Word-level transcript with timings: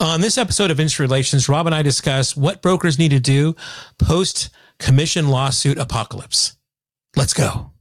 On 0.00 0.22
this 0.22 0.38
episode 0.38 0.70
of 0.70 0.80
Industry 0.80 1.04
Relations, 1.04 1.46
Rob 1.46 1.66
and 1.66 1.74
I 1.74 1.82
discuss 1.82 2.34
what 2.34 2.62
brokers 2.62 2.98
need 2.98 3.10
to 3.10 3.20
do 3.20 3.54
post 3.98 4.48
commission 4.78 5.28
lawsuit 5.28 5.76
apocalypse. 5.76 6.56
Let's 7.16 7.34
go. 7.34 7.72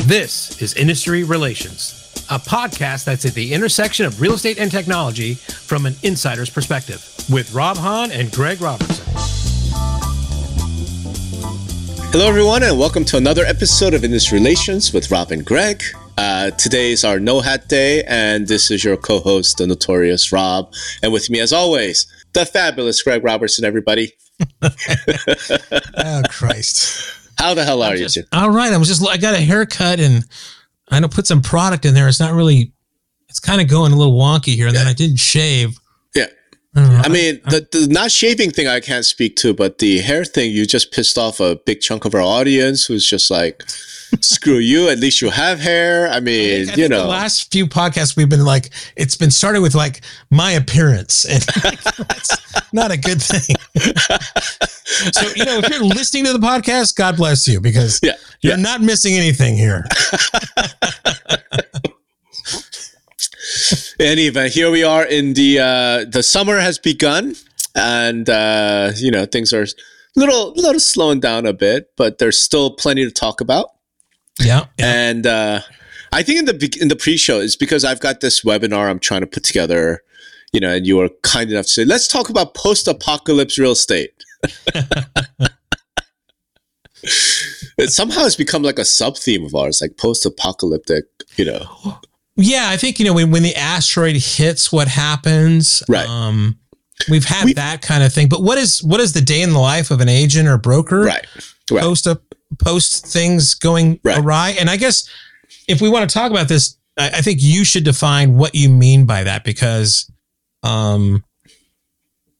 This 0.00 0.60
is 0.60 0.74
Industry 0.74 1.24
Relations, 1.24 2.26
a 2.30 2.38
podcast 2.38 3.04
that's 3.04 3.24
at 3.24 3.32
the 3.32 3.54
intersection 3.54 4.04
of 4.04 4.20
real 4.20 4.34
estate 4.34 4.58
and 4.58 4.70
technology 4.70 5.32
from 5.32 5.86
an 5.86 5.94
insider's 6.02 6.50
perspective 6.50 7.02
with 7.32 7.54
Rob 7.54 7.78
Hahn 7.78 8.10
and 8.10 8.30
Greg 8.30 8.60
Robertson. 8.60 9.06
Hello, 12.12 12.28
everyone, 12.28 12.64
and 12.64 12.78
welcome 12.78 13.06
to 13.06 13.16
another 13.16 13.46
episode 13.46 13.94
of 13.94 14.04
Industry 14.04 14.38
Relations 14.38 14.92
with 14.92 15.10
Rob 15.10 15.30
and 15.30 15.42
Greg. 15.42 15.82
Uh, 16.18 16.50
today 16.52 16.92
is 16.92 17.04
our 17.04 17.18
No 17.18 17.40
Hat 17.40 17.68
Day, 17.68 18.02
and 18.04 18.46
this 18.46 18.70
is 18.70 18.84
your 18.84 18.96
co 18.96 19.20
host, 19.20 19.58
the 19.58 19.66
notorious 19.66 20.32
Rob. 20.32 20.72
And 21.02 21.12
with 21.12 21.30
me, 21.30 21.40
as 21.40 21.52
always, 21.52 22.06
the 22.32 22.44
fabulous 22.44 23.02
Greg 23.02 23.24
Robertson, 23.24 23.64
everybody. 23.64 24.12
oh, 24.62 26.22
Christ. 26.30 27.30
How 27.38 27.54
the 27.54 27.64
hell 27.64 27.82
are 27.82 27.96
just, 27.96 28.16
you? 28.16 28.24
All 28.32 28.50
right. 28.50 28.72
I 28.72 28.76
was 28.76 28.88
just, 28.88 29.06
I 29.08 29.16
got 29.16 29.34
a 29.34 29.40
haircut 29.40 30.00
and 30.00 30.24
I 30.90 31.00
know 31.00 31.08
put 31.08 31.26
some 31.26 31.42
product 31.42 31.84
in 31.84 31.94
there. 31.94 32.08
It's 32.08 32.20
not 32.20 32.34
really, 32.34 32.72
it's 33.28 33.40
kind 33.40 33.60
of 33.60 33.68
going 33.68 33.92
a 33.92 33.96
little 33.96 34.18
wonky 34.18 34.54
here. 34.54 34.66
And 34.66 34.74
yeah. 34.74 34.84
then 34.84 34.90
I 34.90 34.94
didn't 34.94 35.16
shave. 35.16 35.78
I, 36.74 37.02
I 37.04 37.08
mean, 37.08 37.40
the, 37.44 37.66
the 37.70 37.88
not 37.90 38.10
shaving 38.10 38.50
thing 38.50 38.66
I 38.66 38.80
can't 38.80 39.04
speak 39.04 39.36
to, 39.36 39.52
but 39.52 39.78
the 39.78 39.98
hair 40.00 40.24
thing, 40.24 40.52
you 40.52 40.66
just 40.66 40.92
pissed 40.92 41.18
off 41.18 41.40
a 41.40 41.56
big 41.56 41.80
chunk 41.80 42.04
of 42.04 42.14
our 42.14 42.22
audience 42.22 42.86
who's 42.86 43.08
just 43.08 43.30
like, 43.30 43.62
screw 44.20 44.58
you. 44.58 44.88
At 44.88 44.98
least 44.98 45.20
you 45.20 45.30
have 45.30 45.58
hair. 45.60 46.08
I 46.08 46.20
mean, 46.20 46.70
I 46.70 46.74
you 46.74 46.88
know, 46.88 47.02
the 47.02 47.08
last 47.08 47.50
few 47.52 47.66
podcasts 47.66 48.16
we've 48.16 48.28
been 48.28 48.44
like, 48.44 48.70
it's 48.96 49.16
been 49.16 49.30
started 49.30 49.60
with 49.62 49.74
like 49.74 50.02
my 50.30 50.52
appearance, 50.52 51.24
and 51.28 51.42
that's 51.42 52.72
not 52.72 52.90
a 52.90 52.96
good 52.96 53.22
thing. 53.22 53.56
so 55.12 55.28
you 55.34 55.44
know, 55.44 55.58
if 55.58 55.68
you're 55.70 55.84
listening 55.84 56.24
to 56.26 56.32
the 56.32 56.38
podcast, 56.38 56.96
God 56.96 57.16
bless 57.16 57.46
you 57.48 57.60
because 57.60 58.00
yeah, 58.02 58.12
you're 58.40 58.56
yeah. 58.56 58.62
not 58.62 58.80
missing 58.80 59.14
anything 59.14 59.56
here. 59.56 59.84
any 64.00 64.26
event, 64.26 64.52
here 64.52 64.70
we 64.70 64.84
are 64.84 65.04
in 65.04 65.34
the 65.34 65.58
uh, 65.58 66.04
the 66.10 66.22
summer 66.22 66.58
has 66.58 66.78
begun, 66.78 67.34
and 67.74 68.28
uh, 68.28 68.92
you 68.96 69.10
know 69.10 69.26
things 69.26 69.52
are 69.52 69.62
a 69.62 69.66
little 70.16 70.52
little 70.52 70.80
slowing 70.80 71.20
down 71.20 71.46
a 71.46 71.52
bit, 71.52 71.90
but 71.96 72.18
there's 72.18 72.38
still 72.40 72.70
plenty 72.70 73.04
to 73.04 73.10
talk 73.10 73.40
about. 73.40 73.70
Yeah, 74.40 74.66
yeah. 74.78 74.86
and 74.86 75.26
uh, 75.26 75.60
I 76.12 76.22
think 76.22 76.38
in 76.40 76.44
the 76.46 76.78
in 76.80 76.88
the 76.88 76.96
pre-show 76.96 77.40
is 77.40 77.56
because 77.56 77.84
I've 77.84 78.00
got 78.00 78.20
this 78.20 78.42
webinar 78.42 78.90
I'm 78.90 78.98
trying 78.98 79.22
to 79.22 79.26
put 79.26 79.44
together. 79.44 80.02
You 80.52 80.60
know, 80.60 80.74
and 80.74 80.86
you 80.86 80.98
were 80.98 81.08
kind 81.22 81.50
enough 81.50 81.64
to 81.64 81.70
say, 81.70 81.84
let's 81.86 82.06
talk 82.06 82.28
about 82.28 82.52
post-apocalypse 82.52 83.58
real 83.58 83.70
estate. 83.70 84.12
it 87.02 87.88
somehow 87.88 88.20
has 88.20 88.36
become 88.36 88.62
like 88.62 88.78
a 88.78 88.84
sub 88.84 89.16
theme 89.16 89.46
of 89.46 89.54
ours, 89.54 89.80
like 89.80 89.96
post-apocalyptic. 89.96 91.04
You 91.36 91.46
know. 91.46 91.98
Yeah, 92.36 92.68
I 92.68 92.76
think 92.76 92.98
you 92.98 93.06
know 93.06 93.14
when 93.14 93.30
when 93.30 93.42
the 93.42 93.56
asteroid 93.56 94.16
hits, 94.16 94.70
what 94.72 94.88
happens? 94.88 95.82
Right. 95.88 96.06
Um, 96.08 96.58
we've 97.10 97.24
had 97.24 97.44
we, 97.44 97.54
that 97.54 97.82
kind 97.82 98.02
of 98.02 98.12
thing. 98.12 98.28
But 98.28 98.42
what 98.42 98.58
is 98.58 98.82
what 98.82 99.00
is 99.00 99.12
the 99.12 99.20
day 99.20 99.42
in 99.42 99.50
the 99.50 99.58
life 99.58 99.90
of 99.90 100.00
an 100.00 100.08
agent 100.08 100.48
or 100.48 100.58
broker? 100.58 101.00
Right. 101.00 101.26
right. 101.70 101.82
Post 101.82 102.06
post 102.58 103.06
things 103.06 103.54
going 103.54 104.00
right. 104.02 104.18
awry. 104.18 104.56
And 104.58 104.70
I 104.70 104.76
guess 104.76 105.08
if 105.68 105.80
we 105.80 105.88
want 105.88 106.08
to 106.08 106.12
talk 106.12 106.30
about 106.30 106.48
this, 106.48 106.76
I, 106.98 107.08
I 107.08 107.20
think 107.20 107.38
you 107.40 107.64
should 107.64 107.84
define 107.84 108.36
what 108.36 108.54
you 108.54 108.68
mean 108.68 109.06
by 109.06 109.24
that 109.24 109.44
because, 109.44 110.10
um, 110.62 111.24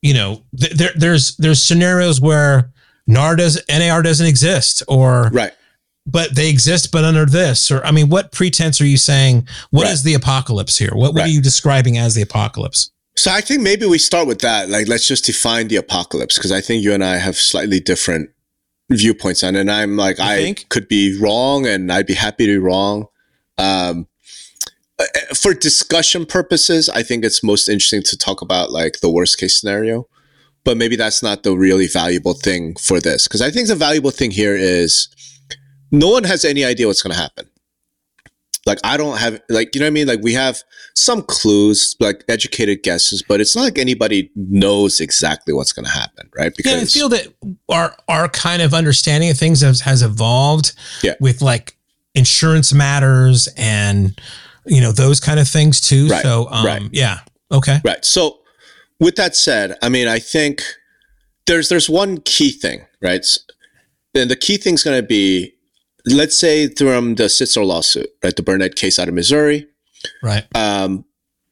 you 0.01 0.15
know, 0.15 0.43
th- 0.59 0.73
there 0.73 0.91
there's 0.97 1.37
there's 1.37 1.63
scenarios 1.63 2.21
where 2.21 2.71
NAR 3.07 3.37
does 3.37 3.61
NAR 3.69 4.03
doesn't 4.03 4.27
exist 4.27 4.83
or 4.89 5.31
right 5.33 5.53
but 6.07 6.35
they 6.35 6.49
exist, 6.51 6.91
but 6.93 7.05
under 7.05 7.25
this, 7.25 7.71
or 7.71 7.85
I 7.85 7.91
mean, 7.93 8.09
what 8.09 8.33
pretense 8.33 8.81
are 8.81 8.87
you 8.87 8.97
saying? 8.97 9.47
What 9.71 9.85
right. 9.85 9.93
is 9.93 10.03
the 10.03 10.15
apocalypse 10.15 10.79
here? 10.79 10.91
What, 10.93 11.15
what 11.15 11.21
right. 11.21 11.25
are 11.27 11.31
you 11.31 11.41
describing 11.41 11.99
as 11.99 12.15
the 12.15 12.23
apocalypse? 12.23 12.91
So 13.17 13.31
I 13.31 13.41
think 13.41 13.63
maybe 13.63 13.87
we 13.87 13.99
start 13.99 14.27
with 14.27 14.41
that. 14.41 14.69
Like, 14.69 14.89
let's 14.89 15.07
just 15.07 15.25
define 15.25 15.69
the 15.69 15.77
apocalypse 15.77 16.37
because 16.39 16.51
I 16.51 16.61
think 16.61 16.83
you 16.83 16.93
and 16.93 17.05
I 17.05 17.17
have 17.17 17.37
slightly 17.37 17.79
different 17.79 18.31
viewpoints 18.97 19.43
on 19.43 19.57
it. 19.57 19.61
And 19.61 19.71
I'm 19.71 19.97
like, 19.97 20.19
you 20.19 20.25
I 20.25 20.37
think? 20.37 20.69
could 20.69 20.89
be 20.89 21.19
wrong 21.21 21.67
and 21.67 21.93
I'd 21.93 22.07
be 22.07 22.15
happy 22.15 22.47
to 22.47 22.53
be 22.53 22.59
wrong. 22.59 23.07
Um, 23.59 24.07
uh, 24.99 25.05
uh, 25.05 25.35
for 25.35 25.55
discussion 25.55 26.27
purposes, 26.27 26.89
I 26.89 27.03
think 27.03 27.25
it's 27.25 27.43
most 27.43 27.69
interesting 27.69 28.03
to 28.05 28.17
talk 28.17 28.43
about 28.43 28.71
like 28.71 29.01
the 29.01 29.11
worst 29.11 29.39
case 29.39 29.59
scenario, 29.59 30.07
but 30.65 30.77
maybe 30.77 30.97
that's 30.97 31.23
not 31.23 31.43
the 31.43 31.57
really 31.57 31.87
valuable 31.87 32.35
thing 32.35 32.77
for 32.77 33.01
this. 33.01 33.27
Cause 33.29 33.41
I 33.43 33.51
think 33.51 33.69
the 33.69 33.75
valuable 33.75 34.11
thing 34.11 34.31
here 34.31 34.57
is 34.57 35.09
no 35.91 36.09
one 36.11 36.25
has 36.25 36.45
any 36.45 36.65
idea 36.65 36.87
what's 36.87 37.03
going 37.03 37.15
to 37.15 37.21
happen. 37.21 37.49
Like 38.65 38.79
I 38.85 38.97
don't 38.97 39.19
have 39.19 39.41
like 39.49 39.75
you 39.75 39.81
know 39.81 39.87
what 39.87 39.89
I 39.89 39.91
mean. 39.91 40.07
Like 40.07 40.21
we 40.23 40.35
have 40.35 40.63
some 40.95 41.23
clues, 41.23 41.97
like 41.99 42.25
educated 42.29 42.83
guesses, 42.83 43.23
but 43.27 43.41
it's 43.41 43.57
not 43.57 43.63
like 43.63 43.79
anybody 43.79 44.31
knows 44.37 45.01
exactly 45.01 45.53
what's 45.53 45.73
going 45.73 45.87
to 45.87 45.91
happen, 45.91 46.29
right? 46.37 46.55
Because 46.57 46.73
yeah, 46.73 46.81
I 46.81 46.85
feel 46.85 47.09
that 47.09 47.27
our 47.69 47.97
our 48.09 48.29
kind 48.29 48.63
of 48.63 48.73
understanding 48.73 49.31
of 49.31 49.37
things 49.37 49.63
has, 49.63 49.81
has 49.81 50.03
evolved. 50.03 50.75
Yeah. 51.03 51.15
with 51.21 51.43
like 51.43 51.77
insurance 52.15 52.73
matters 52.73 53.49
and 53.57 54.19
you 54.67 54.81
know 54.81 54.93
those 54.93 55.21
kind 55.21 55.41
of 55.41 55.49
things 55.49 55.81
too. 55.81 56.09
Right. 56.09 56.23
So 56.23 56.49
um, 56.51 56.67
right. 56.67 56.83
yeah, 56.93 57.21
okay, 57.51 57.81
right. 57.85 58.05
So 58.05 58.41
with 59.01 59.17
that 59.17 59.35
said, 59.35 59.77
I 59.83 59.89
mean, 59.89 60.09
I 60.09 60.19
think 60.19 60.63
there's 61.47 61.69
there's 61.69 61.91
one 61.91 62.19
key 62.19 62.51
thing, 62.51 62.85
right? 63.01 63.25
And 64.15 64.31
the 64.31 64.37
key 64.37 64.57
thing 64.57 64.75
is 64.75 64.83
going 64.83 65.01
to 65.01 65.07
be 65.07 65.55
let's 66.07 66.37
say 66.37 66.69
from 66.69 67.17
the 67.17 67.25
Sitzer 67.25 67.65
lawsuit, 67.65 68.09
right? 68.23 68.35
The 68.35 68.43
Burnett 68.43 68.75
case 68.77 68.99
out 68.99 69.09
of 69.09 69.15
Missouri. 69.15 69.67
Right. 70.23 70.45
Um, 70.55 71.05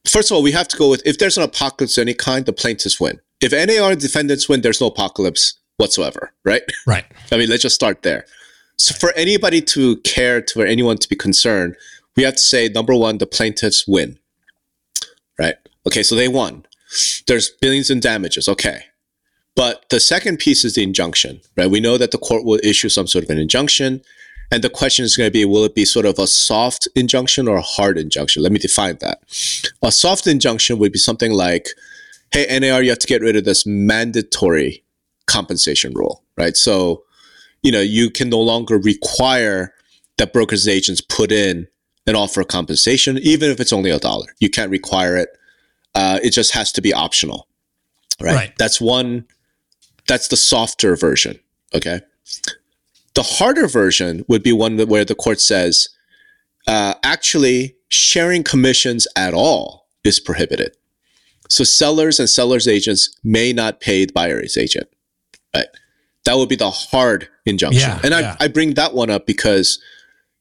first 0.09 0.31
of 0.31 0.37
all, 0.37 0.43
we 0.43 0.53
have 0.53 0.69
to 0.69 0.77
go 0.77 0.89
with 0.89 1.03
if 1.07 1.19
there's 1.19 1.37
an 1.37 1.45
apocalypse 1.45 1.97
of 1.99 2.03
any 2.03 2.15
kind, 2.15 2.47
the 2.47 2.53
plaintiffs 2.53 3.01
win. 3.01 3.21
If 3.41 3.53
NAR 3.53 3.95
defendants 3.95 4.49
win, 4.49 4.61
there's 4.61 4.81
no 4.81 4.89
apocalypse 4.89 5.59
whatsoever, 5.77 6.33
right? 6.45 6.63
Right. 6.87 7.05
I 7.33 7.37
mean, 7.37 7.49
let's 7.49 7.63
just 7.63 7.75
start 7.75 8.03
there. 8.03 8.27
So 8.77 8.95
for 8.95 9.13
anybody 9.13 9.61
to 9.63 9.97
care, 9.99 10.41
to 10.41 10.55
for 10.55 10.67
anyone 10.67 10.99
to 10.99 11.09
be 11.09 11.17
concerned, 11.17 11.77
we 12.17 12.23
have 12.23 12.35
to 12.35 12.41
say 12.41 12.69
number 12.69 12.95
one, 12.95 13.19
the 13.19 13.27
plaintiffs 13.27 13.87
win. 13.87 14.19
Right. 15.39 15.57
Okay, 15.87 16.03
so 16.03 16.15
they 16.15 16.29
won. 16.29 16.67
There's 17.27 17.51
billions 17.51 17.91
in 17.91 18.01
damages. 18.01 18.49
Okay. 18.49 18.85
But 19.57 19.89
the 19.91 20.01
second 20.01 20.39
piece 20.39 20.65
is 20.65 20.75
the 20.75 20.83
injunction, 20.83 21.41
right? 21.57 21.71
We 21.71 21.81
know 21.81 21.99
that 21.99 22.11
the 22.11 22.19
court 22.19 22.45
will 22.45 22.61
issue 22.63 22.89
some 22.89 23.07
sort 23.07 23.25
of 23.25 23.31
an 23.31 23.39
injunction. 23.39 24.03
And 24.51 24.65
the 24.65 24.71
question 24.71 25.05
is 25.05 25.17
going 25.17 25.29
to 25.29 25.33
be 25.33 25.45
will 25.45 25.65
it 25.65 25.75
be 25.75 25.85
sort 25.85 26.07
of 26.07 26.19
a 26.19 26.27
soft 26.27 26.89
injunction 26.95 27.47
or 27.47 27.57
a 27.57 27.63
hard 27.63 27.99
injunction? 27.99 28.43
Let 28.43 28.53
me 28.53 28.59
define 28.59 28.99
that. 29.01 29.21
A 29.83 29.93
soft 29.93 30.27
injunction 30.27 30.79
would 30.79 30.93
be 30.93 30.99
something 30.99 31.33
like, 31.33 31.69
hey, 32.33 32.59
NAR, 32.59 32.83
you 32.83 32.91
have 32.91 32.99
to 32.99 33.07
get 33.07 33.23
rid 33.23 33.37
of 33.37 33.45
this 33.45 33.65
mandatory 33.65 34.83
compensation 35.27 35.93
rule, 35.95 36.25
right? 36.37 36.57
So, 36.57 37.05
you 37.63 37.71
know, 37.71 37.81
you 37.81 38.11
can 38.11 38.29
no 38.29 38.41
longer 38.41 38.79
require 38.79 39.73
that 40.19 40.33
brokers 40.33 40.67
and 40.67 40.75
agents 40.75 41.01
put 41.01 41.31
in 41.31 41.69
an 42.07 42.17
offer 42.17 42.41
of 42.41 42.49
compensation, 42.49 43.19
even 43.19 43.51
if 43.51 43.61
it's 43.61 43.73
only 43.73 43.91
a 43.91 43.99
dollar. 43.99 44.27
You 44.39 44.51
can't 44.51 44.71
require 44.71 45.17
it. 45.17 45.29
Uh, 45.95 46.19
it 46.23 46.31
just 46.31 46.53
has 46.53 46.73
to 46.73 46.81
be 46.81 46.93
optional, 46.93 47.47
right? 48.21 48.35
right? 48.35 48.53
That's 48.59 48.81
one. 48.81 49.27
That's 50.09 50.29
the 50.29 50.37
softer 50.37 50.97
version. 50.97 51.39
Okay. 51.75 52.01
The 53.15 53.23
harder 53.23 53.67
version 53.67 54.25
would 54.29 54.43
be 54.43 54.53
one 54.53 54.79
where 54.79 55.05
the 55.05 55.15
court 55.15 55.41
says, 55.41 55.89
uh, 56.67 56.95
actually, 57.03 57.77
sharing 57.89 58.45
commissions 58.45 59.09
at 59.17 59.35
all 59.35 59.89
is 60.05 60.21
prohibited. 60.21 60.77
So 61.49 61.65
sellers 61.65 62.21
and 62.21 62.31
sellers 62.31 62.69
agents 62.69 63.17
may 63.25 63.53
not 63.53 63.81
pay 63.81 64.05
the 64.05 64.13
buyer's 64.13 64.57
agent. 64.57 64.89
Right. 65.55 65.67
That 66.25 66.37
would 66.37 66.49
be 66.49 66.57
the 66.57 66.71
hard 66.71 67.29
injunction. 67.45 67.81
Yeah, 67.81 68.01
and 68.05 68.15
I, 68.15 68.21
yeah. 68.21 68.37
I 68.39 68.47
bring 68.47 68.75
that 68.75 68.95
one 68.95 69.11
up 69.11 69.27
because, 69.27 69.81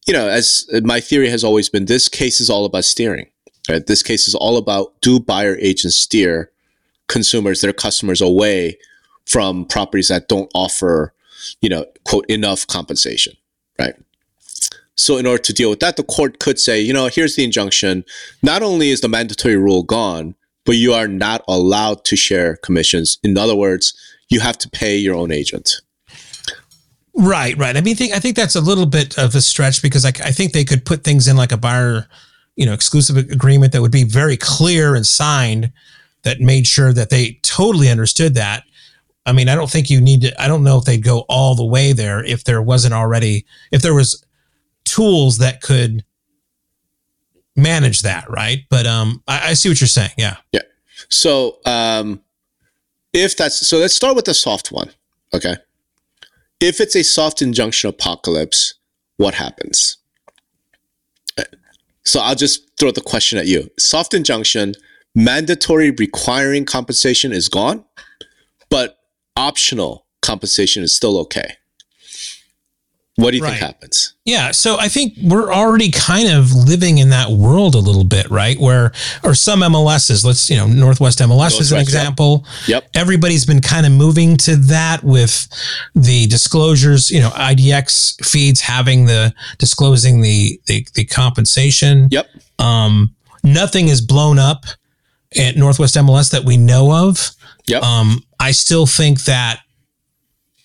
you 0.05 0.13
know, 0.13 0.27
as 0.27 0.69
my 0.83 0.99
theory 0.99 1.29
has 1.29 1.43
always 1.43 1.69
been, 1.69 1.85
this 1.85 2.07
case 2.07 2.39
is 2.39 2.49
all 2.49 2.65
about 2.65 2.85
steering. 2.85 3.27
Right? 3.67 3.85
This 3.85 4.03
case 4.03 4.27
is 4.27 4.35
all 4.35 4.57
about 4.57 4.99
do 5.01 5.19
buyer 5.19 5.57
agents 5.59 5.95
steer 5.95 6.51
consumers, 7.07 7.61
their 7.61 7.73
customers 7.73 8.21
away 8.21 8.77
from 9.25 9.65
properties 9.65 10.09
that 10.09 10.27
don't 10.27 10.51
offer 10.53 11.13
you 11.61 11.69
know, 11.69 11.85
quote, 12.05 12.25
enough 12.27 12.67
compensation, 12.67 13.33
right? 13.77 13.95
So 14.95 15.17
in 15.17 15.25
order 15.25 15.41
to 15.43 15.53
deal 15.53 15.69
with 15.69 15.79
that, 15.79 15.95
the 15.95 16.03
court 16.03 16.39
could 16.39 16.59
say, 16.59 16.81
you 16.81 16.91
know, 16.91 17.07
here's 17.07 17.35
the 17.35 17.45
injunction. 17.45 18.03
Not 18.43 18.61
only 18.61 18.89
is 18.89 19.01
the 19.01 19.07
mandatory 19.07 19.55
rule 19.55 19.83
gone, 19.83 20.35
but 20.65 20.75
you 20.75 20.93
are 20.93 21.07
not 21.07 21.43
allowed 21.47 22.03
to 22.05 22.15
share 22.15 22.57
commissions. 22.57 23.17
In 23.23 23.37
other 23.37 23.55
words, 23.55 23.93
you 24.27 24.41
have 24.41 24.57
to 24.59 24.69
pay 24.69 24.97
your 24.97 25.15
own 25.15 25.31
agent. 25.31 25.81
Right, 27.15 27.57
right. 27.57 27.75
I 27.75 27.81
mean, 27.81 27.95
think, 27.95 28.13
I 28.13 28.19
think 28.19 28.35
that's 28.35 28.55
a 28.55 28.61
little 28.61 28.85
bit 28.85 29.17
of 29.17 29.35
a 29.35 29.41
stretch 29.41 29.81
because 29.81 30.05
I, 30.05 30.09
I 30.09 30.31
think 30.31 30.53
they 30.53 30.63
could 30.63 30.85
put 30.85 31.03
things 31.03 31.27
in 31.27 31.35
like 31.37 31.51
a 31.51 31.57
buyer, 31.57 32.07
you 32.55 32.65
know, 32.65 32.73
exclusive 32.73 33.17
agreement 33.17 33.73
that 33.73 33.81
would 33.81 33.91
be 33.91 34.03
very 34.03 34.37
clear 34.37 34.95
and 34.95 35.05
signed 35.05 35.71
that 36.23 36.39
made 36.39 36.67
sure 36.67 36.93
that 36.93 37.09
they 37.09 37.39
totally 37.41 37.89
understood 37.89 38.35
that. 38.35 38.63
I 39.29 39.31
mean, 39.31 39.47
I 39.47 39.53
don't 39.53 39.69
think 39.69 39.91
you 39.91 40.01
need 40.01 40.21
to. 40.21 40.41
I 40.41 40.47
don't 40.47 40.63
know 40.63 40.79
if 40.79 40.85
they'd 40.85 41.03
go 41.03 41.19
all 41.29 41.53
the 41.53 41.63
way 41.63 41.93
there 41.93 42.23
if 42.25 42.45
there 42.45 42.63
wasn't 42.63 42.95
already 42.95 43.45
if 43.71 43.83
there 43.83 43.93
was 43.93 44.25
tools 44.85 45.37
that 45.37 45.61
could 45.61 46.03
manage 47.55 48.01
that, 48.01 48.27
right? 48.27 48.63
But 48.71 48.87
um, 48.87 49.21
I, 49.27 49.49
I 49.49 49.53
see 49.53 49.69
what 49.69 49.79
you're 49.79 49.87
saying. 49.87 50.13
Yeah. 50.17 50.37
Yeah. 50.51 50.63
So 51.09 51.59
um, 51.67 52.21
if 53.13 53.37
that's 53.37 53.67
so, 53.67 53.77
let's 53.77 53.93
start 53.93 54.15
with 54.15 54.25
the 54.25 54.33
soft 54.33 54.71
one. 54.71 54.89
Okay. 55.31 55.57
If 56.59 56.81
it's 56.81 56.95
a 56.95 57.03
soft 57.03 57.43
injunction 57.43 57.87
apocalypse, 57.87 58.73
what 59.17 59.35
happens? 59.35 59.97
So 62.03 62.19
I'll 62.19 62.33
just 62.33 62.67
throw 62.79 62.89
the 62.89 63.01
question 63.01 63.37
at 63.37 63.45
you. 63.45 63.69
Soft 63.77 64.15
injunction, 64.15 64.73
mandatory 65.13 65.91
requiring 65.91 66.65
compensation 66.65 67.31
is 67.31 67.47
gone, 67.47 67.85
but 68.71 68.98
optional 69.39 70.05
compensation 70.21 70.83
is 70.83 70.93
still 70.93 71.17
okay. 71.17 71.55
What 73.15 73.31
do 73.31 73.37
you 73.37 73.43
right. 73.43 73.51
think 73.51 73.61
happens? 73.61 74.13
Yeah, 74.23 74.51
so 74.51 74.77
I 74.79 74.87
think 74.87 75.13
we're 75.21 75.51
already 75.51 75.91
kind 75.91 76.29
of 76.29 76.53
living 76.53 76.99
in 76.99 77.09
that 77.09 77.29
world 77.29 77.75
a 77.75 77.79
little 77.79 78.05
bit, 78.05 78.29
right? 78.29 78.57
Where 78.57 78.93
or 79.23 79.33
some 79.33 79.59
MLSs, 79.59 80.23
let's 80.23 80.49
you 80.49 80.55
know, 80.55 80.67
Northwest 80.67 81.19
MLS 81.19 81.27
Northwest, 81.27 81.59
is 81.59 81.71
an 81.73 81.79
example. 81.79 82.45
Yep. 82.67 82.89
Everybody's 82.95 83.45
been 83.45 83.59
kind 83.59 83.85
of 83.85 83.91
moving 83.91 84.37
to 84.37 84.55
that 84.55 85.03
with 85.03 85.49
the 85.95 86.27
disclosures, 86.27 87.11
you 87.11 87.19
know, 87.19 87.29
IDX 87.31 88.25
feeds 88.25 88.61
having 88.61 89.05
the 89.05 89.33
disclosing 89.57 90.21
the 90.21 90.61
the, 90.67 90.87
the 90.93 91.03
compensation. 91.03 92.07
Yep. 92.11 92.29
Um, 92.57 93.15
nothing 93.43 93.89
is 93.89 93.99
blown 93.99 94.39
up 94.39 94.63
at 95.37 95.57
Northwest 95.57 95.95
MLS 95.95 96.31
that 96.31 96.45
we 96.45 96.55
know 96.55 96.93
of. 96.93 97.31
Yep. 97.69 97.83
Um, 97.83 98.23
I 98.39 98.51
still 98.51 98.85
think 98.85 99.23
that 99.25 99.59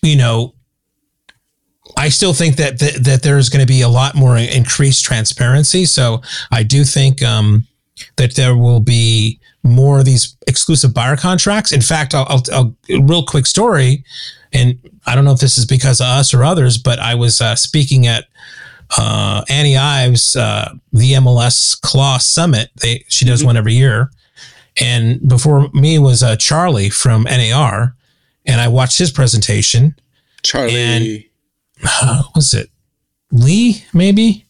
you 0.01 0.15
know 0.15 0.55
I 1.97 2.09
still 2.09 2.33
think 2.33 2.57
that 2.57 2.79
th- 2.79 2.95
that 2.95 3.23
there's 3.23 3.49
going 3.49 3.65
to 3.65 3.71
be 3.71 3.81
a 3.81 3.89
lot 3.89 4.15
more 4.15 4.37
increased 4.37 5.05
transparency. 5.05 5.85
So 5.85 6.21
I 6.51 6.63
do 6.63 6.83
think 6.83 7.21
um, 7.23 7.67
that 8.17 8.35
there 8.35 8.57
will 8.57 8.79
be 8.79 9.39
more 9.63 9.99
of 9.99 10.05
these 10.05 10.35
exclusive 10.47 10.93
buyer 10.93 11.15
contracts. 11.15 11.71
In 11.71 11.81
fact, 11.81 12.13
I'll, 12.13 12.25
I'll, 12.29 12.43
I'll 12.51 12.75
real 13.01 13.25
quick 13.25 13.45
story, 13.45 14.03
and 14.53 14.77
I 15.05 15.15
don't 15.15 15.25
know 15.25 15.31
if 15.31 15.39
this 15.39 15.57
is 15.57 15.65
because 15.65 16.01
of 16.01 16.07
us 16.07 16.33
or 16.33 16.43
others, 16.43 16.77
but 16.77 16.99
I 16.99 17.15
was 17.15 17.41
uh, 17.41 17.55
speaking 17.55 18.07
at 18.07 18.25
uh, 18.97 19.43
Annie 19.49 19.77
Ives, 19.77 20.35
uh, 20.35 20.73
the 20.91 21.13
MLS 21.13 21.79
Claw 21.81 22.17
Summit. 22.17 22.69
They 22.81 23.05
she 23.07 23.25
does 23.25 23.39
mm-hmm. 23.39 23.47
one 23.47 23.57
every 23.57 23.73
year, 23.73 24.11
and 24.79 25.27
before 25.27 25.69
me 25.73 25.99
was 25.99 26.23
uh, 26.23 26.35
Charlie 26.35 26.89
from 26.89 27.23
NAR, 27.23 27.95
and 28.45 28.61
I 28.61 28.67
watched 28.67 28.97
his 28.97 29.11
presentation. 29.11 29.95
Charlie 30.43 30.75
and, 30.75 31.23
uh, 31.83 32.23
was 32.35 32.53
it 32.53 32.69
Lee? 33.31 33.83
Maybe 33.93 34.45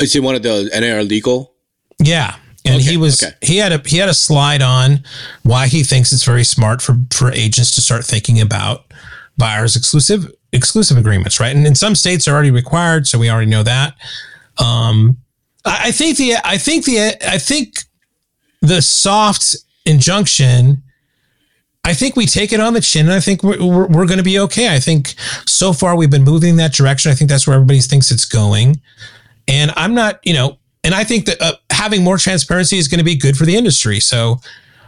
is 0.00 0.12
he 0.12 0.20
one 0.20 0.34
of 0.34 0.42
the 0.42 0.70
NAR 0.78 1.02
legal? 1.02 1.54
Yeah, 1.98 2.36
and 2.64 2.76
okay, 2.76 2.90
he 2.90 2.96
was 2.96 3.22
okay. 3.22 3.34
he 3.42 3.58
had 3.58 3.72
a 3.72 3.78
he 3.86 3.98
had 3.98 4.08
a 4.08 4.14
slide 4.14 4.62
on 4.62 5.04
why 5.42 5.66
he 5.66 5.82
thinks 5.82 6.12
it's 6.12 6.24
very 6.24 6.44
smart 6.44 6.82
for 6.82 6.96
for 7.12 7.30
agents 7.32 7.70
to 7.72 7.80
start 7.80 8.04
thinking 8.04 8.40
about 8.40 8.92
buyers 9.36 9.76
exclusive 9.76 10.30
exclusive 10.52 10.96
agreements, 10.96 11.38
right? 11.38 11.54
And 11.54 11.66
in 11.66 11.74
some 11.74 11.94
states 11.94 12.26
are 12.26 12.32
already 12.32 12.50
required, 12.50 13.06
so 13.06 13.18
we 13.18 13.30
already 13.30 13.50
know 13.50 13.62
that. 13.62 13.94
Um, 14.58 15.18
I, 15.64 15.88
I 15.88 15.90
think 15.92 16.16
the 16.16 16.36
I 16.44 16.58
think 16.58 16.84
the 16.84 17.16
I 17.28 17.38
think 17.38 17.84
the 18.60 18.82
soft 18.82 19.56
injunction 19.86 20.82
I 21.84 21.94
think 21.94 22.14
we 22.14 22.26
take 22.26 22.52
it 22.52 22.60
on 22.60 22.74
the 22.74 22.80
chin 22.80 23.06
and 23.06 23.14
I 23.14 23.20
think 23.20 23.42
we're, 23.42 23.58
we're, 23.58 23.86
we're 23.86 24.06
going 24.06 24.18
to 24.18 24.24
be 24.24 24.38
okay. 24.40 24.74
I 24.74 24.78
think 24.78 25.14
so 25.46 25.72
far 25.72 25.96
we've 25.96 26.10
been 26.10 26.24
moving 26.24 26.56
that 26.56 26.74
direction. 26.74 27.10
I 27.10 27.14
think 27.14 27.30
that's 27.30 27.46
where 27.46 27.54
everybody 27.54 27.80
thinks 27.80 28.10
it's 28.10 28.26
going. 28.26 28.80
And 29.48 29.72
I'm 29.76 29.94
not, 29.94 30.20
you 30.22 30.34
know, 30.34 30.58
and 30.84 30.94
I 30.94 31.04
think 31.04 31.26
that 31.26 31.40
uh, 31.40 31.54
having 31.70 32.04
more 32.04 32.18
transparency 32.18 32.78
is 32.78 32.86
going 32.86 32.98
to 32.98 33.04
be 33.04 33.16
good 33.16 33.36
for 33.36 33.46
the 33.46 33.56
industry. 33.56 33.98
So 33.98 34.40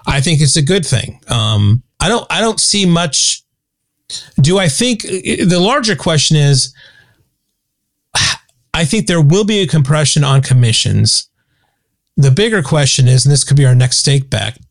I 0.07 0.21
think 0.21 0.41
it's 0.41 0.57
a 0.57 0.63
good 0.63 0.85
thing. 0.85 1.21
Um, 1.29 1.83
I 2.01 2.09
don't, 2.09 2.27
I 2.31 2.41
don't 2.41 2.61
see 2.61 2.85
much. 2.85 3.43
Do 4.41 4.59
I 4.59 4.69
think 4.69 5.03
the 5.03 5.59
larger 5.59 5.97
question 5.97 6.37
is, 6.37 6.75
I 8.75 8.85
think 8.85 9.07
there 9.07 9.23
will 9.23 9.45
be 9.45 9.61
a 9.61 9.67
compression 9.67 10.25
on 10.25 10.43
commissions. 10.43 11.29
The 12.17 12.31
bigger 12.31 12.62
question 12.62 13.09
is, 13.09 13.25
and 13.25 13.32
this 13.32 13.44
could 13.44 13.56
be 13.56 13.64
our 13.64 13.75
next 13.75 13.99
stake 13.99 14.25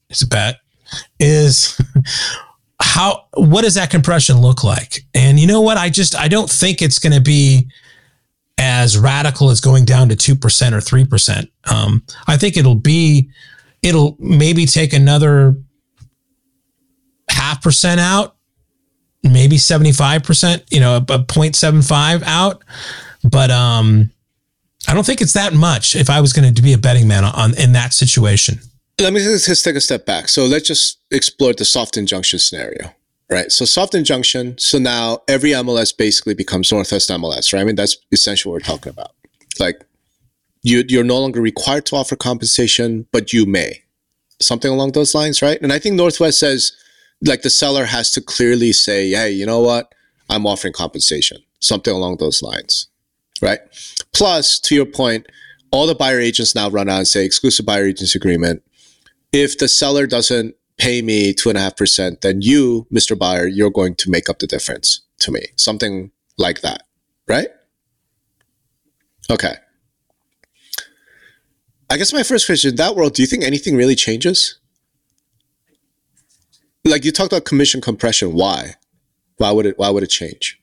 it's 0.09 0.21
a 0.21 0.27
bet, 0.27 0.57
is 1.19 1.79
how 2.81 3.25
what 3.35 3.61
does 3.61 3.75
that 3.75 3.89
compression 3.89 4.39
look 4.41 4.63
like? 4.63 5.05
And 5.15 5.39
you 5.39 5.47
know 5.47 5.61
what? 5.61 5.77
I 5.77 5.89
just 5.89 6.15
I 6.15 6.27
don't 6.27 6.49
think 6.49 6.81
it's 6.81 6.99
going 6.99 7.13
to 7.13 7.21
be 7.21 7.69
as 8.57 8.97
radical 8.97 9.49
as 9.49 9.61
going 9.61 9.85
down 9.85 10.09
to 10.09 10.15
two 10.15 10.35
percent 10.35 10.75
or 10.75 10.81
three 10.81 11.05
percent. 11.05 11.49
Um, 11.71 12.03
I 12.27 12.38
think 12.38 12.57
it'll 12.57 12.75
be 12.75 13.29
it'll 13.81 14.17
maybe 14.19 14.65
take 14.65 14.94
another 14.94 15.55
half 17.29 17.63
percent 17.63 17.99
out, 17.99 18.35
maybe 19.23 19.57
seventy 19.57 19.91
five 19.91 20.23
percent. 20.23 20.63
You 20.69 20.81
know, 20.81 20.95
a, 20.95 20.97
a 20.97 21.19
0.75 21.19 22.23
out, 22.25 22.63
but 23.23 23.49
um, 23.51 24.11
I 24.88 24.94
don't 24.94 25.06
think 25.06 25.22
it's 25.22 25.33
that 25.33 25.54
much. 25.54 25.95
If 25.95 26.10
I 26.10 26.22
was 26.22 26.33
going 26.33 26.54
to 26.54 26.62
be 26.62 26.74
a 26.74 26.78
betting 26.78 27.07
man 27.07 27.24
on 27.24 27.57
in 27.57 27.72
that 27.74 27.94
situation. 27.94 28.60
Let 29.00 29.13
me 29.13 29.19
just 29.19 29.63
take 29.63 29.75
a 29.75 29.81
step 29.81 30.06
back. 30.06 30.28
So 30.30 30.45
let's 30.45 30.68
just 30.68 31.00
explore 31.12 31.54
the 31.54 31.66
soft 31.66 31.98
injunction 31.98 32.39
scenario, 32.39 32.92
right? 33.30 33.51
So 33.51 33.66
soft 33.66 33.95
injunction. 33.95 34.57
So 34.57 34.78
now 34.78 35.19
every 35.28 35.51
MLS 35.51 35.95
basically 35.95 36.33
becomes 36.33 36.72
Northwest 36.72 37.10
MLS, 37.10 37.54
right? 37.54 37.62
I 37.62 37.63
mean, 37.63 37.75
that's 37.75 37.98
essentially 38.12 38.51
what 38.51 38.62
we're 38.62 38.75
talking 38.75 38.92
about. 38.92 39.12
Like 39.60 39.83
you, 40.62 40.83
you're 40.88 41.04
no 41.04 41.19
longer 41.19 41.42
required 41.42 41.86
to 41.88 41.95
offer 41.95 42.16
compensation, 42.16 43.07
but 43.12 43.33
you 43.33 43.45
may, 43.45 43.83
something 44.39 44.72
along 44.72 44.92
those 44.92 45.16
lines, 45.16 45.42
right? 45.42 45.60
And 45.62 45.74
I 45.74 45.80
think 45.80 45.95
Northwest 45.95 46.39
says, 46.39 46.74
like 47.24 47.42
the 47.42 47.50
seller 47.50 47.86
has 47.86 48.12
to 48.12 48.22
clearly 48.22 48.74
say, 48.74 49.10
"Hey, 49.12 49.31
you 49.31 49.45
know 49.45 49.60
what? 49.60 49.94
I'm 50.30 50.48
offering 50.48 50.74
compensation." 50.74 51.38
Something 51.60 51.94
along 51.94 52.18
those 52.18 52.42
lines, 52.42 52.88
right? 53.41 53.59
Plus, 54.13 54.59
to 54.59 54.75
your 54.75 54.85
point, 54.85 55.27
all 55.71 55.88
the 55.88 55.95
buyer 55.95 56.19
agents 56.19 56.53
now 56.53 56.69
run 56.69 56.89
and 56.89 57.07
say 57.07 57.25
exclusive 57.25 57.65
buyer 57.65 57.85
agents 57.85 58.15
agreement 58.15 58.63
if 59.31 59.57
the 59.57 59.67
seller 59.67 60.07
doesn't 60.07 60.55
pay 60.77 61.01
me 61.01 61.33
two 61.33 61.49
and 61.49 61.57
a 61.57 61.61
half 61.61 61.77
percent, 61.77 62.21
then 62.21 62.41
you, 62.41 62.88
Mr. 62.91 63.17
Buyer, 63.17 63.47
you're 63.47 63.69
going 63.69 63.95
to 63.95 64.09
make 64.09 64.30
up 64.30 64.39
the 64.39 64.47
difference 64.47 65.01
to 65.19 65.31
me. 65.31 65.42
Something 65.56 66.11
like 66.37 66.61
that, 66.61 66.83
right? 67.27 67.47
Okay. 69.30 69.56
I 71.89 71.97
guess 71.97 72.13
my 72.13 72.23
first 72.23 72.45
question 72.45 72.71
in 72.71 72.75
that 72.77 72.95
world, 72.95 73.13
do 73.13 73.21
you 73.21 73.27
think 73.27 73.44
anything 73.44 73.75
really 73.75 73.95
changes? 73.95 74.59
Like 76.83 77.06
you 77.06 77.11
talked 77.11 77.31
about 77.31 77.45
commission 77.45 77.80
compression. 77.80 78.33
Why? 78.33 78.75
Why 79.37 79.51
would 79.51 79.66
it 79.66 79.77
why 79.77 79.89
would 79.89 80.04
it 80.04 80.09
change? 80.09 80.60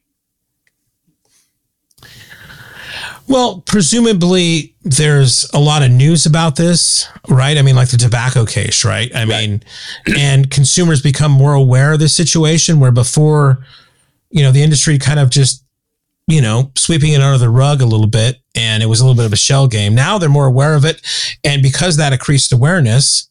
Well, 3.29 3.63
presumably 3.67 4.75
there's 4.83 5.49
a 5.53 5.59
lot 5.59 5.83
of 5.83 5.91
news 5.91 6.25
about 6.25 6.57
this, 6.57 7.07
right? 7.29 7.59
I 7.59 7.63
mean, 7.63 7.77
like 7.77 7.91
the 7.91 7.99
tobacco 7.99 8.47
case, 8.47 8.87
right? 8.87 9.15
I 9.15 9.25
right. 9.25 9.29
mean, 9.29 9.63
and 10.17 10.51
consumers 10.51 11.03
become 11.03 11.31
more 11.31 11.53
aware 11.53 11.93
of 11.93 11.99
this 11.99 12.17
situation 12.17 12.81
where 12.81 12.91
before, 12.91 13.67
you 14.31 14.43
know, 14.43 14.51
the 14.51 14.63
industry 14.63 14.99
kind 14.99 15.19
of 15.19 15.29
just, 15.29 15.63
you 16.27 16.41
know, 16.41 16.73
sweeping 16.75 17.13
it 17.13 17.21
under 17.21 17.37
the 17.37 17.51
rug 17.51 17.83
a 17.83 17.87
little 17.87 18.07
bit 18.07 18.37
and 18.55 18.83
it 18.83 18.87
was 18.87 19.01
a 19.01 19.05
little 19.05 19.17
bit 19.17 19.27
of 19.27 19.33
a 19.33 19.37
shell 19.37 19.69
game. 19.69 19.95
Now 19.95 20.17
they're 20.17 20.31
more 20.31 20.47
aware 20.47 20.75
of 20.75 20.87
it. 20.87 21.03
And 21.45 21.63
because 21.63 21.99
that 21.99 22.15
increased 22.15 22.53
awareness, 22.53 23.29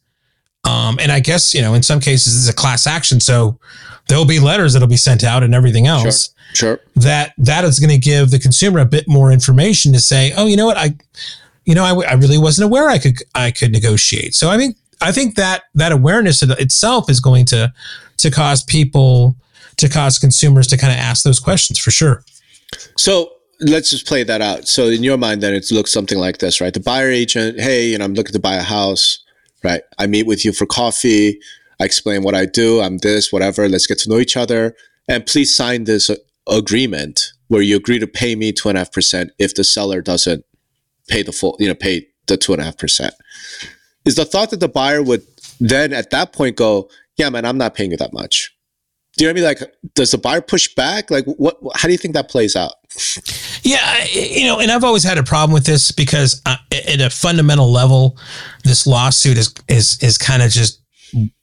um, 0.64 1.00
and 1.02 1.12
I 1.12 1.22
guess, 1.22 1.56
you 1.56 1.62
know, 1.62 1.74
in 1.74 1.82
some 1.82 2.00
cases 2.00 2.38
it's 2.38 2.54
a 2.54 2.56
class 2.56 2.86
action. 2.86 3.20
So 3.20 3.60
there'll 4.08 4.26
be 4.26 4.40
letters 4.40 4.74
that'll 4.74 4.88
be 4.88 4.98
sent 4.98 5.24
out 5.24 5.44
and 5.44 5.54
everything 5.54 5.88
else. 5.88 6.28
Sure 6.28 6.34
Sure. 6.54 6.80
That 6.96 7.34
that 7.38 7.64
is 7.64 7.80
going 7.80 7.90
to 7.90 7.98
give 7.98 8.32
the 8.32 8.40
consumer 8.40 8.80
a 8.80 8.86
bit 8.86 9.08
more 9.08 9.32
information 9.32 9.94
to 9.94 10.00
say, 10.00 10.34
oh, 10.36 10.46
you 10.46 10.56
know 10.56 10.66
what, 10.66 10.78
I, 10.78 10.96
you 11.66 11.76
know, 11.76 11.84
I, 11.84 12.10
I 12.10 12.14
really 12.14 12.38
wasn't 12.38 12.66
aware 12.66 12.90
I 12.90 12.98
could 12.98 13.18
I 13.36 13.52
could 13.52 13.72
negotiate. 13.72 14.34
So 14.34 14.50
I 14.50 14.58
think 14.58 14.78
I 15.02 15.12
think 15.12 15.36
that 15.36 15.64
that 15.76 15.92
awareness 15.92 16.42
itself 16.42 17.10
is 17.10 17.20
going 17.20 17.46
to 17.46 17.74
to 18.18 18.32
cause 18.32 18.64
people 18.64 19.36
to 19.78 19.90
cause 19.90 20.18
consumers 20.18 20.68
to 20.68 20.78
kind 20.78 20.92
of 20.92 21.00
ask 21.00 21.24
those 21.24 21.40
questions 21.40 21.78
for 21.78 21.92
sure. 21.92 22.24
So 22.96 23.34
let's 23.60 23.92
just 23.92 24.08
play 24.08 24.24
that 24.24 24.42
out. 24.42 24.68
So 24.68 24.88
in 24.88 25.04
your 25.04 25.18
mind, 25.18 25.42
then 25.42 25.54
it 25.54 25.70
looks 25.72 25.92
something 25.92 26.18
like 26.18 26.40
this, 26.40 26.60
right? 26.60 26.74
The 26.74 26.80
buyer 26.80 27.10
agent, 27.10 27.60
hey, 27.60 27.88
you 27.88 27.98
know, 27.98 28.06
I'm 28.06 28.16
looking 28.16 28.34
to 28.34 28.40
buy 28.40 28.56
a 28.56 28.64
house, 28.64 29.24
right? 29.64 29.84
I 30.00 30.08
meet 30.08 30.26
with 30.26 30.44
you 30.44 30.52
for 30.52 30.66
coffee. 30.66 31.40
I 31.80 31.86
explain 31.86 32.24
what 32.24 32.36
I 32.36 32.46
do. 32.46 32.82
I'm 32.82 32.98
this, 32.98 33.32
whatever. 33.32 33.68
Let's 33.70 33.88
get 33.88 34.00
to 34.00 34.10
know 34.10 34.20
each 34.20 34.38
other. 34.38 34.76
And 35.08 35.26
please 35.26 35.56
sign 35.56 35.86
this 35.86 36.10
agreement 36.48 37.32
where 37.48 37.62
you 37.62 37.78
agree 37.78 38.00
to 38.00 38.08
pay 38.08 38.36
me 38.36 38.52
two 38.52 38.70
and 38.70 38.78
a 38.78 38.82
half 38.82 38.92
percent 38.92 39.32
if 39.38 39.56
the 39.56 39.64
seller 39.64 40.02
doesn't 40.02 40.44
pay 41.08 41.24
the 41.24 41.32
full, 41.32 41.56
you 41.60 41.68
know, 41.68 41.76
pay 41.76 42.08
the 42.28 42.38
two 42.38 42.54
and 42.54 42.62
a 42.62 42.66
half 42.66 42.78
percent. 42.78 43.14
Is 44.06 44.16
the 44.16 44.26
thought 44.26 44.50
that 44.52 44.60
the 44.60 44.68
buyer 44.70 45.02
would 45.02 45.24
then 45.60 45.94
at 45.94 46.12
that 46.12 46.34
point 46.34 46.56
go, 46.56 46.90
yeah, 47.18 47.30
man, 47.30 47.46
I'm 47.46 47.58
not 47.58 47.74
paying 47.74 47.92
you 47.92 47.98
that 47.98 48.14
much. 48.14 48.54
Do 49.18 49.26
you 49.26 49.34
know 49.34 49.42
what 49.42 49.48
I 49.50 49.56
mean? 49.56 49.60
Like, 49.62 49.76
does 49.96 50.12
the 50.12 50.20
buyer 50.20 50.42
push 50.42 50.74
back? 50.76 51.10
Like, 51.10 51.26
what? 51.26 51.58
How 51.76 51.88
do 51.88 51.92
you 51.92 51.98
think 51.98 52.14
that 52.14 52.30
plays 52.30 52.56
out? 52.56 52.74
Yeah, 53.64 54.04
you 54.06 54.46
know, 54.46 54.60
and 54.60 54.72
I've 54.72 54.84
always 54.84 55.04
had 55.04 55.18
a 55.18 55.24
problem 55.24 55.54
with 55.54 55.66
this 55.66 55.92
because 55.92 56.40
uh, 56.46 56.58
at 56.72 57.02
a 57.02 57.10
fundamental 57.10 57.72
level, 57.72 58.18
this 58.64 58.86
lawsuit 58.86 59.38
is 59.38 59.56
is 59.68 60.02
is 60.04 60.20
kind 60.20 60.44
of 60.44 60.52
just 60.52 60.82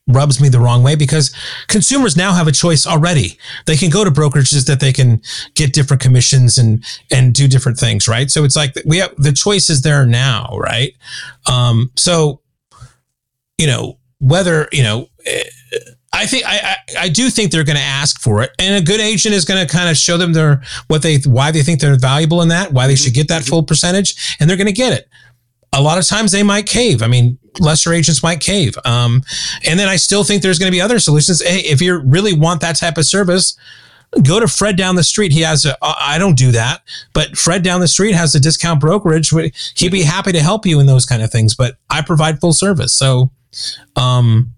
rubs 0.06 0.40
me 0.40 0.48
the 0.48 0.60
wrong 0.60 0.82
way 0.82 0.94
because 0.94 1.34
consumers 1.68 2.16
now 2.16 2.32
have 2.32 2.46
a 2.46 2.52
choice 2.52 2.86
already. 2.86 3.38
They 3.66 3.76
can 3.76 3.90
go 3.90 4.04
to 4.04 4.10
brokerages 4.10 4.66
that 4.66 4.80
they 4.80 4.92
can 4.92 5.22
get 5.54 5.72
different 5.72 6.02
commissions 6.02 6.58
and 6.58 6.84
and 7.10 7.32
do 7.32 7.48
different 7.48 7.78
things, 7.78 8.06
right? 8.06 8.30
So 8.30 8.44
it's 8.44 8.56
like 8.56 8.74
we 8.84 8.98
have 8.98 9.14
the 9.16 9.32
choice 9.32 9.70
is 9.70 9.82
there 9.82 10.04
now, 10.06 10.56
right? 10.58 10.94
Um, 11.50 11.90
so 11.96 12.40
you 13.58 13.66
know 13.66 13.98
whether 14.20 14.68
you 14.72 14.82
know. 14.82 15.08
Eh, 15.26 15.42
I 16.16 16.26
think 16.26 16.46
I, 16.46 16.58
I, 16.58 16.76
I 17.00 17.08
do 17.08 17.28
think 17.28 17.50
they're 17.50 17.64
going 17.64 17.76
to 17.76 17.82
ask 17.82 18.20
for 18.20 18.40
it, 18.40 18.50
and 18.60 18.76
a 18.76 18.86
good 18.86 19.00
agent 19.00 19.34
is 19.34 19.44
going 19.44 19.66
to 19.66 19.70
kind 19.70 19.88
of 19.88 19.96
show 19.96 20.16
them 20.16 20.32
their 20.32 20.62
what 20.86 21.02
they 21.02 21.18
why 21.26 21.50
they 21.50 21.64
think 21.64 21.80
they're 21.80 21.98
valuable 21.98 22.40
in 22.40 22.48
that, 22.48 22.72
why 22.72 22.86
they 22.86 22.92
mm-hmm. 22.92 23.02
should 23.02 23.14
get 23.14 23.26
that 23.28 23.42
mm-hmm. 23.42 23.50
full 23.50 23.62
percentage, 23.64 24.36
and 24.38 24.48
they're 24.48 24.56
going 24.56 24.68
to 24.68 24.72
get 24.72 24.92
it. 24.92 25.08
A 25.74 25.82
lot 25.82 25.98
of 25.98 26.06
times 26.06 26.32
they 26.32 26.42
might 26.42 26.66
cave. 26.66 27.02
I 27.02 27.08
mean, 27.08 27.38
lesser 27.58 27.92
agents 27.92 28.22
might 28.22 28.40
cave. 28.40 28.74
Um, 28.84 29.22
and 29.66 29.78
then 29.78 29.88
I 29.88 29.96
still 29.96 30.24
think 30.24 30.42
there's 30.42 30.58
going 30.58 30.70
to 30.70 30.76
be 30.76 30.80
other 30.80 30.98
solutions. 30.98 31.42
Hey, 31.42 31.60
if 31.60 31.82
you 31.82 31.98
really 31.98 32.32
want 32.32 32.60
that 32.60 32.76
type 32.76 32.96
of 32.96 33.04
service, 33.04 33.56
go 34.22 34.38
to 34.38 34.46
Fred 34.46 34.76
down 34.76 34.94
the 34.94 35.02
street. 35.02 35.32
He 35.32 35.40
has 35.40 35.64
a, 35.64 35.76
I 35.82 36.18
don't 36.18 36.38
do 36.38 36.52
that, 36.52 36.82
but 37.12 37.36
Fred 37.36 37.62
down 37.62 37.80
the 37.80 37.88
street 37.88 38.14
has 38.14 38.34
a 38.34 38.40
discount 38.40 38.80
brokerage. 38.80 39.32
He'd 39.76 39.92
be 39.92 40.02
happy 40.02 40.32
to 40.32 40.40
help 40.40 40.64
you 40.64 40.78
in 40.80 40.86
those 40.86 41.04
kind 41.04 41.22
of 41.22 41.30
things, 41.30 41.54
but 41.54 41.76
I 41.90 42.02
provide 42.02 42.40
full 42.40 42.52
service. 42.52 42.92
So, 42.92 43.32
um, 43.96 44.54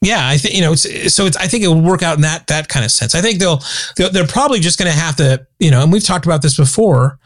yeah, 0.00 0.28
I 0.28 0.36
think 0.36 0.54
you 0.54 0.60
know. 0.60 0.72
It's, 0.72 1.14
so 1.14 1.24
it's. 1.24 1.36
I 1.38 1.46
think 1.46 1.64
it 1.64 1.68
will 1.68 1.80
work 1.80 2.02
out 2.02 2.16
in 2.16 2.22
that 2.22 2.46
that 2.48 2.68
kind 2.68 2.84
of 2.84 2.90
sense. 2.90 3.14
I 3.14 3.22
think 3.22 3.38
they'll, 3.38 3.62
they'll 3.96 4.10
they're 4.10 4.26
probably 4.26 4.60
just 4.60 4.78
going 4.78 4.92
to 4.92 4.98
have 4.98 5.16
to, 5.16 5.46
you 5.58 5.70
know, 5.70 5.82
and 5.82 5.90
we've 5.90 6.04
talked 6.04 6.26
about 6.26 6.42
this 6.42 6.58
before, 6.58 7.18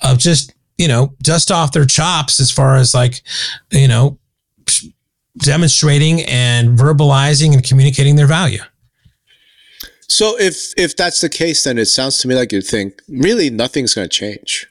of 0.00 0.16
just 0.16 0.54
you 0.78 0.88
know 0.88 1.14
dust 1.22 1.50
off 1.50 1.72
their 1.72 1.84
chops 1.84 2.40
as 2.40 2.50
far 2.50 2.76
as 2.76 2.94
like, 2.94 3.22
you 3.70 3.88
know, 3.88 4.18
demonstrating 5.38 6.22
and 6.22 6.78
verbalizing 6.78 7.52
and 7.52 7.64
communicating 7.64 8.16
their 8.16 8.26
value. 8.26 8.62
So 10.08 10.38
if 10.38 10.74
if 10.76 10.96
that's 10.96 11.20
the 11.20 11.28
case, 11.28 11.64
then 11.64 11.78
it 11.78 11.86
sounds 11.86 12.18
to 12.18 12.28
me 12.28 12.34
like 12.34 12.52
you 12.52 12.60
think 12.60 13.00
really 13.08 13.48
nothing's 13.48 13.94
going 13.94 14.08
to 14.08 14.14
change. 14.14 14.66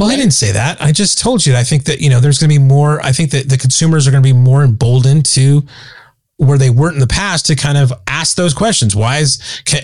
Well, 0.00 0.10
I 0.10 0.16
didn't 0.16 0.32
say 0.32 0.50
that. 0.52 0.80
I 0.80 0.92
just 0.92 1.18
told 1.18 1.44
you. 1.44 1.54
I 1.54 1.62
think 1.62 1.84
that 1.84 2.00
you 2.00 2.08
know 2.08 2.20
there's 2.20 2.38
going 2.38 2.48
to 2.48 2.58
be 2.58 2.64
more. 2.64 3.02
I 3.02 3.12
think 3.12 3.32
that 3.32 3.50
the 3.50 3.58
consumers 3.58 4.08
are 4.08 4.10
going 4.10 4.22
to 4.22 4.26
be 4.26 4.32
more 4.32 4.64
emboldened 4.64 5.26
to 5.26 5.62
where 6.40 6.56
they 6.56 6.70
weren't 6.70 6.94
in 6.94 7.00
the 7.00 7.06
past 7.06 7.46
to 7.46 7.56
kind 7.56 7.76
of 7.76 7.92
ask 8.06 8.36
those 8.36 8.54
questions. 8.54 8.96
Why 8.96 9.18
is 9.18 9.62
can, 9.64 9.82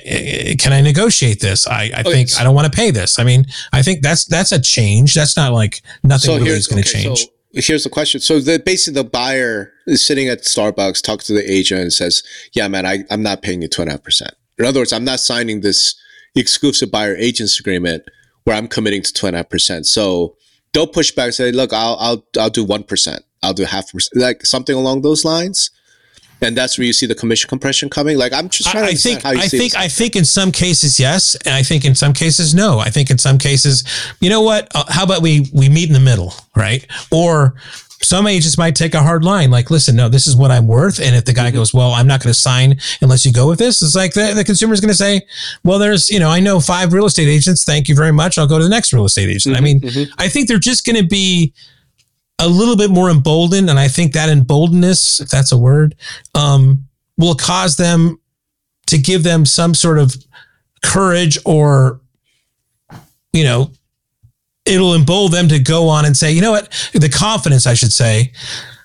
can 0.57 0.73
I 0.73 0.81
negotiate 0.81 1.41
this? 1.41 1.67
I, 1.67 1.91
I 1.95 2.01
okay, 2.01 2.13
think 2.13 2.29
so, 2.31 2.41
I 2.41 2.45
don't 2.45 2.55
want 2.55 2.73
to 2.73 2.77
pay 2.77 2.91
this. 2.91 3.19
I 3.19 3.25
mean, 3.25 3.45
I 3.73 3.83
think 3.83 4.03
that's 4.03 4.25
that's 4.25 4.53
a 4.53 4.61
change. 4.61 5.15
That's 5.15 5.37
not 5.37 5.53
like 5.53 5.83
nothing 6.03 6.31
so 6.31 6.37
really 6.39 6.51
is 6.51 6.67
going 6.67 6.83
to 6.83 6.89
okay, 6.89 7.03
change. 7.03 7.19
So 7.21 7.29
here's 7.53 7.85
the 7.85 7.91
question. 7.91 8.21
So 8.21 8.41
the 8.41 8.59
basically 8.59 9.03
the 9.03 9.09
buyer 9.09 9.73
is 9.87 10.05
sitting 10.05 10.29
at 10.29 10.43
Starbucks, 10.43 11.03
talks 11.03 11.27
to 11.27 11.35
the 11.35 11.51
agent, 11.51 11.83
and 11.83 11.93
says, 11.93 12.23
"Yeah, 12.53 12.69
man, 12.69 12.87
I, 12.87 13.05
I'm 13.11 13.23
not 13.23 13.43
paying 13.43 13.63
you 13.63 13.69
two 13.69 13.83
and 13.83 13.91
a 13.91 13.93
half 13.93 14.03
percent. 14.03 14.33
In 14.59 14.65
other 14.65 14.81
words, 14.81 14.93
I'm 14.93 15.05
not 15.05 15.21
signing 15.21 15.61
this 15.61 15.95
exclusive 16.35 16.91
buyer 16.91 17.15
agents 17.15 17.61
agreement." 17.61 18.03
where 18.47 18.55
I'm 18.55 18.69
committing 18.69 19.03
to 19.03 19.13
two 19.13 19.27
and 19.27 19.35
a 19.35 19.41
half 19.41 19.49
percent. 19.49 19.87
So 19.87 20.37
they'll 20.73 20.87
push 20.87 21.11
back, 21.11 21.27
and 21.27 21.35
say, 21.35 21.53
look, 21.53 21.73
I'll 21.73 21.97
I'll 22.01 22.25
I'll 22.39 22.51
do 22.51 22.65
one 22.65 22.85
percent. 22.85 23.25
I'll 23.43 23.53
do 23.53 23.65
half 23.65 23.93
percent, 23.93 24.23
like 24.23 24.47
something 24.47 24.75
along 24.75 25.03
those 25.03 25.25
lines. 25.25 25.71
And 26.41 26.57
that's 26.57 26.77
where 26.77 26.87
you 26.87 26.93
see 26.93 27.07
the 27.07 27.15
commission 27.15 27.49
compression 27.49 27.89
coming. 27.89 28.19
Like 28.19 28.33
I'm 28.33 28.49
just 28.49 28.71
trying 28.71 28.85
I, 28.85 28.91
to 28.91 28.97
think 28.97 29.25
I 29.25 29.49
think 29.49 29.77
I 29.77 29.89
think 29.89 30.17
in 30.17 30.25
some 30.25 30.53
cases 30.53 31.01
yes, 31.01 31.35
and 31.47 31.55
I 31.55 31.63
think 31.63 31.85
in 31.85 31.95
some 31.95 32.13
cases 32.13 32.55
no. 32.55 32.79
I 32.79 32.91
think 32.91 33.11
in 33.11 33.19
some 33.19 33.39
cases, 33.39 33.85
you 34.21 34.29
know 34.29 34.43
what? 34.43 34.69
Uh, 34.75 34.85
how 34.89 35.05
about 35.05 35.23
we 35.23 35.49
we 35.53 35.69
meet 35.69 35.89
in 35.89 35.95
the 35.95 36.01
middle, 36.01 36.35
right? 36.55 36.87
Or 37.11 37.55
some 38.03 38.27
agents 38.27 38.59
might 38.59 38.77
take 38.77 38.95
a 38.95 39.03
hard 39.03 39.25
line, 39.25 39.51
like, 39.51 39.71
listen, 39.71 39.97
no, 39.97 40.09
this 40.09 40.27
is 40.27 40.37
what 40.37 40.51
I'm 40.51 40.67
worth. 40.67 41.01
And 41.01 41.17
if 41.17 41.25
the 41.25 41.33
guy 41.33 41.49
mm-hmm. 41.49 41.57
goes, 41.57 41.73
well, 41.73 41.93
I'm 41.93 42.07
not 42.07 42.23
going 42.23 42.33
to 42.33 42.39
sign 42.39 42.79
unless 43.01 43.25
you 43.25 43.33
go 43.33 43.49
with 43.49 43.59
this, 43.59 43.83
it's 43.83 43.97
like 43.97 44.13
the, 44.13 44.33
the 44.35 44.45
consumer 44.45 44.75
is 44.75 44.81
going 44.81 44.91
to 44.91 44.95
say, 44.95 45.23
well, 45.65 45.79
there's, 45.79 46.11
you 46.11 46.21
know, 46.21 46.29
I 46.29 46.41
know 46.41 46.61
five 46.61 46.93
real 46.93 47.07
estate 47.07 47.29
agents. 47.29 47.65
Thank 47.65 47.89
you 47.89 47.97
very 47.97 48.13
much. 48.13 48.39
I'll 48.39 48.47
go 48.47 48.59
to 48.59 48.65
the 48.65 48.71
next 48.71 48.93
real 48.93 49.07
estate 49.07 49.29
agent. 49.29 49.57
Mm-hmm, 49.57 49.65
I 49.65 49.65
mean, 49.65 49.81
mm-hmm. 49.81 50.13
I 50.19 50.29
think 50.29 50.47
they're 50.47 50.59
just 50.59 50.85
going 50.85 50.97
to 50.97 51.07
be 51.07 51.53
a 52.39 52.49
little 52.49 52.77
bit 52.77 52.91
more 52.91 53.11
emboldened. 53.11 53.71
And 53.71 53.79
I 53.79 53.89
think 53.89 54.13
that 54.13 54.29
emboldenedness, 54.29 55.21
if 55.21 55.29
that's 55.29 55.53
a 55.53 55.59
word, 55.59 55.95
um, 56.35 56.87
will 57.17 57.35
cause 57.35 57.77
them 57.77 58.21
to 58.87 58.99
give 58.99 59.23
them 59.23 59.47
some 59.47 59.75
sort 59.75 59.99
of 59.99 60.15
courage 60.83 61.39
or, 61.45 62.01
you 63.33 63.45
know, 63.45 63.71
it'll 64.65 64.95
embolden 64.95 65.33
them 65.33 65.49
to 65.49 65.59
go 65.59 65.89
on 65.89 66.05
and 66.05 66.17
say, 66.17 66.33
you 66.33 66.41
know 66.41 66.51
what, 66.51 66.91
the 66.93 67.09
confidence, 67.09 67.67
I 67.67 67.75
should 67.75 67.93
say, 67.93 68.33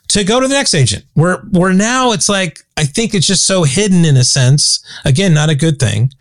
to 0.09 0.23
go 0.23 0.39
to 0.39 0.47
the 0.47 0.53
next 0.53 0.73
agent. 0.73 1.05
Where 1.13 1.37
where 1.51 1.73
now 1.73 2.11
it's 2.11 2.29
like 2.29 2.59
I 2.77 2.83
think 2.83 3.13
it's 3.13 3.27
just 3.27 3.45
so 3.45 3.63
hidden 3.63 4.05
in 4.05 4.17
a 4.17 4.23
sense. 4.23 4.83
Again, 5.05 5.33
not 5.33 5.49
a 5.49 5.55
good 5.55 5.79
thing. 5.79 6.11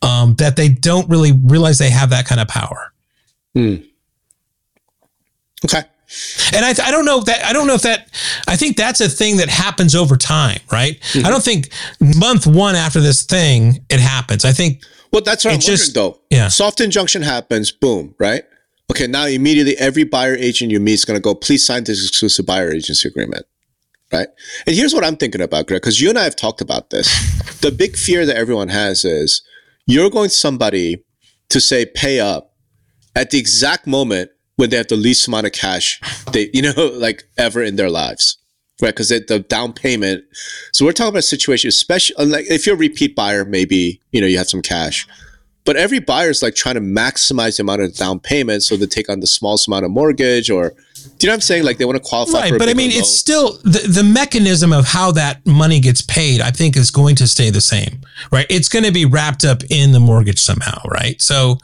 Um, 0.00 0.34
that 0.36 0.56
they 0.56 0.68
don't 0.68 1.08
really 1.08 1.32
realize 1.32 1.78
they 1.78 1.90
have 1.90 2.10
that 2.10 2.26
kind 2.26 2.40
of 2.40 2.48
power. 2.48 2.92
Hmm. 3.54 3.76
Okay. 5.64 5.82
And 6.54 6.64
I, 6.64 6.70
I 6.86 6.90
don't 6.90 7.04
know 7.04 7.18
if 7.18 7.24
that 7.26 7.44
I 7.44 7.52
don't 7.52 7.66
know 7.66 7.74
if 7.74 7.82
that 7.82 8.08
I 8.46 8.56
think 8.56 8.76
that's 8.76 9.00
a 9.00 9.08
thing 9.08 9.38
that 9.38 9.48
happens 9.48 9.94
over 9.94 10.16
time, 10.16 10.60
right? 10.70 11.00
Mm-hmm. 11.00 11.26
I 11.26 11.30
don't 11.30 11.42
think 11.42 11.70
month 12.18 12.46
one 12.46 12.74
after 12.74 13.00
this 13.00 13.22
thing 13.22 13.84
it 13.88 14.00
happens. 14.00 14.44
I 14.44 14.52
think 14.52 14.82
well 15.12 15.22
that's 15.22 15.44
what 15.44 15.54
I'm 15.54 15.60
just, 15.60 15.96
wondering 15.96 16.14
though. 16.14 16.20
Yeah, 16.30 16.48
soft 16.48 16.80
injunction 16.80 17.22
happens, 17.22 17.70
boom, 17.70 18.14
right? 18.18 18.44
Okay, 18.90 19.06
now 19.06 19.26
immediately 19.26 19.76
every 19.78 20.04
buyer 20.04 20.34
agent 20.34 20.70
you 20.70 20.80
meet 20.80 20.94
is 20.94 21.04
going 21.04 21.16
to 21.16 21.22
go, 21.22 21.34
please 21.34 21.64
sign 21.64 21.84
this 21.84 22.06
exclusive 22.06 22.44
buyer 22.44 22.70
agency 22.70 23.08
agreement. 23.08 23.46
Right. 24.12 24.28
And 24.66 24.76
here's 24.76 24.92
what 24.92 25.04
I'm 25.04 25.16
thinking 25.16 25.40
about, 25.40 25.66
Greg, 25.66 25.80
because 25.80 25.98
you 25.98 26.10
and 26.10 26.18
I 26.18 26.24
have 26.24 26.36
talked 26.36 26.60
about 26.60 26.90
this. 26.90 27.08
the 27.60 27.70
big 27.70 27.96
fear 27.96 28.26
that 28.26 28.36
everyone 28.36 28.68
has 28.68 29.06
is 29.06 29.40
you're 29.86 30.10
going 30.10 30.28
to 30.28 30.34
somebody 30.34 31.02
to 31.48 31.60
say 31.60 31.86
pay 31.86 32.20
up 32.20 32.52
at 33.16 33.30
the 33.30 33.38
exact 33.38 33.86
moment 33.86 34.30
when 34.62 34.70
they 34.70 34.76
have 34.76 34.86
the 34.86 34.94
least 34.94 35.26
amount 35.26 35.44
of 35.44 35.50
cash 35.50 36.00
they, 36.30 36.48
you 36.54 36.62
know, 36.62 36.72
like 36.94 37.24
ever 37.36 37.60
in 37.60 37.74
their 37.74 37.90
lives. 37.90 38.38
Right. 38.80 38.90
Because 38.94 39.08
the 39.08 39.44
down 39.48 39.72
payment. 39.72 40.24
So 40.72 40.84
we're 40.84 40.92
talking 40.92 41.08
about 41.08 41.18
a 41.18 41.22
situation, 41.22 41.68
especially 41.68 42.14
uh, 42.16 42.26
like 42.26 42.46
if 42.48 42.64
you're 42.64 42.76
a 42.76 42.78
repeat 42.78 43.16
buyer, 43.16 43.44
maybe, 43.44 44.00
you 44.12 44.20
know, 44.20 44.26
you 44.28 44.38
have 44.38 44.48
some 44.48 44.62
cash. 44.62 45.06
But 45.64 45.76
every 45.76 45.98
buyer 45.98 46.30
is 46.30 46.42
like 46.42 46.54
trying 46.54 46.76
to 46.76 46.80
maximize 46.80 47.56
the 47.56 47.64
amount 47.64 47.82
of 47.82 47.96
down 47.96 48.20
payment 48.20 48.62
so 48.62 48.76
they 48.76 48.86
take 48.86 49.08
on 49.08 49.18
the 49.18 49.26
smallest 49.26 49.66
amount 49.66 49.84
of 49.84 49.90
mortgage 49.90 50.48
or 50.48 50.74
do 51.22 51.26
you 51.26 51.30
know 51.30 51.34
what 51.34 51.36
I'm 51.36 51.40
saying? 51.42 51.62
Like 51.62 51.78
they 51.78 51.84
want 51.84 52.02
to 52.02 52.08
qualify 52.08 52.50
right, 52.50 52.58
but 52.58 52.68
I 52.68 52.74
mean, 52.74 52.90
it's 52.90 53.08
still 53.08 53.52
the, 53.62 53.86
the 53.88 54.02
mechanism 54.02 54.72
of 54.72 54.88
how 54.88 55.12
that 55.12 55.46
money 55.46 55.78
gets 55.78 56.02
paid. 56.02 56.40
I 56.40 56.50
think 56.50 56.76
is 56.76 56.90
going 56.90 57.14
to 57.14 57.28
stay 57.28 57.48
the 57.48 57.60
same, 57.60 58.00
right? 58.32 58.44
It's 58.50 58.68
going 58.68 58.84
to 58.84 58.90
be 58.90 59.04
wrapped 59.04 59.44
up 59.44 59.62
in 59.70 59.92
the 59.92 60.00
mortgage 60.00 60.40
somehow, 60.40 60.82
right? 60.88 61.22
So 61.22 61.58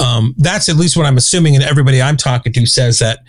um, 0.00 0.34
that's 0.36 0.68
at 0.68 0.74
least 0.74 0.96
what 0.96 1.06
I'm 1.06 1.16
assuming, 1.16 1.54
and 1.54 1.62
everybody 1.62 2.02
I'm 2.02 2.16
talking 2.16 2.52
to 2.52 2.66
says 2.66 2.98
that 2.98 3.20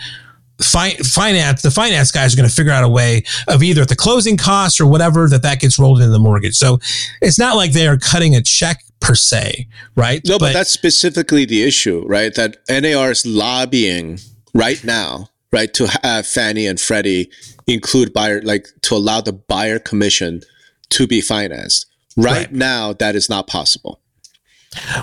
fi- 0.59 0.95
finance 1.03 1.61
the 1.61 1.69
finance 1.69 2.11
guys 2.11 2.33
are 2.33 2.37
going 2.37 2.49
to 2.49 2.55
figure 2.55 2.71
out 2.71 2.83
a 2.83 2.89
way 2.89 3.23
of 3.47 3.61
either 3.61 3.85
the 3.85 3.95
closing 3.95 4.37
costs 4.37 4.81
or 4.81 4.87
whatever 4.87 5.29
that 5.29 5.43
that 5.43 5.59
gets 5.59 5.77
rolled 5.77 5.99
into 5.99 6.11
the 6.11 6.17
mortgage. 6.17 6.55
So 6.55 6.79
it's 7.21 7.37
not 7.37 7.57
like 7.57 7.73
they 7.73 7.87
are 7.87 7.97
cutting 7.97 8.35
a 8.35 8.41
check 8.41 8.83
per 9.01 9.13
se, 9.13 9.67
right? 9.95 10.19
No, 10.25 10.39
but, 10.39 10.47
but 10.47 10.53
that's 10.53 10.71
specifically 10.71 11.45
the 11.45 11.61
issue, 11.61 12.03
right? 12.07 12.33
That 12.33 12.57
NAR 12.67 13.11
is 13.11 13.23
lobbying 13.23 14.17
right 14.55 14.83
now, 14.83 15.29
right, 15.51 15.73
to 15.73 15.87
have 16.03 16.27
Fannie 16.27 16.67
and 16.67 16.79
Freddie 16.79 17.31
include 17.67 18.13
buyer, 18.13 18.41
like 18.41 18.67
to 18.81 18.95
allow 18.95 19.21
the 19.21 19.33
buyer 19.33 19.79
commission 19.79 20.41
to 20.89 21.07
be 21.07 21.21
financed. 21.21 21.85
Right, 22.17 22.37
right. 22.37 22.51
now, 22.51 22.93
that 22.93 23.15
is 23.15 23.29
not 23.29 23.47
possible. 23.47 23.99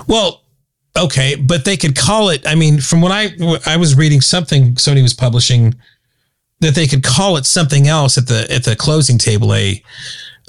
Well, 0.07 0.43
okay, 0.97 1.35
but 1.35 1.65
they 1.65 1.77
could 1.77 1.95
call 1.95 2.29
it. 2.29 2.45
I 2.45 2.55
mean, 2.55 2.79
from 2.79 3.01
what 3.01 3.11
I 3.11 3.31
I 3.65 3.77
was 3.77 3.95
reading 3.95 4.21
something 4.21 4.75
Sony 4.75 5.01
was 5.01 5.13
publishing 5.13 5.75
that 6.59 6.75
they 6.75 6.87
could 6.87 7.03
call 7.03 7.37
it 7.37 7.45
something 7.45 7.87
else 7.87 8.17
at 8.17 8.27
the 8.27 8.47
at 8.51 8.63
the 8.63 8.75
closing 8.75 9.17
table 9.17 9.53
a 9.53 9.81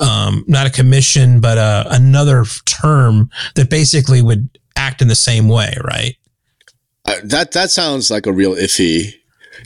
um, 0.00 0.44
not 0.46 0.66
a 0.66 0.70
commission, 0.70 1.40
but 1.40 1.58
uh, 1.58 1.84
another 1.90 2.44
term 2.64 3.30
that 3.56 3.68
basically 3.68 4.22
would 4.22 4.48
act 4.76 5.02
in 5.02 5.08
the 5.08 5.16
same 5.16 5.48
way, 5.48 5.74
right? 5.82 6.16
Uh, 7.04 7.14
that 7.24 7.52
that 7.52 7.70
sounds 7.70 8.10
like 8.10 8.26
a 8.26 8.32
real 8.32 8.54
iffy. 8.54 9.14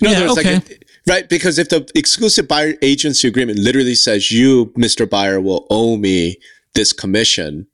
No, 0.00 0.11
yeah, 0.11 0.30
okay. 0.30 0.54
Like 0.54 0.70
a, 0.70 0.78
right, 1.06 1.28
because 1.28 1.58
if 1.58 1.68
the 1.68 1.88
exclusive 1.94 2.49
buyer 2.49 2.75
agency 2.82 3.28
agreement 3.28 3.58
literally 3.58 3.94
says 3.94 4.30
you, 4.30 4.66
Mr. 4.76 5.08
Buyer, 5.08 5.40
will 5.40 5.66
owe 5.70 5.96
me 5.96 6.37
this 6.75 6.92
commission, 6.92 7.66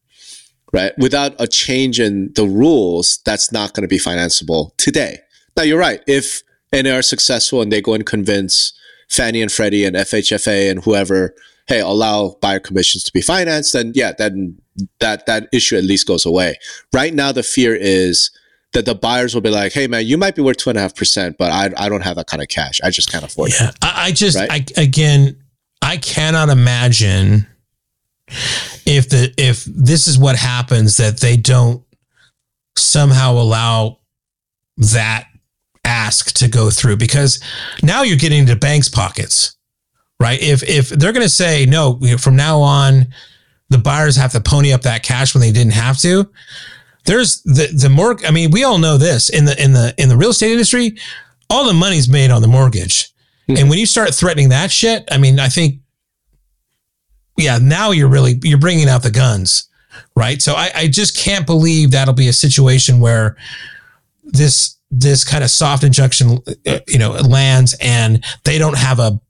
right? 0.72 0.92
Without 0.98 1.34
a 1.38 1.46
change 1.46 2.00
in 2.00 2.32
the 2.34 2.46
rules, 2.46 3.20
that's 3.24 3.52
not 3.52 3.74
going 3.74 3.82
to 3.82 3.88
be 3.88 3.98
financeable 3.98 4.76
today. 4.76 5.18
Now 5.56 5.62
you're 5.62 5.78
right. 5.78 6.02
If 6.06 6.42
NAR 6.72 6.98
are 6.98 7.02
successful 7.02 7.62
and 7.62 7.72
they 7.72 7.80
go 7.80 7.94
and 7.94 8.04
convince 8.04 8.72
Fannie 9.08 9.42
and 9.42 9.50
Freddie 9.50 9.84
and 9.84 9.96
FHFA 9.96 10.70
and 10.70 10.82
whoever, 10.84 11.34
hey, 11.66 11.80
allow 11.80 12.36
buyer 12.40 12.60
commissions 12.60 13.02
to 13.04 13.12
be 13.12 13.20
financed, 13.20 13.72
then 13.72 13.92
yeah, 13.94 14.12
then 14.16 14.58
that 15.00 15.26
that 15.26 15.48
issue 15.52 15.76
at 15.76 15.84
least 15.84 16.06
goes 16.06 16.24
away. 16.26 16.56
Right 16.92 17.14
now, 17.14 17.32
the 17.32 17.42
fear 17.42 17.74
is 17.74 18.30
that 18.72 18.84
the 18.84 18.94
buyers 18.94 19.34
will 19.34 19.40
be 19.40 19.50
like, 19.50 19.72
"Hey, 19.72 19.86
man, 19.86 20.06
you 20.06 20.18
might 20.18 20.34
be 20.34 20.42
worth 20.42 20.58
two 20.58 20.70
and 20.70 20.78
a 20.78 20.82
half 20.82 20.94
percent, 20.94 21.38
but 21.38 21.50
I 21.50 21.70
I 21.76 21.88
don't 21.88 22.02
have 22.02 22.16
that 22.16 22.26
kind 22.26 22.42
of 22.42 22.48
cash. 22.48 22.80
I 22.82 22.90
just 22.90 23.10
can't 23.10 23.24
afford 23.24 23.50
yeah, 23.50 23.70
it." 23.70 23.76
I, 23.82 24.06
I 24.06 24.12
just 24.12 24.38
right? 24.38 24.50
I 24.76 24.80
again 24.80 25.36
I 25.82 25.96
cannot 25.96 26.48
imagine 26.48 27.46
if 28.86 29.08
the 29.08 29.32
if 29.36 29.64
this 29.64 30.06
is 30.06 30.18
what 30.18 30.36
happens 30.36 30.96
that 30.98 31.20
they 31.20 31.36
don't 31.36 31.82
somehow 32.76 33.32
allow 33.32 33.98
that 34.76 35.26
ask 35.84 36.32
to 36.34 36.48
go 36.48 36.70
through 36.70 36.96
because 36.96 37.40
now 37.82 38.02
you're 38.02 38.16
getting 38.16 38.40
into 38.40 38.54
banks 38.54 38.88
pockets 38.88 39.56
right 40.20 40.40
if 40.42 40.62
if 40.62 40.90
they're 40.90 41.12
going 41.12 41.24
to 41.24 41.28
say 41.28 41.64
no 41.66 41.98
from 42.18 42.36
now 42.36 42.60
on 42.60 43.06
the 43.70 43.78
buyers 43.78 44.16
have 44.16 44.32
to 44.32 44.40
pony 44.40 44.72
up 44.72 44.82
that 44.82 45.02
cash 45.02 45.34
when 45.34 45.40
they 45.40 45.52
didn't 45.52 45.72
have 45.72 45.98
to 45.98 46.30
there's 47.08 47.42
the 47.42 47.68
the 47.74 47.88
more 47.88 48.16
i 48.26 48.30
mean 48.30 48.50
we 48.50 48.64
all 48.64 48.78
know 48.78 48.96
this 48.96 49.28
in 49.28 49.44
the 49.44 49.62
in 49.62 49.72
the 49.72 49.94
in 49.98 50.08
the 50.08 50.16
real 50.16 50.30
estate 50.30 50.52
industry 50.52 50.96
all 51.50 51.66
the 51.66 51.74
money's 51.74 52.08
made 52.08 52.30
on 52.30 52.42
the 52.42 52.48
mortgage. 52.48 53.10
Mm-hmm. 53.48 53.60
and 53.60 53.70
when 53.70 53.78
you 53.78 53.86
start 53.86 54.14
threatening 54.14 54.50
that 54.50 54.70
shit 54.70 55.08
i 55.10 55.18
mean 55.18 55.40
i 55.40 55.48
think 55.48 55.80
yeah 57.36 57.58
now 57.60 57.90
you're 57.90 58.08
really 58.08 58.38
you're 58.42 58.58
bringing 58.58 58.88
out 58.88 59.02
the 59.02 59.10
guns 59.10 59.68
right? 60.14 60.40
So 60.42 60.54
i 60.54 60.70
i 60.74 60.88
just 60.88 61.16
can't 61.16 61.46
believe 61.46 61.90
that'll 61.90 62.14
be 62.14 62.28
a 62.28 62.32
situation 62.32 63.00
where 63.00 63.36
this 64.24 64.76
this 64.90 65.24
kind 65.24 65.44
of 65.44 65.50
soft 65.50 65.84
injunction, 65.84 66.38
uh, 66.66 66.78
you 66.86 66.98
know, 66.98 67.12
lands 67.12 67.76
and 67.80 68.24
they 68.44 68.58
don't 68.58 68.78
have 68.78 68.98
a, 68.98 69.20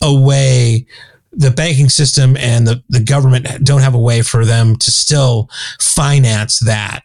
a 0.00 0.14
way, 0.14 0.86
the 1.32 1.50
banking 1.50 1.88
system 1.88 2.36
and 2.36 2.66
the, 2.66 2.82
the 2.88 3.00
government 3.00 3.46
don't 3.64 3.80
have 3.80 3.94
a 3.94 3.98
way 3.98 4.22
for 4.22 4.44
them 4.44 4.76
to 4.76 4.90
still 4.90 5.48
finance 5.80 6.60
that, 6.60 7.02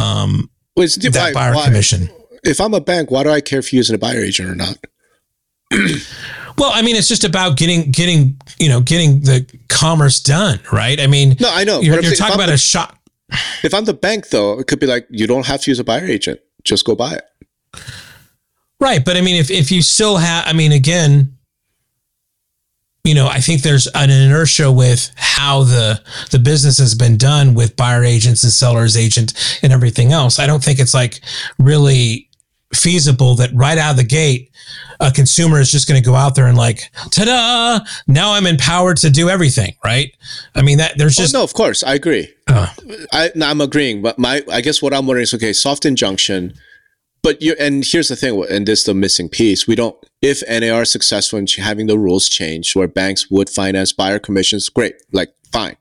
um, 0.00 0.50
that 0.76 1.30
buyer 1.34 1.54
why, 1.54 1.64
commission. 1.64 2.08
If 2.44 2.60
I'm 2.60 2.74
a 2.74 2.80
bank, 2.80 3.10
why 3.10 3.22
do 3.22 3.30
I 3.30 3.40
care 3.40 3.58
if 3.58 3.72
you're 3.72 3.78
using 3.78 3.94
a 3.94 3.98
buyer 3.98 4.20
agent 4.20 4.48
or 4.48 4.54
not? 4.54 4.78
well, 6.58 6.70
I 6.72 6.82
mean, 6.82 6.96
it's 6.96 7.08
just 7.08 7.24
about 7.24 7.56
getting, 7.56 7.90
getting, 7.90 8.40
you 8.58 8.68
know, 8.68 8.80
getting 8.80 9.20
the 9.20 9.46
commerce 9.68 10.20
done, 10.20 10.60
right? 10.72 11.00
I 11.00 11.06
mean, 11.06 11.36
no, 11.40 11.50
I 11.52 11.64
know. 11.64 11.80
You're, 11.80 12.00
you're 12.00 12.14
talking 12.14 12.34
about 12.34 12.48
the, 12.48 12.54
a 12.54 12.58
shot. 12.58 12.98
If 13.62 13.72
I'm 13.72 13.84
the 13.84 13.94
bank, 13.94 14.28
though, 14.30 14.58
it 14.58 14.66
could 14.66 14.80
be 14.80 14.86
like 14.86 15.06
you 15.08 15.26
don't 15.26 15.46
have 15.46 15.62
to 15.62 15.70
use 15.70 15.78
a 15.78 15.84
buyer 15.84 16.04
agent 16.04 16.40
just 16.64 16.84
go 16.84 16.94
buy 16.94 17.14
it. 17.14 17.82
Right. 18.80 19.04
But 19.04 19.16
I 19.16 19.20
mean, 19.20 19.36
if, 19.36 19.50
if 19.50 19.70
you 19.70 19.82
still 19.82 20.16
have, 20.16 20.44
I 20.46 20.52
mean, 20.52 20.72
again, 20.72 21.36
you 23.04 23.14
know, 23.14 23.26
I 23.26 23.40
think 23.40 23.62
there's 23.62 23.88
an 23.88 24.10
inertia 24.10 24.70
with 24.70 25.10
how 25.16 25.64
the 25.64 26.00
the 26.30 26.38
business 26.38 26.78
has 26.78 26.94
been 26.94 27.16
done 27.16 27.54
with 27.54 27.76
buyer 27.76 28.04
agents 28.04 28.44
and 28.44 28.52
sellers 28.52 28.96
agent 28.96 29.58
and 29.62 29.72
everything 29.72 30.12
else. 30.12 30.38
I 30.38 30.46
don't 30.46 30.62
think 30.62 30.78
it's 30.78 30.94
like 30.94 31.20
really 31.58 32.28
feasible 32.74 33.34
that 33.34 33.50
right 33.52 33.76
out 33.76 33.92
of 33.92 33.96
the 33.98 34.04
gate 34.04 34.50
a 35.00 35.10
consumer 35.10 35.58
is 35.58 35.70
just 35.70 35.88
going 35.88 36.00
to 36.00 36.04
go 36.04 36.14
out 36.14 36.34
there 36.34 36.46
and 36.46 36.56
like 36.56 36.90
ta-da! 37.10 37.84
Now 38.06 38.32
i'm 38.32 38.46
empowered 38.46 38.96
to 38.98 39.10
do 39.10 39.28
everything 39.28 39.74
right? 39.84 40.14
I 40.54 40.62
mean 40.62 40.78
that 40.78 40.96
there's 40.96 41.18
oh, 41.18 41.22
just 41.22 41.34
oh, 41.34 41.40
no 41.40 41.44
of 41.44 41.52
course. 41.52 41.82
I 41.82 41.94
agree. 41.94 42.32
Uh, 42.46 42.68
I, 43.12 43.30
i'm 43.42 43.60
agreeing 43.60 44.02
but 44.02 44.18
my 44.18 44.42
i 44.50 44.60
guess 44.60 44.82
what 44.82 44.92
i'm 44.92 45.06
wondering 45.06 45.22
is 45.22 45.34
okay 45.34 45.52
soft 45.52 45.86
injunction 45.86 46.54
but 47.22 47.40
you 47.40 47.54
and 47.58 47.84
here's 47.84 48.08
the 48.08 48.16
thing 48.16 48.44
and 48.50 48.66
this 48.66 48.80
is 48.80 48.84
the 48.86 48.94
missing 48.94 49.28
piece 49.28 49.66
we 49.66 49.74
don't 49.74 49.96
if 50.20 50.42
nar 50.48 50.82
is 50.82 50.90
successful 50.90 51.38
in 51.38 51.46
having 51.58 51.86
the 51.86 51.98
rules 51.98 52.28
changed 52.28 52.74
where 52.76 52.88
banks 52.88 53.30
would 53.30 53.48
finance 53.48 53.92
buyer 53.92 54.18
commissions 54.18 54.68
great 54.68 54.94
like 55.12 55.32
fine 55.52 55.76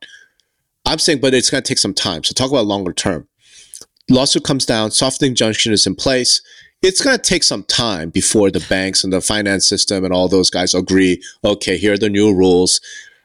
i'm 0.85 0.99
saying 0.99 1.19
but 1.19 1.33
it's 1.33 1.49
to 1.49 1.61
take 1.61 1.77
some 1.77 1.93
time 1.93 2.23
so 2.23 2.33
talk 2.33 2.51
about 2.51 2.65
longer 2.65 2.93
term 2.93 3.27
lawsuit 4.09 4.43
comes 4.43 4.65
down 4.65 4.91
soft 4.91 5.21
injunction 5.23 5.73
is 5.73 5.87
in 5.87 5.95
place 5.95 6.41
it's 6.81 7.01
to 7.03 7.17
take 7.17 7.43
some 7.43 7.63
time 7.63 8.09
before 8.09 8.49
the 8.49 8.65
banks 8.67 9.03
and 9.03 9.13
the 9.13 9.21
finance 9.21 9.67
system 9.67 10.03
and 10.03 10.13
all 10.13 10.27
those 10.27 10.49
guys 10.49 10.73
agree. 10.73 11.21
Okay, 11.43 11.77
here 11.77 11.93
are 11.93 11.97
the 11.97 12.09
new 12.09 12.33
rules. 12.33 12.81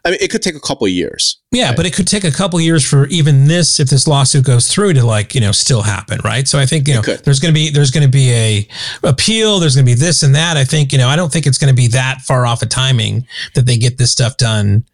I 0.06 0.10
mean, 0.10 0.18
it 0.20 0.30
could 0.30 0.40
take 0.40 0.54
a 0.54 0.60
couple 0.60 0.86
years. 0.86 1.38
Yeah, 1.50 1.66
right? 1.66 1.76
but 1.76 1.84
it 1.84 1.92
could 1.92 2.06
take 2.06 2.22
a 2.22 2.30
couple 2.30 2.60
years 2.60 2.88
for 2.88 3.08
even 3.08 3.48
this, 3.48 3.80
if 3.80 3.88
this 3.88 4.06
lawsuit 4.06 4.44
goes 4.44 4.72
through, 4.72 4.92
to 4.92 5.04
like 5.04 5.34
you 5.34 5.40
know 5.40 5.50
still 5.50 5.82
happen, 5.82 6.20
right? 6.22 6.46
So 6.46 6.60
I 6.60 6.64
think 6.64 6.86
you 6.86 6.94
know 6.94 7.02
there's 7.02 7.40
going 7.40 7.52
to 7.52 7.58
be 7.58 7.70
there's 7.70 7.90
going 7.90 8.06
to 8.06 8.10
be 8.10 8.30
a 8.30 8.68
appeal. 9.02 9.58
There's 9.58 9.74
going 9.74 9.84
to 9.84 9.90
be 9.90 9.98
this 9.98 10.22
and 10.22 10.32
that. 10.36 10.56
I 10.56 10.64
think 10.64 10.92
you 10.92 10.98
know 10.98 11.08
I 11.08 11.16
don't 11.16 11.32
think 11.32 11.44
it's 11.44 11.58
going 11.58 11.74
to 11.74 11.76
be 11.76 11.88
that 11.88 12.20
far 12.20 12.46
off 12.46 12.62
of 12.62 12.68
timing 12.68 13.26
that 13.56 13.66
they 13.66 13.76
get 13.76 13.98
this 13.98 14.12
stuff 14.12 14.36
done 14.36 14.84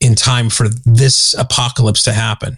in 0.00 0.14
time 0.14 0.48
for 0.48 0.68
this 0.86 1.34
apocalypse 1.34 2.04
to 2.04 2.14
happen, 2.14 2.56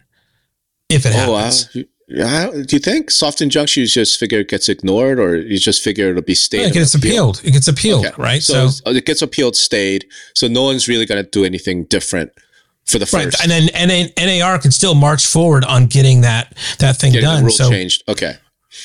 if 0.88 1.04
it 1.04 1.12
oh, 1.16 1.36
happens. 1.36 1.76
Do 2.10 2.66
you 2.70 2.78
think 2.80 3.10
soft 3.10 3.40
injunction 3.40 3.82
you 3.82 3.86
just 3.86 4.18
figure 4.18 4.40
it 4.40 4.48
gets 4.48 4.68
ignored, 4.68 5.20
or 5.20 5.36
you 5.36 5.58
just 5.58 5.82
figure 5.82 6.10
it'll 6.10 6.22
be 6.22 6.34
stayed? 6.34 6.62
Yeah, 6.62 6.66
it 6.68 6.74
gets 6.74 6.94
appealed. 6.94 7.38
appealed. 7.38 7.48
It 7.48 7.52
gets 7.52 7.68
appealed, 7.68 8.06
okay. 8.06 8.22
right? 8.22 8.42
So, 8.42 8.68
so, 8.68 8.82
oh, 8.86 8.92
it 8.92 9.06
gets 9.06 9.22
appealed, 9.22 9.54
stayed. 9.54 10.06
So 10.34 10.48
no 10.48 10.64
one's 10.64 10.88
really 10.88 11.06
going 11.06 11.22
to 11.22 11.30
do 11.30 11.44
anything 11.44 11.84
different 11.84 12.32
for 12.84 12.98
the 12.98 13.06
first. 13.06 13.38
Right, 13.38 13.70
and 13.70 13.90
then 13.90 14.40
NAR 14.40 14.58
can 14.58 14.72
still 14.72 14.94
march 14.94 15.26
forward 15.26 15.64
on 15.64 15.86
getting 15.86 16.22
that 16.22 16.56
that 16.80 16.96
thing 16.96 17.12
getting 17.12 17.28
done. 17.28 17.44
rule 17.44 17.52
so 17.52 17.70
changed. 17.70 18.02
Okay, 18.08 18.34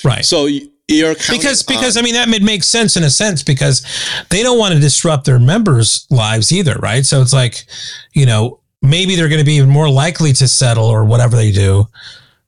right. 0.03 0.23
So 0.23 0.45
you're 0.87 1.15
because 1.15 1.63
because 1.63 1.97
on, 1.97 2.03
I 2.03 2.05
mean 2.05 2.13
that 2.13 2.29
makes 2.43 2.67
sense 2.67 2.95
in 2.95 3.03
a 3.03 3.09
sense 3.09 3.41
because 3.41 3.83
they 4.29 4.43
don't 4.43 4.59
want 4.59 4.75
to 4.75 4.79
disrupt 4.79 5.25
their 5.25 5.39
members' 5.39 6.05
lives 6.11 6.51
either, 6.51 6.75
right? 6.75 7.03
So 7.03 7.21
it's 7.21 7.33
like, 7.33 7.65
you 8.13 8.27
know, 8.27 8.59
maybe 8.83 9.15
they're 9.15 9.29
going 9.29 9.39
to 9.39 9.45
be 9.45 9.55
even 9.55 9.69
more 9.69 9.89
likely 9.89 10.31
to 10.33 10.47
settle 10.47 10.85
or 10.85 11.05
whatever 11.05 11.35
they 11.35 11.51
do 11.51 11.87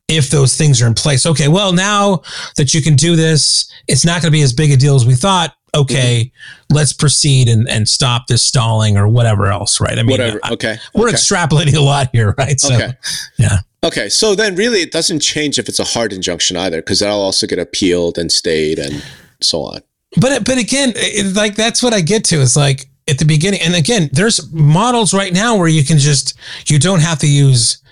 if 0.07 0.29
those 0.29 0.55
things 0.55 0.81
are 0.81 0.87
in 0.87 0.93
place. 0.93 1.25
Okay, 1.25 1.47
well, 1.47 1.73
now 1.73 2.21
that 2.55 2.73
you 2.73 2.81
can 2.81 2.95
do 2.95 3.15
this, 3.15 3.71
it's 3.87 4.05
not 4.05 4.21
going 4.21 4.31
to 4.31 4.37
be 4.37 4.41
as 4.41 4.53
big 4.53 4.71
a 4.71 4.77
deal 4.77 4.95
as 4.95 5.05
we 5.05 5.15
thought. 5.15 5.53
Okay, 5.75 6.31
mm-hmm. 6.31 6.75
let's 6.75 6.93
proceed 6.93 7.49
and, 7.49 7.69
and 7.69 7.87
stop 7.87 8.27
this 8.27 8.41
stalling 8.41 8.97
or 8.97 9.07
whatever 9.07 9.47
else, 9.47 9.81
right? 9.81 9.99
I 9.99 10.03
mean, 10.03 10.11
whatever. 10.11 10.39
Okay. 10.51 10.77
we're 10.95 11.09
okay. 11.09 11.17
extrapolating 11.17 11.75
a 11.75 11.81
lot 11.81 12.09
here, 12.13 12.33
right? 12.37 12.59
So, 12.59 12.75
okay. 12.75 12.93
Yeah. 13.37 13.59
Okay, 13.83 14.09
so 14.09 14.33
then 14.33 14.55
really 14.55 14.79
it 14.79 14.91
doesn't 14.91 15.19
change 15.19 15.59
if 15.59 15.69
it's 15.69 15.79
a 15.79 15.83
hard 15.83 16.13
injunction 16.13 16.57
either, 16.57 16.81
because 16.81 16.99
that'll 16.99 17.21
also 17.21 17.45
get 17.45 17.59
appealed 17.59 18.17
and 18.17 18.31
stayed 18.31 18.79
and 18.79 19.03
so 19.41 19.61
on. 19.61 19.81
But 20.19 20.45
but 20.45 20.57
again, 20.57 20.93
it, 20.95 21.35
like 21.35 21.55
that's 21.55 21.83
what 21.83 21.93
I 21.93 22.01
get 22.01 22.23
to 22.25 22.37
is 22.37 22.55
like 22.57 22.89
at 23.07 23.19
the 23.19 23.25
beginning, 23.25 23.61
and 23.61 23.75
again, 23.75 24.09
there's 24.13 24.51
models 24.51 25.13
right 25.13 25.33
now 25.33 25.57
where 25.57 25.67
you 25.67 25.83
can 25.83 25.97
just 25.97 26.33
you 26.67 26.79
don't 26.79 27.01
have 27.01 27.19
to 27.19 27.27
use 27.27 27.83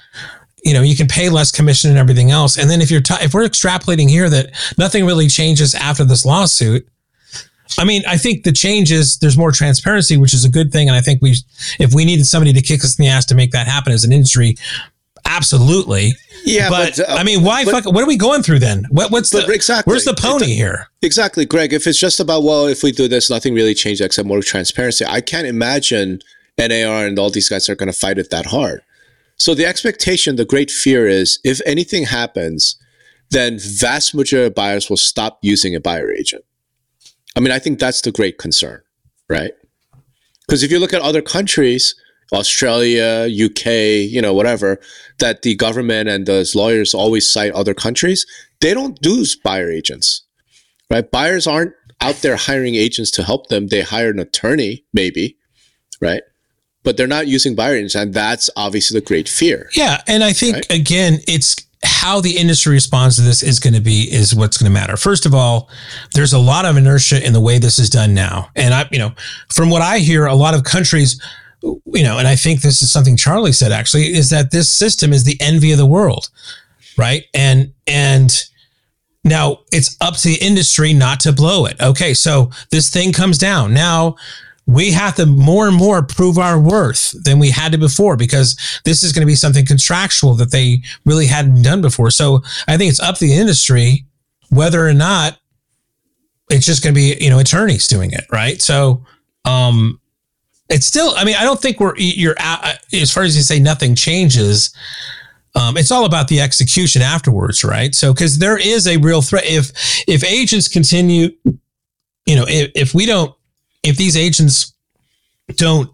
you 0.66 0.74
know 0.74 0.82
you 0.82 0.96
can 0.96 1.08
pay 1.08 1.30
less 1.30 1.52
commission 1.52 1.92
and 1.92 2.00
everything 2.00 2.32
else. 2.32 2.58
And 2.58 2.70
then 2.70 2.82
if 2.82 2.92
you're 2.92 3.02
t- 3.02 3.16
if 3.22 3.34
we're 3.34 3.48
extrapolating 3.48 4.10
here 4.10 4.30
that 4.30 4.52
nothing 4.78 5.06
really 5.06 5.28
changes 5.28 5.76
after 5.76 6.04
this 6.04 6.26
lawsuit 6.26 6.86
i 7.80 7.84
mean 7.84 8.04
i 8.08 8.18
think 8.18 8.44
the 8.44 8.52
change 8.52 8.92
is 8.92 9.18
there's 9.18 9.38
more 9.38 9.52
transparency 9.52 10.18
which 10.18 10.34
is 10.34 10.44
a 10.44 10.50
good 10.50 10.72
thing. 10.72 10.88
And 10.90 10.98
i 10.98 11.02
think 11.02 11.22
we 11.22 11.36
if 11.80 11.94
we 11.94 12.04
needed 12.04 12.26
somebody 12.26 12.52
to 12.54 12.62
kick 12.62 12.84
us 12.84 12.98
in 12.98 13.06
the 13.06 13.10
ass 13.10 13.26
to 13.26 13.36
make 13.36 13.52
that 13.52 13.68
happen 13.68 13.94
as 13.94 14.04
an 14.04 14.12
industry 14.12 14.56
absolutely. 15.28 16.14
Yeah 16.46 16.70
but, 16.70 16.98
but 16.98 17.10
uh, 17.10 17.14
i 17.14 17.24
mean 17.24 17.44
why 17.44 17.64
but, 17.64 17.84
fuck 17.84 17.94
what 17.94 18.04
are 18.04 18.08
we 18.08 18.18
going 18.18 18.44
through 18.44 18.60
then? 18.60 18.86
What, 18.90 19.12
what's 19.12 19.30
the 19.30 19.46
exactly 19.52 19.92
where's 19.92 20.06
the 20.06 20.14
pony 20.14 20.54
here? 20.54 20.88
exactly 21.02 21.46
greg 21.46 21.74
if 21.74 21.88
it's 21.88 22.00
just 22.00 22.20
about 22.20 22.44
well 22.44 22.68
if 22.68 22.84
we 22.84 22.92
do 22.92 23.08
this 23.08 23.30
nothing 23.30 23.54
really 23.54 23.74
changes 23.74 24.02
except 24.02 24.28
more 24.28 24.42
transparency. 24.42 25.06
I 25.06 25.22
can't 25.22 25.48
imagine 25.48 26.22
nar 26.58 27.06
and 27.06 27.20
all 27.20 27.30
these 27.30 27.50
guys 27.50 27.68
are 27.70 27.76
going 27.76 27.92
to 27.92 27.98
fight 27.98 28.18
it 28.18 28.30
that 28.30 28.48
hard 28.48 28.82
so 29.38 29.54
the 29.54 29.66
expectation, 29.66 30.36
the 30.36 30.46
great 30.46 30.72
fear 30.72 31.08
is 31.08 31.40
if 31.44 31.62
anything 31.66 32.06
happens, 32.06 32.78
then 33.32 33.60
vast 33.60 34.16
majority 34.16 34.48
of 34.48 34.56
buyers 34.56 34.90
will 34.90 34.98
stop 34.98 35.40
using 35.42 35.76
a 35.76 35.82
buyer 35.82 36.12
agent. 36.12 36.44
I 37.36 37.40
mean, 37.40 37.52
I 37.52 37.60
think 37.60 37.80
that's 37.80 38.02
the 38.02 38.12
great 38.12 38.38
concern, 38.38 38.82
right? 39.30 39.52
Because 40.48 40.64
if 40.64 40.72
you 40.72 40.80
look 40.80 40.94
at 40.94 41.02
other 41.02 41.22
countries, 41.22 41.96
Australia, 42.32 43.28
UK, 43.30 43.66
you 44.10 44.22
know, 44.22 44.34
whatever, 44.34 44.80
that 45.20 45.42
the 45.42 45.56
government 45.56 46.08
and 46.08 46.26
those 46.26 46.56
lawyers 46.56 46.94
always 46.94 47.30
cite 47.30 47.52
other 47.54 47.74
countries, 47.74 48.26
they 48.62 48.74
don't 48.74 49.00
do 49.02 49.26
buyer 49.44 49.70
agents, 49.70 50.24
right? 50.90 51.10
Buyers 51.12 51.46
aren't 51.46 51.74
out 52.02 52.16
there 52.18 52.36
hiring 52.36 52.76
agents 52.76 53.12
to 53.12 53.24
help 53.24 53.48
them. 53.48 53.68
They 53.68 53.82
hire 53.82 54.12
an 54.12 54.20
attorney, 54.20 54.86
maybe, 54.94 55.38
right? 56.02 56.24
But 56.86 56.96
they're 56.96 57.08
not 57.08 57.28
using 57.28 57.56
buyer 57.56 57.76
agents, 57.76 57.96
and 57.96 58.14
that's 58.14 58.50
obviously 58.56 59.00
the 59.00 59.06
great 59.06 59.28
fear. 59.28 59.70
Yeah, 59.74 60.02
and 60.08 60.24
I 60.24 60.32
think 60.32 60.56
right? 60.56 60.72
again, 60.72 61.20
it's 61.28 61.56
how 61.84 62.22
the 62.22 62.38
industry 62.38 62.74
responds 62.74 63.18
to 63.18 63.22
this 63.22 63.44
is 63.44 63.60
going 63.60 63.74
to 63.74 63.82
be 63.82 64.08
is 64.12 64.34
what's 64.34 64.58
going 64.58 64.72
to 64.72 64.74
matter. 64.74 64.96
First 64.96 65.26
of 65.26 65.34
all, 65.34 65.70
there's 66.14 66.34
a 66.34 66.40
lot 66.40 66.66
of 66.66 66.78
inertia 66.78 67.26
in 67.26 67.34
the 67.34 67.42
way 67.42 67.58
this 67.58 67.80
is 67.80 67.90
done 67.90 68.14
now, 68.14 68.50
and 68.56 68.74
I, 68.74 68.88
you 68.92 69.00
know, 69.00 69.12
from 69.52 69.70
what 69.70 69.82
I 69.82 69.98
hear, 69.98 70.26
a 70.26 70.36
lot 70.36 70.54
of 70.54 70.64
countries, 70.64 71.22
you 71.62 72.04
know, 72.04 72.18
and 72.20 72.28
I 72.28 72.36
think 72.36 72.62
this 72.62 72.82
is 72.82 72.92
something 72.92 73.18
Charlie 73.18 73.52
said 73.52 73.72
actually, 73.72 74.14
is 74.14 74.30
that 74.30 74.52
this 74.52 74.70
system 74.70 75.12
is 75.12 75.24
the 75.24 75.38
envy 75.42 75.72
of 75.72 75.78
the 75.78 75.86
world, 75.86 76.30
right? 76.98 77.24
And 77.34 77.74
and 77.88 78.32
now 79.24 79.62
it's 79.72 79.98
up 80.00 80.16
to 80.18 80.28
the 80.28 80.36
industry 80.36 80.94
not 80.94 81.20
to 81.22 81.34
blow 81.34 81.66
it. 81.66 81.82
Okay, 81.82 82.14
so 82.14 82.52
this 82.70 82.90
thing 82.92 83.12
comes 83.12 83.40
down 83.40 83.74
now 83.74 84.16
we 84.68 84.92
have 84.92 85.16
to 85.16 85.26
more 85.26 85.68
and 85.68 85.78
more 85.78 86.02
prove 86.02 86.38
our 86.38 86.60
worth 86.60 87.14
than 87.24 87.38
we 87.38 87.52
had 87.52 87.72
to 87.72 87.78
before 87.78 88.18
because 88.18 88.58
this 88.84 89.04
is 89.04 89.12
going 89.12 89.22
to 89.22 89.28
be 89.28 89.36
something 89.36 89.66
contractual 89.66 90.34
that 90.36 90.52
they 90.52 90.82
really 91.06 91.28
hadn't 91.28 91.62
done 91.62 91.82
before. 91.82 92.10
So 92.10 92.42
I 92.68 92.78
think 92.78 92.90
it's 92.90 93.00
up 93.00 93.16
to 93.18 93.26
the 93.26 93.34
industry 93.34 94.06
whether 94.50 94.88
or 94.88 94.94
not 94.94 95.38
it's 96.50 96.66
just 96.66 96.84
going 96.84 96.94
to 96.94 97.00
be, 97.00 97.16
you 97.24 97.30
know, 97.30 97.40
attorneys 97.40 97.88
doing 97.88 98.12
it. 98.12 98.26
Right. 98.32 98.62
So, 98.62 99.06
um, 99.46 100.00
it's 100.70 100.86
still, 100.88 101.14
I 101.16 101.26
mean, 101.26 101.36
I 101.36 101.44
don't 101.44 101.62
think 101.62 101.80
we're, 101.80 101.94
you're, 101.98 102.36
as 102.40 103.14
far 103.14 103.24
as 103.24 103.36
you 103.38 103.44
say, 103.44 103.60
nothing 103.60 103.94
changes. 103.94 104.74
Um, 105.54 105.78
it's 105.78 105.92
all 105.92 106.06
about 106.06 106.28
the 106.28 106.42
execution 106.42 107.04
afterwards, 107.04 107.64
right? 107.64 107.94
So, 107.94 108.14
because 108.14 108.40
there 108.40 108.58
is 108.58 108.88
a 108.88 108.98
real 108.98 109.22
threat 109.22 109.46
if 109.46 109.72
if 110.08 110.24
agents 110.24 110.68
continue, 110.68 111.30
you 112.26 112.36
know, 112.36 112.46
if, 112.48 112.72
if 112.76 112.94
we 112.96 113.06
don't, 113.06 113.34
if 113.86 113.98
these 113.98 114.18
agents 114.18 114.74
don't 115.56 115.90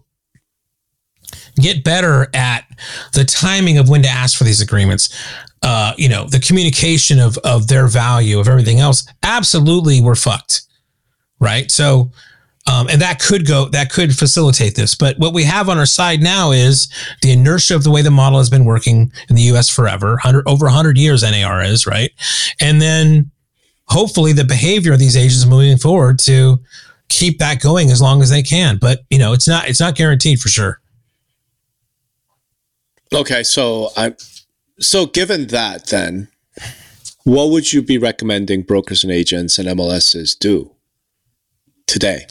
get 1.56 1.84
better 1.84 2.28
at 2.34 2.64
the 3.12 3.24
timing 3.24 3.78
of 3.78 3.88
when 3.88 4.02
to 4.02 4.08
ask 4.08 4.36
for 4.36 4.44
these 4.44 4.60
agreements, 4.60 5.14
uh, 5.62 5.92
you 5.96 6.08
know, 6.08 6.24
the 6.24 6.40
communication 6.40 7.20
of 7.20 7.38
of 7.38 7.68
their 7.68 7.86
value 7.86 8.38
of 8.38 8.48
everything 8.48 8.80
else, 8.80 9.06
absolutely, 9.22 10.00
we're 10.00 10.14
fucked, 10.14 10.62
right? 11.38 11.70
So 11.70 12.10
um, 12.70 12.88
and 12.88 13.02
that 13.02 13.18
could 13.18 13.46
go, 13.46 13.68
that 13.70 13.90
could 13.90 14.16
facilitate 14.16 14.76
this. 14.76 14.94
But 14.94 15.18
what 15.18 15.34
we 15.34 15.42
have 15.44 15.68
on 15.68 15.78
our 15.78 15.86
side 15.86 16.20
now 16.20 16.52
is 16.52 16.88
the 17.20 17.32
inertia 17.32 17.74
of 17.74 17.82
the 17.82 17.90
way 17.90 18.02
the 18.02 18.10
model 18.10 18.38
has 18.38 18.50
been 18.50 18.64
working 18.64 19.12
in 19.28 19.36
the 19.36 19.42
US 19.42 19.68
forever, 19.68 20.10
100, 20.10 20.46
over 20.46 20.66
100 20.66 20.96
years 20.96 21.22
NAR 21.22 21.62
is, 21.62 21.86
right? 21.86 22.10
And 22.60 22.80
then 22.80 23.32
hopefully 23.86 24.32
the 24.32 24.44
behavior 24.44 24.92
of 24.92 25.00
these 25.00 25.16
agents 25.16 25.44
moving 25.44 25.76
forward 25.76 26.20
to 26.20 26.60
keep 27.12 27.38
that 27.38 27.60
going 27.60 27.90
as 27.90 28.00
long 28.00 28.22
as 28.22 28.30
they 28.30 28.42
can. 28.42 28.78
But, 28.80 29.00
you 29.10 29.18
know, 29.18 29.32
it's 29.32 29.46
not, 29.46 29.68
it's 29.68 29.80
not 29.80 29.94
guaranteed 29.94 30.40
for 30.40 30.48
sure. 30.48 30.80
Okay. 33.14 33.42
So 33.42 33.90
I, 33.96 34.14
so 34.80 35.06
given 35.06 35.48
that, 35.48 35.88
then 35.88 36.28
what 37.24 37.50
would 37.50 37.72
you 37.72 37.82
be 37.82 37.98
recommending 37.98 38.62
brokers 38.62 39.04
and 39.04 39.12
agents 39.12 39.58
and 39.58 39.68
MLSs 39.68 40.38
do? 40.38 40.72
today? 41.92 42.26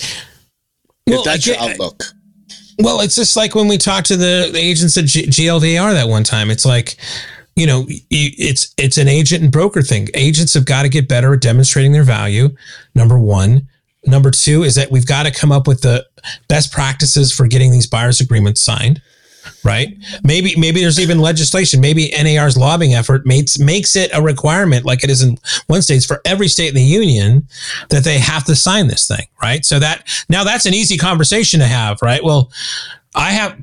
Well, 1.08 1.20
if 1.20 1.26
that's 1.26 1.48
your 1.48 1.58
outlook. 1.58 2.04
Well, 2.80 3.02
it's 3.02 3.16
just 3.16 3.36
like 3.36 3.54
when 3.54 3.68
we 3.68 3.78
talked 3.78 4.08
to 4.08 4.18
the, 4.18 4.50
the 4.52 4.60
agents 4.60 4.98
at 4.98 5.06
G- 5.06 5.28
GLDR 5.28 5.94
that 5.94 6.08
one 6.08 6.24
time. 6.24 6.50
It's 6.50 6.66
like, 6.66 6.98
you 7.56 7.68
know, 7.68 7.86
it's 8.10 8.74
it's 8.78 8.98
an 8.98 9.08
agent 9.08 9.44
and 9.44 9.52
broker 9.52 9.82
thing. 9.82 10.08
Agents 10.14 10.54
have 10.54 10.66
got 10.66 10.84
to 10.84 10.90
get 10.90 11.08
better 11.08 11.34
at 11.34 11.42
demonstrating 11.42 11.92
their 11.92 12.04
value. 12.04 12.50
Number 12.96 13.20
one. 13.20 13.68
Number 14.06 14.32
two 14.32 14.64
is 14.64 14.76
that 14.76 14.92
we've 14.92 15.06
got 15.06 15.24
to 15.24 15.32
come 15.32 15.52
up 15.52 15.68
with 15.68 15.82
the 15.82 16.06
best 16.48 16.72
practices 16.72 17.32
for 17.32 17.48
getting 17.48 17.72
these 17.72 17.88
buyers 17.88 18.20
agreements 18.20 18.62
signed 18.62 19.02
right? 19.64 19.98
Maybe 20.24 20.56
maybe 20.56 20.82
there's 20.82 21.00
even 21.00 21.20
legislation. 21.20 21.82
Maybe 21.82 22.12
NAR's 22.12 22.58
lobbying 22.58 22.94
effort 22.94 23.26
makes 23.26 23.60
makes 23.60 23.96
it 23.96 24.12
a 24.14 24.22
requirement, 24.22 24.86
like 24.86 25.04
it 25.04 25.10
is 25.10 25.22
in 25.22 25.38
one 25.68 25.82
state, 25.82 26.04
for 26.04 26.22
every 26.26 26.48
state 26.48 26.70
in 26.70 26.76
the 26.76 26.84
union, 26.84 27.48
that 27.90 28.04
they 28.04 28.18
have 28.18 28.44
to 28.46 28.56
sign 28.56 28.88
this 28.88 29.08
thing, 29.08 29.28
right? 29.42 29.66
So 29.66 29.80
that 29.80 30.08
now 30.30 30.44
that's 30.44 30.66
an 30.66 30.74
easy 30.74 30.98
conversation 30.98 31.60
to 31.60 31.66
have, 31.66 32.00
right? 32.02 32.24
Well, 32.24 32.52
I 33.16 33.32
have, 33.32 33.60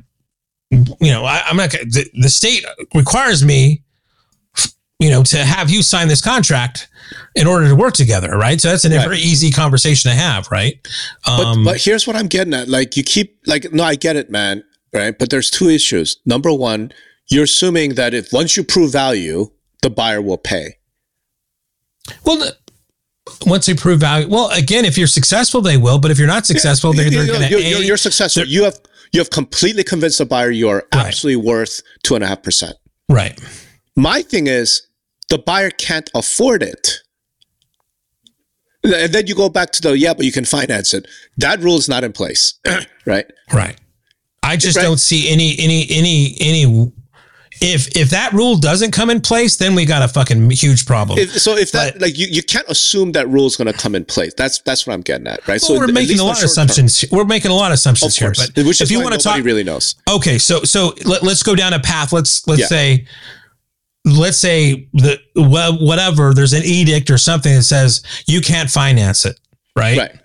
you 0.71 1.11
know, 1.11 1.25
I, 1.25 1.49
am 1.49 1.57
not 1.57 1.71
the, 1.71 2.09
the 2.21 2.29
state 2.29 2.65
requires 2.93 3.43
me, 3.43 3.83
you 4.99 5.09
know, 5.09 5.23
to 5.23 5.37
have 5.37 5.69
you 5.69 5.81
sign 5.81 6.07
this 6.07 6.21
contract 6.21 6.89
in 7.35 7.47
order 7.47 7.67
to 7.67 7.75
work 7.75 7.93
together, 7.93 8.37
right? 8.37 8.61
So 8.61 8.69
that's 8.69 8.85
a 8.85 8.89
right. 8.89 9.03
very 9.03 9.17
easy 9.17 9.49
conversation 9.49 10.11
to 10.11 10.17
have, 10.17 10.47
right? 10.51 10.75
Um, 11.25 11.63
but, 11.63 11.71
but 11.71 11.81
here's 11.81 12.05
what 12.05 12.15
I'm 12.15 12.27
getting 12.27 12.53
at. 12.53 12.67
Like 12.67 12.95
you 12.97 13.03
keep 13.03 13.39
like, 13.47 13.71
no, 13.73 13.83
I 13.83 13.95
get 13.95 14.15
it, 14.15 14.29
man 14.29 14.63
right? 14.93 15.17
But 15.17 15.29
there's 15.29 15.49
two 15.49 15.69
issues. 15.69 16.17
Number 16.25 16.51
one, 16.51 16.91
you're 17.29 17.43
assuming 17.43 17.95
that 17.95 18.13
if 18.13 18.31
once 18.33 18.57
you 18.57 18.63
prove 18.63 18.91
value, 18.91 19.47
the 19.81 19.89
buyer 19.89 20.21
will 20.21 20.37
pay. 20.37 20.77
Well, 22.25 22.51
once 23.45 23.67
you 23.67 23.75
prove 23.75 23.99
value, 23.99 24.27
well, 24.27 24.49
again, 24.51 24.85
if 24.85 24.97
you're 24.97 25.07
successful, 25.07 25.61
they 25.61 25.77
will. 25.77 25.99
But 25.99 26.11
if 26.11 26.17
you're 26.17 26.27
not 26.27 26.45
successful, 26.45 26.93
they're, 26.93 27.09
they're 27.09 27.27
going 27.27 27.41
to. 27.41 27.49
You're, 27.49 27.81
you're, 27.81 27.97
successful. 27.97 28.45
You 28.45 28.63
have 28.63 28.79
you 29.11 29.19
have 29.19 29.29
completely 29.29 29.83
convinced 29.83 30.17
the 30.17 30.25
buyer 30.25 30.49
you 30.49 30.69
are 30.69 30.87
right. 30.93 31.07
absolutely 31.07 31.45
worth 31.45 31.81
two 32.03 32.15
and 32.15 32.23
a 32.23 32.27
half 32.27 32.41
percent. 32.41 32.75
Right. 33.07 33.39
My 33.95 34.21
thing 34.21 34.47
is 34.47 34.87
the 35.29 35.37
buyer 35.37 35.69
can't 35.69 36.09
afford 36.13 36.63
it. 36.63 37.01
And 38.83 39.11
then 39.13 39.27
you 39.27 39.35
go 39.35 39.49
back 39.49 39.71
to 39.71 39.81
the 39.81 39.97
yeah, 39.97 40.13
but 40.13 40.25
you 40.25 40.31
can 40.31 40.45
finance 40.45 40.93
it. 40.93 41.07
That 41.37 41.59
rule 41.59 41.77
is 41.77 41.89
not 41.89 42.03
in 42.03 42.13
place, 42.13 42.59
right? 43.05 43.29
Right. 43.53 43.77
I 44.41 44.55
just 44.55 44.77
right. 44.77 44.83
don't 44.83 44.99
see 44.99 45.29
any 45.29 45.55
any 45.59 45.85
any 45.89 46.35
any 46.39 46.91
if 47.61 47.95
if 47.97 48.09
that 48.11 48.31
rule 48.31 48.57
doesn't 48.57 48.91
come 48.91 49.09
in 49.09 49.19
place, 49.19 49.57
then 49.57 49.75
we 49.75 49.85
got 49.85 50.01
a 50.01 50.07
fucking 50.07 50.49
huge 50.51 50.85
problem. 50.85 51.19
If, 51.19 51.31
so 51.31 51.57
if 51.57 51.71
that 51.73 51.95
but, 51.95 52.01
like 52.01 52.17
you, 52.17 52.27
you 52.27 52.41
can't 52.41 52.67
assume 52.69 53.11
that 53.13 53.27
rule 53.27 53.45
is 53.47 53.57
going 53.57 53.71
to 53.71 53.77
come 53.77 53.95
in 53.95 54.05
place. 54.05 54.33
That's 54.35 54.59
that's 54.59 54.87
what 54.87 54.93
I'm 54.93 55.01
getting 55.01 55.27
at, 55.27 55.45
right? 55.47 55.61
Well, 55.61 55.77
so 55.77 55.79
we're 55.79 55.91
making 55.91 56.19
a 56.19 56.23
lot 56.23 56.37
of 56.37 56.45
assumptions. 56.45 57.01
Term. 57.01 57.09
We're 57.11 57.25
making 57.25 57.51
a 57.51 57.55
lot 57.55 57.71
of 57.71 57.73
assumptions 57.73 58.15
here, 58.15 58.31
but 58.31 58.65
Which 58.65 58.81
if 58.81 58.89
you 58.89 59.01
want 59.01 59.13
to 59.13 59.19
talk, 59.19 59.43
really 59.43 59.63
knows. 59.63 59.95
Okay, 60.09 60.37
so 60.37 60.63
so 60.63 60.93
let, 61.05 61.21
us 61.23 61.43
go 61.43 61.53
down 61.53 61.73
a 61.73 61.79
path. 61.79 62.13
Let's 62.13 62.47
let's 62.47 62.61
yeah. 62.61 62.67
say 62.67 63.05
let's 64.17 64.37
say 64.37 64.87
the 64.93 65.19
whatever 65.35 66.33
there's 66.33 66.53
an 66.53 66.63
edict 66.63 67.09
or 67.09 67.17
something 67.17 67.53
that 67.53 67.63
says 67.63 68.03
you 68.27 68.41
can't 68.41 68.69
finance 68.69 69.25
it, 69.25 69.39
right? 69.75 69.97
Right 69.97 70.19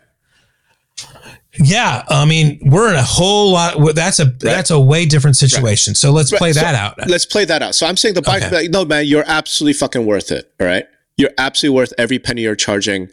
yeah, 1.62 2.04
I 2.08 2.24
mean, 2.24 2.58
we're 2.62 2.90
in 2.90 2.96
a 2.96 3.02
whole 3.02 3.52
lot. 3.52 3.94
That's 3.94 4.18
a 4.18 4.24
right. 4.26 4.40
that's 4.40 4.70
a 4.70 4.80
way 4.80 5.06
different 5.06 5.36
situation. 5.36 5.92
Right. 5.92 5.96
So 5.96 6.10
let's 6.10 6.32
right. 6.32 6.38
play 6.38 6.52
that 6.52 6.74
so 6.74 7.02
out. 7.02 7.08
Let's 7.08 7.26
play 7.26 7.44
that 7.44 7.62
out. 7.62 7.74
So 7.74 7.86
I'm 7.86 7.96
saying 7.96 8.14
the 8.14 8.22
bike. 8.22 8.42
Okay. 8.42 8.54
Like, 8.54 8.70
no, 8.70 8.84
man, 8.84 9.06
you're 9.06 9.24
absolutely 9.26 9.74
fucking 9.74 10.04
worth 10.04 10.32
it. 10.32 10.52
All 10.60 10.66
right, 10.66 10.86
you're 11.16 11.30
absolutely 11.38 11.76
worth 11.76 11.92
every 11.96 12.18
penny 12.18 12.42
you're 12.42 12.56
charging. 12.56 13.08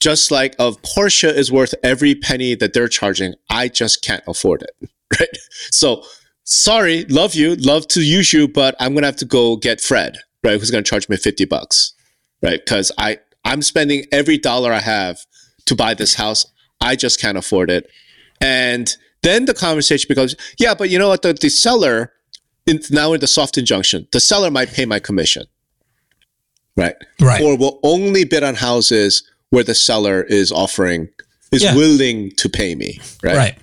Just 0.00 0.30
like 0.30 0.54
of 0.58 0.80
Porsche 0.82 1.32
is 1.32 1.52
worth 1.52 1.74
every 1.82 2.14
penny 2.14 2.54
that 2.56 2.72
they're 2.72 2.88
charging. 2.88 3.34
I 3.50 3.68
just 3.68 4.02
can't 4.02 4.22
afford 4.26 4.62
it. 4.62 4.90
Right. 5.18 5.38
So 5.70 6.04
sorry, 6.48 7.04
love 7.04 7.34
you, 7.34 7.54
love 7.56 7.86
to 7.88 8.00
use 8.00 8.32
you, 8.32 8.48
but 8.48 8.74
I'm 8.80 8.94
gonna 8.94 9.06
have 9.06 9.16
to 9.16 9.24
go 9.24 9.56
get 9.56 9.80
Fred. 9.80 10.16
Right, 10.42 10.58
who's 10.58 10.70
gonna 10.70 10.82
charge 10.82 11.08
me 11.08 11.16
fifty 11.16 11.44
bucks? 11.44 11.94
Right, 12.42 12.60
because 12.64 12.90
I 12.98 13.18
I'm 13.44 13.62
spending 13.62 14.04
every 14.12 14.38
dollar 14.38 14.72
I 14.72 14.80
have 14.80 15.24
to 15.66 15.74
buy 15.74 15.94
this 15.94 16.14
house. 16.14 16.46
I 16.80 16.96
just 16.96 17.20
can't 17.20 17.38
afford 17.38 17.70
it. 17.70 17.90
And 18.40 18.94
then 19.22 19.46
the 19.46 19.54
conversation 19.54 20.06
becomes, 20.08 20.36
yeah, 20.58 20.74
but 20.74 20.90
you 20.90 20.98
know 20.98 21.08
what? 21.08 21.22
The, 21.22 21.32
the 21.32 21.48
seller, 21.48 22.12
in, 22.66 22.80
now 22.90 23.12
in 23.12 23.20
the 23.20 23.26
soft 23.26 23.58
injunction, 23.58 24.06
the 24.12 24.20
seller 24.20 24.50
might 24.50 24.72
pay 24.72 24.86
my 24.86 25.00
commission. 25.00 25.44
Right. 26.76 26.94
Right. 27.20 27.42
Or 27.42 27.56
will 27.56 27.80
only 27.82 28.24
bid 28.24 28.44
on 28.44 28.54
houses 28.54 29.28
where 29.50 29.64
the 29.64 29.74
seller 29.74 30.22
is 30.22 30.52
offering, 30.52 31.08
is 31.50 31.64
yeah. 31.64 31.74
willing 31.74 32.30
to 32.36 32.48
pay 32.48 32.76
me. 32.76 33.00
Right. 33.22 33.36
Right. 33.36 33.58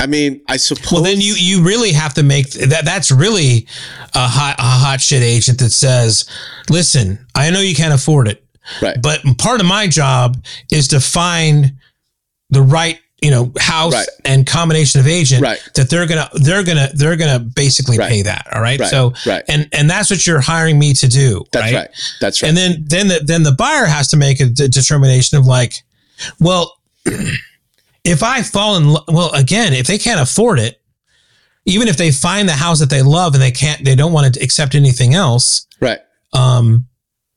I 0.00 0.06
mean, 0.06 0.40
I 0.48 0.56
suppose. 0.56 0.90
Well, 0.90 1.02
then 1.02 1.20
you 1.20 1.34
you 1.34 1.62
really 1.62 1.92
have 1.92 2.14
to 2.14 2.22
make 2.22 2.50
that. 2.52 2.84
That's 2.84 3.10
really 3.10 3.66
a 4.14 4.26
hot 4.26 4.56
a 4.58 4.62
hot 4.62 5.00
shit 5.00 5.22
agent 5.22 5.58
that 5.60 5.70
says, 5.70 6.28
"Listen, 6.68 7.26
I 7.34 7.50
know 7.50 7.60
you 7.60 7.74
can't 7.74 7.94
afford 7.94 8.26
it. 8.26 8.44
Right. 8.80 8.96
But 9.00 9.22
part 9.38 9.60
of 9.60 9.66
my 9.66 9.86
job 9.86 10.42
is 10.70 10.88
to 10.88 11.00
find 11.00 11.74
the 12.50 12.62
right 12.62 12.98
you 13.22 13.30
know 13.30 13.52
house 13.58 13.94
right. 13.94 14.08
and 14.24 14.46
combination 14.46 15.00
of 15.00 15.06
agent 15.06 15.42
right. 15.42 15.62
that 15.74 15.90
they're 15.90 16.06
gonna 16.06 16.28
they're 16.34 16.64
gonna 16.64 16.88
they're 16.94 17.16
gonna 17.16 17.38
basically 17.38 17.98
right. 17.98 18.08
pay 18.08 18.22
that 18.22 18.46
all 18.52 18.62
right? 18.62 18.80
so 18.86 19.12
right. 19.26 19.44
and 19.48 19.68
and 19.72 19.90
that's 19.90 20.10
what 20.10 20.26
you're 20.26 20.40
hiring 20.40 20.78
me 20.78 20.94
to 20.94 21.06
do 21.06 21.44
that's 21.52 21.72
right, 21.72 21.90
that's 22.20 22.42
right 22.42 22.48
and 22.48 22.56
then 22.56 22.84
then 22.86 23.08
the, 23.08 23.20
then 23.24 23.42
the 23.42 23.52
buyer 23.52 23.84
has 23.84 24.08
to 24.08 24.16
make 24.16 24.40
a 24.40 24.46
d- 24.46 24.68
determination 24.68 25.36
of 25.36 25.46
like 25.46 25.82
well 26.40 26.78
if 28.04 28.22
i 28.22 28.42
fall 28.42 28.76
in 28.76 28.88
love, 28.88 29.04
well 29.08 29.32
again 29.32 29.72
if 29.72 29.86
they 29.86 29.98
can't 29.98 30.20
afford 30.20 30.58
it 30.58 30.80
even 31.66 31.88
if 31.88 31.96
they 31.96 32.10
find 32.10 32.48
the 32.48 32.52
house 32.52 32.80
that 32.80 32.90
they 32.90 33.02
love 33.02 33.34
and 33.34 33.42
they 33.42 33.50
can't 33.50 33.84
they 33.84 33.94
don't 33.94 34.12
want 34.12 34.34
to 34.34 34.42
accept 34.42 34.74
anything 34.74 35.14
else 35.14 35.66
right 35.80 36.00
um 36.32 36.86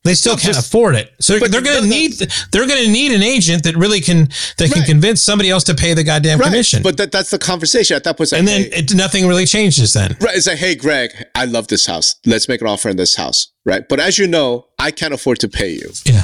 they 0.03 0.15
still 0.15 0.33
can't 0.33 0.55
just, 0.55 0.67
afford 0.67 0.95
it, 0.95 1.13
so 1.21 1.39
they're 1.39 1.61
going 1.61 1.81
to 1.81 1.87
need 1.87 2.11
they're 2.51 2.67
going 2.67 2.83
to 2.83 2.91
need 2.91 3.13
an 3.13 3.23
agent 3.23 3.63
that 3.63 3.77
really 3.77 4.01
can 4.01 4.27
that 4.57 4.69
can 4.73 4.83
convince 4.83 5.21
somebody 5.23 5.49
else 5.49 5.63
to 5.63 5.75
pay 5.75 5.93
the 5.93 6.03
goddamn 6.03 6.39
right. 6.39 6.47
commission. 6.47 6.83
But 6.83 6.97
that, 6.97 7.13
that's 7.13 7.31
the 7.31 7.39
conversation 7.39 7.95
at 7.95 8.03
that 8.03 8.17
point. 8.17 8.33
Like, 8.33 8.39
and 8.39 8.47
then 8.47 8.61
hey, 8.63 8.79
it, 8.79 8.93
nothing 8.93 9.27
really 9.27 9.45
changes. 9.45 9.93
Then 9.93 10.17
right? 10.19 10.35
It's 10.35 10.45
like, 10.45 10.57
hey, 10.57 10.75
Greg, 10.75 11.11
I 11.35 11.45
love 11.45 11.69
this 11.69 11.85
house. 11.85 12.15
Let's 12.25 12.49
make 12.49 12.59
an 12.59 12.67
offer 12.67 12.89
in 12.89 12.97
this 12.97 13.15
house, 13.15 13.53
right? 13.63 13.87
But 13.87 14.01
as 14.01 14.19
you 14.19 14.27
know, 14.27 14.67
I 14.77 14.91
can't 14.91 15.13
afford 15.13 15.39
to 15.39 15.47
pay 15.47 15.71
you. 15.71 15.91
Yeah. 16.03 16.23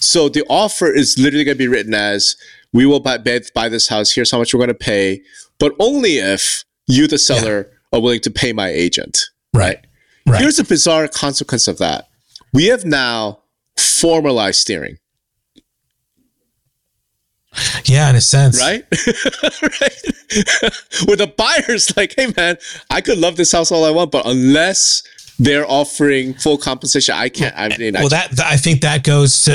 So 0.00 0.28
the 0.28 0.44
offer 0.48 0.90
is 0.90 1.16
literally 1.16 1.44
going 1.44 1.56
to 1.56 1.58
be 1.58 1.68
written 1.68 1.94
as, 1.94 2.34
"We 2.72 2.86
will 2.86 3.00
buy 3.00 3.18
buy 3.54 3.68
this 3.68 3.88
house. 3.88 4.12
Here's 4.12 4.30
how 4.30 4.38
much 4.38 4.54
we're 4.54 4.58
going 4.58 4.68
to 4.68 4.74
pay, 4.74 5.22
but 5.58 5.74
only 5.78 6.18
if 6.18 6.64
you, 6.86 7.06
the 7.06 7.18
seller, 7.18 7.70
yeah. 7.70 7.98
are 7.98 8.02
willing 8.02 8.20
to 8.20 8.30
pay 8.30 8.52
my 8.52 8.68
agent." 8.68 9.30
Right. 9.54 9.84
Right. 10.26 10.40
Here's 10.40 10.58
a 10.58 10.64
bizarre 10.64 11.08
consequence 11.08 11.66
of 11.66 11.78
that 11.78 12.08
we 12.52 12.66
have 12.66 12.84
now 12.84 13.40
formalized 13.76 14.60
steering. 14.60 14.98
Yeah, 17.84 18.08
in 18.10 18.16
a 18.16 18.20
sense. 18.20 18.60
right? 18.60 18.84
right? 19.62 20.02
Where 21.06 21.16
the 21.16 21.32
buyer's 21.36 21.96
like, 21.96 22.14
hey 22.16 22.32
man, 22.36 22.58
I 22.90 23.00
could 23.00 23.18
love 23.18 23.36
this 23.36 23.50
house 23.52 23.72
all 23.72 23.84
I 23.84 23.90
want, 23.90 24.12
but 24.12 24.24
unless 24.26 25.02
they're 25.40 25.68
offering 25.68 26.34
full 26.34 26.58
compensation, 26.58 27.14
I 27.16 27.30
can't. 27.30 27.54
I 27.56 27.76
mean, 27.78 27.96
I 27.96 28.00
Well, 28.00 28.10
that 28.10 28.38
I 28.38 28.56
think 28.56 28.82
that 28.82 29.02
goes 29.04 29.42
to 29.44 29.52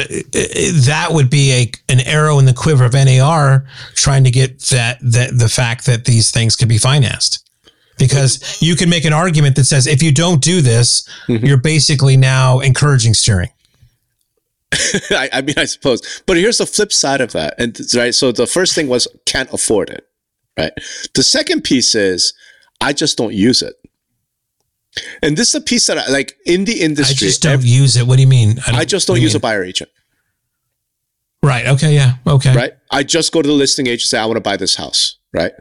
that 0.88 1.10
would 1.12 1.30
be 1.30 1.52
a 1.54 1.72
an 1.88 2.00
arrow 2.02 2.40
in 2.40 2.46
the 2.46 2.54
quiver 2.54 2.86
of 2.86 2.94
NAR 2.94 3.66
trying 3.94 4.24
to 4.24 4.32
get 4.32 4.60
that 4.72 4.98
that 5.02 5.38
the 5.38 5.48
fact 5.48 5.86
that 5.86 6.06
these 6.06 6.32
things 6.32 6.56
can 6.56 6.68
be 6.68 6.78
financed. 6.78 7.42
Because 7.98 8.62
you 8.62 8.76
can 8.76 8.90
make 8.90 9.06
an 9.06 9.14
argument 9.14 9.56
that 9.56 9.64
says 9.66 9.88
if 9.88 10.04
you 10.04 10.12
don't 10.12 10.42
do 10.44 10.62
this, 10.62 11.08
Mhm. 11.30 11.48
you're 11.48 11.56
basically 11.62 12.18
now 12.18 12.60
encouraging 12.60 13.14
steering. 13.14 13.50
I, 15.12 15.30
I 15.32 15.42
mean, 15.42 15.56
I 15.58 15.66
suppose. 15.66 16.22
But 16.26 16.36
here's 16.38 16.58
the 16.58 16.66
flip 16.66 16.92
side 16.92 17.22
of 17.22 17.32
that. 17.32 17.54
And 17.58 17.80
right, 17.96 18.14
so 18.14 18.32
the 18.32 18.48
first 18.48 18.76
thing 18.76 18.88
was 18.90 19.08
can't 19.26 19.50
afford 19.54 19.90
it. 19.90 20.06
Right. 20.58 20.74
The 21.14 21.24
second 21.24 21.64
piece 21.64 21.96
is 21.96 22.34
I 22.82 22.92
just 22.92 23.18
don't 23.18 23.34
use 23.34 23.62
it. 23.62 23.76
And 25.22 25.36
this 25.38 25.50
is 25.50 25.56
a 25.56 25.62
piece 25.62 25.88
that 25.88 25.98
I 25.98 26.08
like 26.10 26.36
in 26.46 26.66
the 26.66 26.82
industry. 26.82 27.28
I 27.28 27.30
just 27.30 27.42
don't 27.44 27.54
ev- 27.54 27.66
use 27.66 27.98
it. 27.98 28.08
What 28.08 28.16
do 28.16 28.22
you 28.22 28.28
mean? 28.28 28.60
I 28.68 28.86
just 28.86 29.08
don't 29.08 29.18
do 29.18 29.22
use 29.22 29.36
a 29.36 29.40
buyer 29.40 29.64
agent. 29.64 29.90
Right. 31.44 31.68
Okay. 31.68 31.94
Yeah. 31.94 32.14
Okay. 32.26 32.56
Right. 32.56 32.74
I 32.92 33.04
just 33.04 33.32
go 33.32 33.42
to 33.42 33.48
the 33.48 33.54
listing 33.54 33.88
agent 33.88 34.02
and 34.04 34.10
say 34.10 34.20
I 34.20 34.26
want 34.26 34.38
to 34.38 34.42
buy 34.42 34.58
this 34.58 34.76
house. 34.76 35.18
Right. 35.34 35.52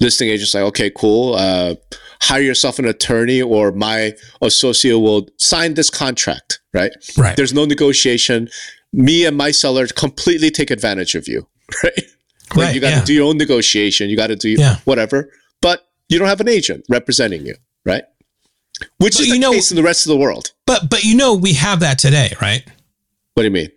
Listing 0.00 0.28
agent's 0.28 0.54
like, 0.54 0.64
okay, 0.64 0.90
cool. 0.94 1.34
Uh, 1.34 1.76
hire 2.22 2.40
yourself 2.42 2.78
an 2.78 2.84
attorney 2.86 3.40
or 3.40 3.70
my 3.72 4.12
associate 4.42 4.98
will 4.98 5.28
sign 5.38 5.74
this 5.74 5.88
contract. 5.90 6.60
Right. 6.74 6.92
Right. 7.16 7.36
There's 7.36 7.54
no 7.54 7.64
negotiation. 7.64 8.48
Me 8.92 9.24
and 9.24 9.36
my 9.36 9.50
seller 9.50 9.86
completely 9.86 10.50
take 10.50 10.70
advantage 10.70 11.14
of 11.14 11.28
you. 11.28 11.46
Right. 11.84 11.92
Like 11.96 12.66
Right, 12.66 12.74
you 12.74 12.80
got 12.80 12.90
to 12.90 12.96
yeah. 12.96 13.04
do 13.04 13.14
your 13.14 13.28
own 13.28 13.38
negotiation. 13.38 14.10
You 14.10 14.16
got 14.16 14.26
to 14.26 14.34
do 14.36 14.48
Yeah. 14.50 14.78
whatever, 14.84 15.30
but 15.62 15.86
you 16.08 16.18
don't 16.18 16.26
have 16.26 16.40
an 16.40 16.48
agent 16.48 16.84
representing 16.88 17.46
you, 17.46 17.54
right? 17.86 18.02
Which 18.98 19.16
But 19.18 19.26
you 19.26 19.32
the 19.34 19.38
know- 19.38 19.52
case 19.52 19.70
in 19.70 19.76
the 19.76 19.82
rest 19.82 20.06
of 20.06 20.10
the 20.10 20.16
world. 20.16 20.52
But 20.66 20.88
but 20.88 21.04
you 21.04 21.16
know 21.16 21.34
we 21.34 21.52
have 21.54 21.80
that 21.80 21.98
today, 21.98 22.32
right? 22.40 22.62
What 23.34 23.42
do 23.42 23.44
you 23.44 23.50
mean? 23.50 23.68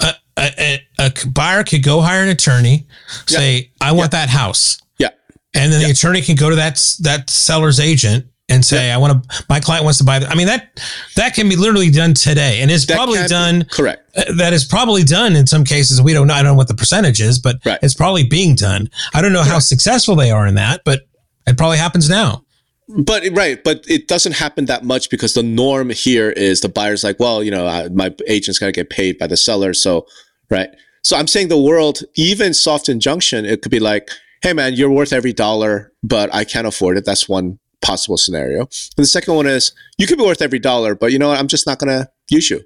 A, 0.00 0.14
a, 0.36 0.50
a, 0.58 0.86
a 1.06 1.28
buyer 1.28 1.62
could 1.64 1.82
go 1.82 2.00
hire 2.00 2.22
an 2.22 2.28
attorney, 2.28 2.86
say, 3.26 3.70
"I 3.80 3.92
want 3.92 4.10
that 4.12 4.28
house," 4.28 4.78
Yeah. 4.98 5.10
and 5.54 5.72
then 5.72 5.82
the 5.82 5.90
attorney 5.90 6.22
can 6.22 6.34
go 6.36 6.50
to 6.50 6.56
that 6.56 6.82
that 7.00 7.30
seller's 7.30 7.78
agent 7.80 8.26
and 8.48 8.64
say, 8.64 8.90
"I 8.90 8.96
want 8.96 9.22
to. 9.30 9.44
My 9.48 9.60
client 9.60 9.84
wants 9.84 9.98
to 9.98 10.04
buy." 10.04 10.18
The, 10.18 10.28
I 10.28 10.34
mean 10.34 10.48
that 10.48 10.80
that 11.16 11.34
can 11.34 11.48
be 11.48 11.56
literally 11.56 11.90
done 11.90 12.12
today, 12.14 12.60
and 12.62 12.70
is 12.70 12.84
That 12.86 12.96
probably 12.96 13.22
be- 13.22 13.28
done. 13.28 13.64
correct. 13.70 14.10
uh, 14.16 14.24
That 14.36 14.52
is 14.52 14.64
probably 14.64 15.04
done 15.04 15.36
in 15.36 15.46
some 15.46 15.64
cases. 15.64 16.02
We 16.02 16.12
don't 16.12 16.26
know. 16.26 16.34
I 16.34 16.38
don't 16.42 16.52
know 16.52 16.58
what 16.58 16.68
the 16.68 16.74
percentage 16.74 17.20
is, 17.20 17.38
but 17.38 17.56
Right. 17.64 17.78
it's 17.82 17.94
probably 17.94 18.24
being 18.24 18.56
done. 18.56 18.90
I 19.14 19.22
don't 19.22 19.32
know 19.32 19.44
how 19.44 19.58
successful 19.60 20.16
they 20.16 20.30
are 20.32 20.46
in 20.46 20.56
that, 20.56 20.82
but 20.84 21.02
it 21.46 21.56
probably 21.56 21.78
happens 21.78 22.08
now. 22.10 22.44
But 22.88 23.24
right, 23.32 23.62
but 23.62 23.84
it 23.88 24.08
doesn't 24.08 24.32
happen 24.32 24.66
that 24.66 24.84
much 24.84 25.08
because 25.08 25.34
the 25.34 25.42
norm 25.42 25.90
here 25.90 26.30
is 26.30 26.60
the 26.60 26.68
buyer's 26.68 27.04
like, 27.04 27.18
well, 27.20 27.42
you 27.42 27.50
know, 27.50 27.66
I, 27.66 27.88
my 27.88 28.14
agent's 28.26 28.58
got 28.58 28.66
to 28.66 28.72
get 28.72 28.90
paid 28.90 29.18
by 29.18 29.26
the 29.26 29.36
seller, 29.36 29.72
so 29.72 30.06
right. 30.50 30.68
So 31.02 31.16
I'm 31.16 31.26
saying 31.26 31.48
the 31.48 31.60
world, 31.60 32.00
even 32.14 32.54
soft 32.54 32.88
injunction, 32.88 33.44
it 33.44 33.62
could 33.62 33.72
be 33.72 33.80
like, 33.80 34.10
hey 34.42 34.52
man, 34.52 34.74
you're 34.74 34.90
worth 34.90 35.12
every 35.12 35.32
dollar, 35.32 35.92
but 36.02 36.32
I 36.34 36.44
can't 36.44 36.66
afford 36.66 36.98
it. 36.98 37.04
That's 37.04 37.28
one 37.28 37.58
possible 37.80 38.16
scenario. 38.16 38.60
And 38.60 38.68
the 38.96 39.06
second 39.06 39.34
one 39.34 39.46
is 39.46 39.72
you 39.98 40.06
could 40.06 40.18
be 40.18 40.24
worth 40.24 40.42
every 40.42 40.58
dollar, 40.58 40.94
but 40.94 41.12
you 41.12 41.18
know 41.18 41.28
what? 41.28 41.38
I'm 41.38 41.48
just 41.48 41.66
not 41.66 41.78
gonna 41.78 42.08
use 42.30 42.50
you, 42.50 42.62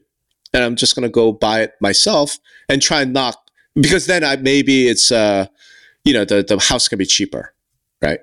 and 0.52 0.64
I'm 0.64 0.76
just 0.76 0.94
gonna 0.94 1.08
go 1.08 1.32
buy 1.32 1.62
it 1.62 1.74
myself 1.80 2.38
and 2.68 2.80
try 2.80 3.02
and 3.02 3.12
knock 3.12 3.38
because 3.74 4.06
then 4.06 4.24
I 4.24 4.36
maybe 4.36 4.88
it's 4.88 5.12
uh, 5.12 5.46
you 6.04 6.12
know, 6.12 6.24
the 6.24 6.42
the 6.42 6.58
house 6.58 6.88
can 6.88 6.98
be 6.98 7.06
cheaper, 7.06 7.52
right? 8.00 8.20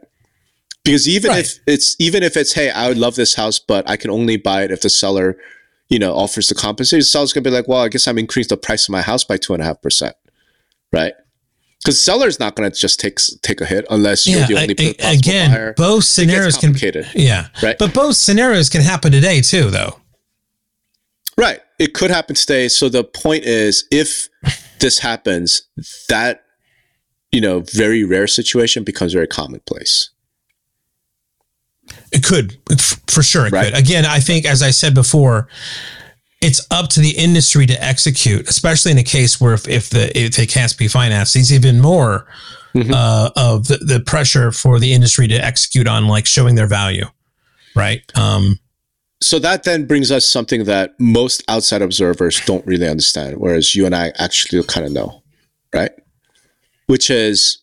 Because 0.84 1.08
even 1.08 1.32
Right. 1.32 1.46
if 1.46 1.60
it's 1.65 1.96
even 2.00 2.24
if 2.24 2.36
it's 2.36 2.54
hey, 2.54 2.69
I 2.69 2.88
would 2.89 2.98
love 2.98 3.15
this 3.15 3.36
house, 3.36 3.60
but 3.60 3.89
I 3.89 3.96
can 3.96 4.10
only 4.12 4.38
buy 4.38 4.63
it 4.63 4.72
if 4.72 4.82
the 4.82 4.89
seller, 4.89 5.38
you 5.89 5.98
know, 6.00 6.13
offers 6.13 6.48
the 6.50 6.56
compensation. 6.56 7.00
The 7.00 7.06
seller's 7.06 7.32
gonna 7.34 7.43
be 7.43 7.50
like, 7.52 7.67
well, 7.67 7.80
I 7.82 7.88
guess 7.89 8.08
I'm 8.08 8.17
increased 8.17 8.50
the 8.50 8.58
price 8.58 8.86
of 8.88 8.91
my 8.91 9.02
house 9.02 9.24
by 9.24 9.38
two 9.38 9.54
and 9.54 9.62
a 9.62 9.65
half 9.65 9.82
percent, 9.82 10.15
right? 10.91 11.13
Because 11.82 12.02
seller's 12.04 12.39
not 12.39 12.56
gonna 12.56 12.69
just 12.72 13.00
take 13.00 13.17
take 13.41 13.62
a 13.62 13.65
hit 13.65 13.86
unless 13.89 14.28
you're 14.28 14.41
Yeah. 14.41 14.48
the 14.48 14.56
only 14.58 14.74
a- 14.78 14.93
possible 14.93 15.10
again, 15.19 15.52
buyer. 15.52 15.74
both 15.78 16.04
scenarios 16.04 16.56
can. 16.58 16.69
complicated, 16.74 17.08
Yeah. 17.15 17.48
right? 17.62 17.78
But 17.78 17.93
both 17.93 18.17
scenarios 18.17 18.69
can 18.69 18.82
happen 18.82 19.12
today 19.13 19.39
too, 19.41 19.69
though. 19.69 20.00
Right. 21.38 21.62
It 21.80 21.93
could 21.93 22.12
happen 22.12 22.36
today. 22.36 22.67
So 22.67 22.89
the 22.89 23.04
point 23.04 23.46
is, 23.46 23.86
if 23.89 24.30
this 24.80 25.00
happens, 25.00 25.63
that 26.10 26.41
you 27.32 27.41
know, 27.41 27.62
very 27.62 28.04
rare 28.04 28.28
situation 28.28 28.84
becomes 28.84 29.12
very 29.13 29.26
commonplace. 29.26 30.10
It 32.13 32.23
could, 32.23 32.58
for 33.08 33.23
sure, 33.23 33.47
it 33.47 33.52
Right. 33.54 33.73
could. 33.73 33.78
Again, 33.78 34.06
I 34.06 34.19
think, 34.19 34.45
as 34.45 34.62
I 34.62 34.71
said 34.71 34.93
before, 34.93 35.47
it's 36.41 36.65
up 36.71 36.89
to 36.89 36.99
the 36.99 37.12
industry 37.12 37.65
to 37.65 37.84
execute, 37.84 38.47
especially 38.49 38.91
in 38.91 38.97
a 38.97 39.04
case 39.04 39.41
where 39.41 39.54
if, 39.54 39.67
if 39.67 39.89
the 39.89 40.15
if 40.17 40.36
they 40.36 40.45
can't 40.45 40.78
be 40.78 40.88
financed, 40.88 41.36
it's 41.36 41.52
even 41.52 41.80
more 41.82 42.28
Mhm. 42.76 42.91
uh, 42.93 43.30
of 43.36 43.67
the, 43.67 43.78
the 43.78 43.99
pressure 43.99 44.52
for 44.52 44.80
the 44.80 44.93
industry 44.93 45.28
to 45.28 45.36
execute 45.36 45.88
on 45.88 46.08
like 46.08 46.26
showing 46.26 46.56
their 46.56 46.67
value, 46.67 47.06
right? 47.76 48.02
Um, 48.15 48.60
So 49.21 49.39
that 49.39 49.63
then 49.63 49.86
brings 49.86 50.12
us 50.12 50.28
something 50.28 50.65
that 50.65 50.95
most 50.99 51.43
outside 51.47 51.82
observers 51.82 52.41
don't 52.45 52.65
really 52.67 52.88
understand, 52.89 53.38
whereas 53.38 53.73
you 53.76 53.86
and 53.86 53.95
I 53.95 54.12
actually 54.17 54.62
kind 54.63 54.86
of 54.86 54.91
know, 54.91 55.23
right? 55.73 55.91
Which 56.88 57.10
is 57.10 57.60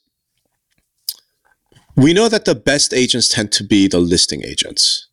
we 2.01 2.15
know 2.15 2.29
that 2.29 2.47
the 2.47 2.55
best 2.55 2.95
agents 2.95 3.29
tend 3.29 3.53
to 3.53 3.65
be 3.65 3.87
the 3.87 3.99
listing 3.99 4.43
agents. 4.43 5.09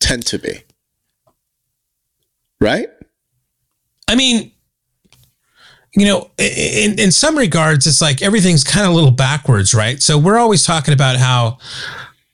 Tend 0.00 0.26
to 0.26 0.38
be. 0.38 0.62
Right? 2.60 2.88
I 4.06 4.14
mean, 4.14 4.52
you 5.94 6.06
know, 6.06 6.30
in 6.38 6.98
in 6.98 7.10
some 7.10 7.36
regards, 7.36 7.86
it's 7.86 8.02
like 8.02 8.22
everything's 8.22 8.64
kind 8.64 8.86
of 8.86 8.92
a 8.92 8.94
little 8.94 9.10
backwards, 9.10 9.74
right? 9.74 10.02
So 10.02 10.18
we're 10.18 10.38
always 10.38 10.64
talking 10.64 10.94
about 10.94 11.16
how, 11.16 11.58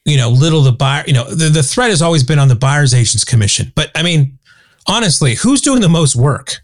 you 0.04 0.16
know, 0.16 0.30
little 0.30 0.62
the 0.62 0.72
buyer, 0.72 1.04
you 1.06 1.12
know, 1.12 1.24
the, 1.24 1.48
the 1.48 1.62
threat 1.62 1.90
has 1.90 2.02
always 2.02 2.24
been 2.24 2.38
on 2.38 2.48
the 2.48 2.56
buyer's 2.56 2.92
agents 2.92 3.24
commission. 3.24 3.72
But 3.74 3.90
I 3.94 4.02
mean, 4.02 4.38
honestly, 4.86 5.34
who's 5.34 5.60
doing 5.60 5.80
the 5.80 5.88
most 5.88 6.16
work? 6.16 6.58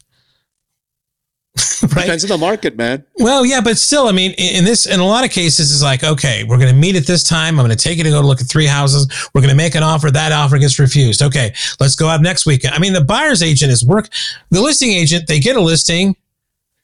right? 1.83 2.03
Depends 2.03 2.25
on 2.25 2.31
the 2.31 2.39
market, 2.39 2.77
man. 2.77 3.05
Well, 3.19 3.47
yeah, 3.47 3.61
but 3.61 3.79
still, 3.79 4.09
I 4.09 4.13
mean, 4.13 4.33
in 4.33 4.65
this, 4.65 4.87
in 4.87 4.99
a 4.99 5.07
lot 5.07 5.25
of 5.25 5.31
cases, 5.31 5.71
it's 5.71 5.83
like, 5.83 6.03
okay, 6.03 6.43
we're 6.43 6.59
going 6.59 6.73
to 6.73 6.79
meet 6.79 6.97
at 6.97 7.07
this 7.07 7.23
time. 7.23 7.61
I'm 7.61 7.65
going 7.65 7.77
to 7.77 7.83
take 7.83 7.97
you 7.99 8.05
to 8.05 8.11
go 8.11 8.21
to 8.21 8.27
look 8.27 8.41
at 8.41 8.49
three 8.49 8.67
houses. 8.67 9.07
We're 9.33 9.41
going 9.41 9.51
to 9.51 9.57
make 9.57 9.77
an 9.77 9.85
offer. 9.85 10.11
That 10.11 10.33
offer 10.33 10.59
gets 10.59 10.81
refused. 10.81 11.23
Okay, 11.23 11.55
let's 11.79 11.95
go 11.95 12.09
out 12.09 12.23
next 12.23 12.45
weekend. 12.45 12.75
I 12.75 12.81
mean, 12.81 12.93
the 12.93 13.05
buyer's 13.05 13.43
agent 13.43 13.71
is 13.71 13.85
work. 13.85 14.09
The 14.51 14.61
listing 14.61 14.91
agent, 14.91 15.29
they 15.29 15.39
get 15.39 15.55
a 15.55 15.61
listing, 15.61 16.17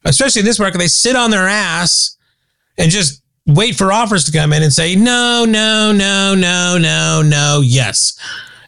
especially 0.05 0.41
in 0.41 0.47
this 0.47 0.61
market, 0.61 0.79
they 0.79 0.87
sit 0.87 1.17
on 1.17 1.33
their 1.33 1.49
ass 1.49 2.17
and 2.79 2.93
just 2.93 3.23
wait 3.47 3.75
for 3.75 3.93
offers 3.93 4.25
to 4.25 4.33
come 4.33 4.53
in 4.53 4.63
and 4.63 4.73
say, 4.73 4.95
no, 4.95 5.45
no, 5.49 5.91
no, 5.91 6.35
no, 6.37 6.79
no, 6.79 7.23
no, 7.23 7.61
yes. 7.65 8.19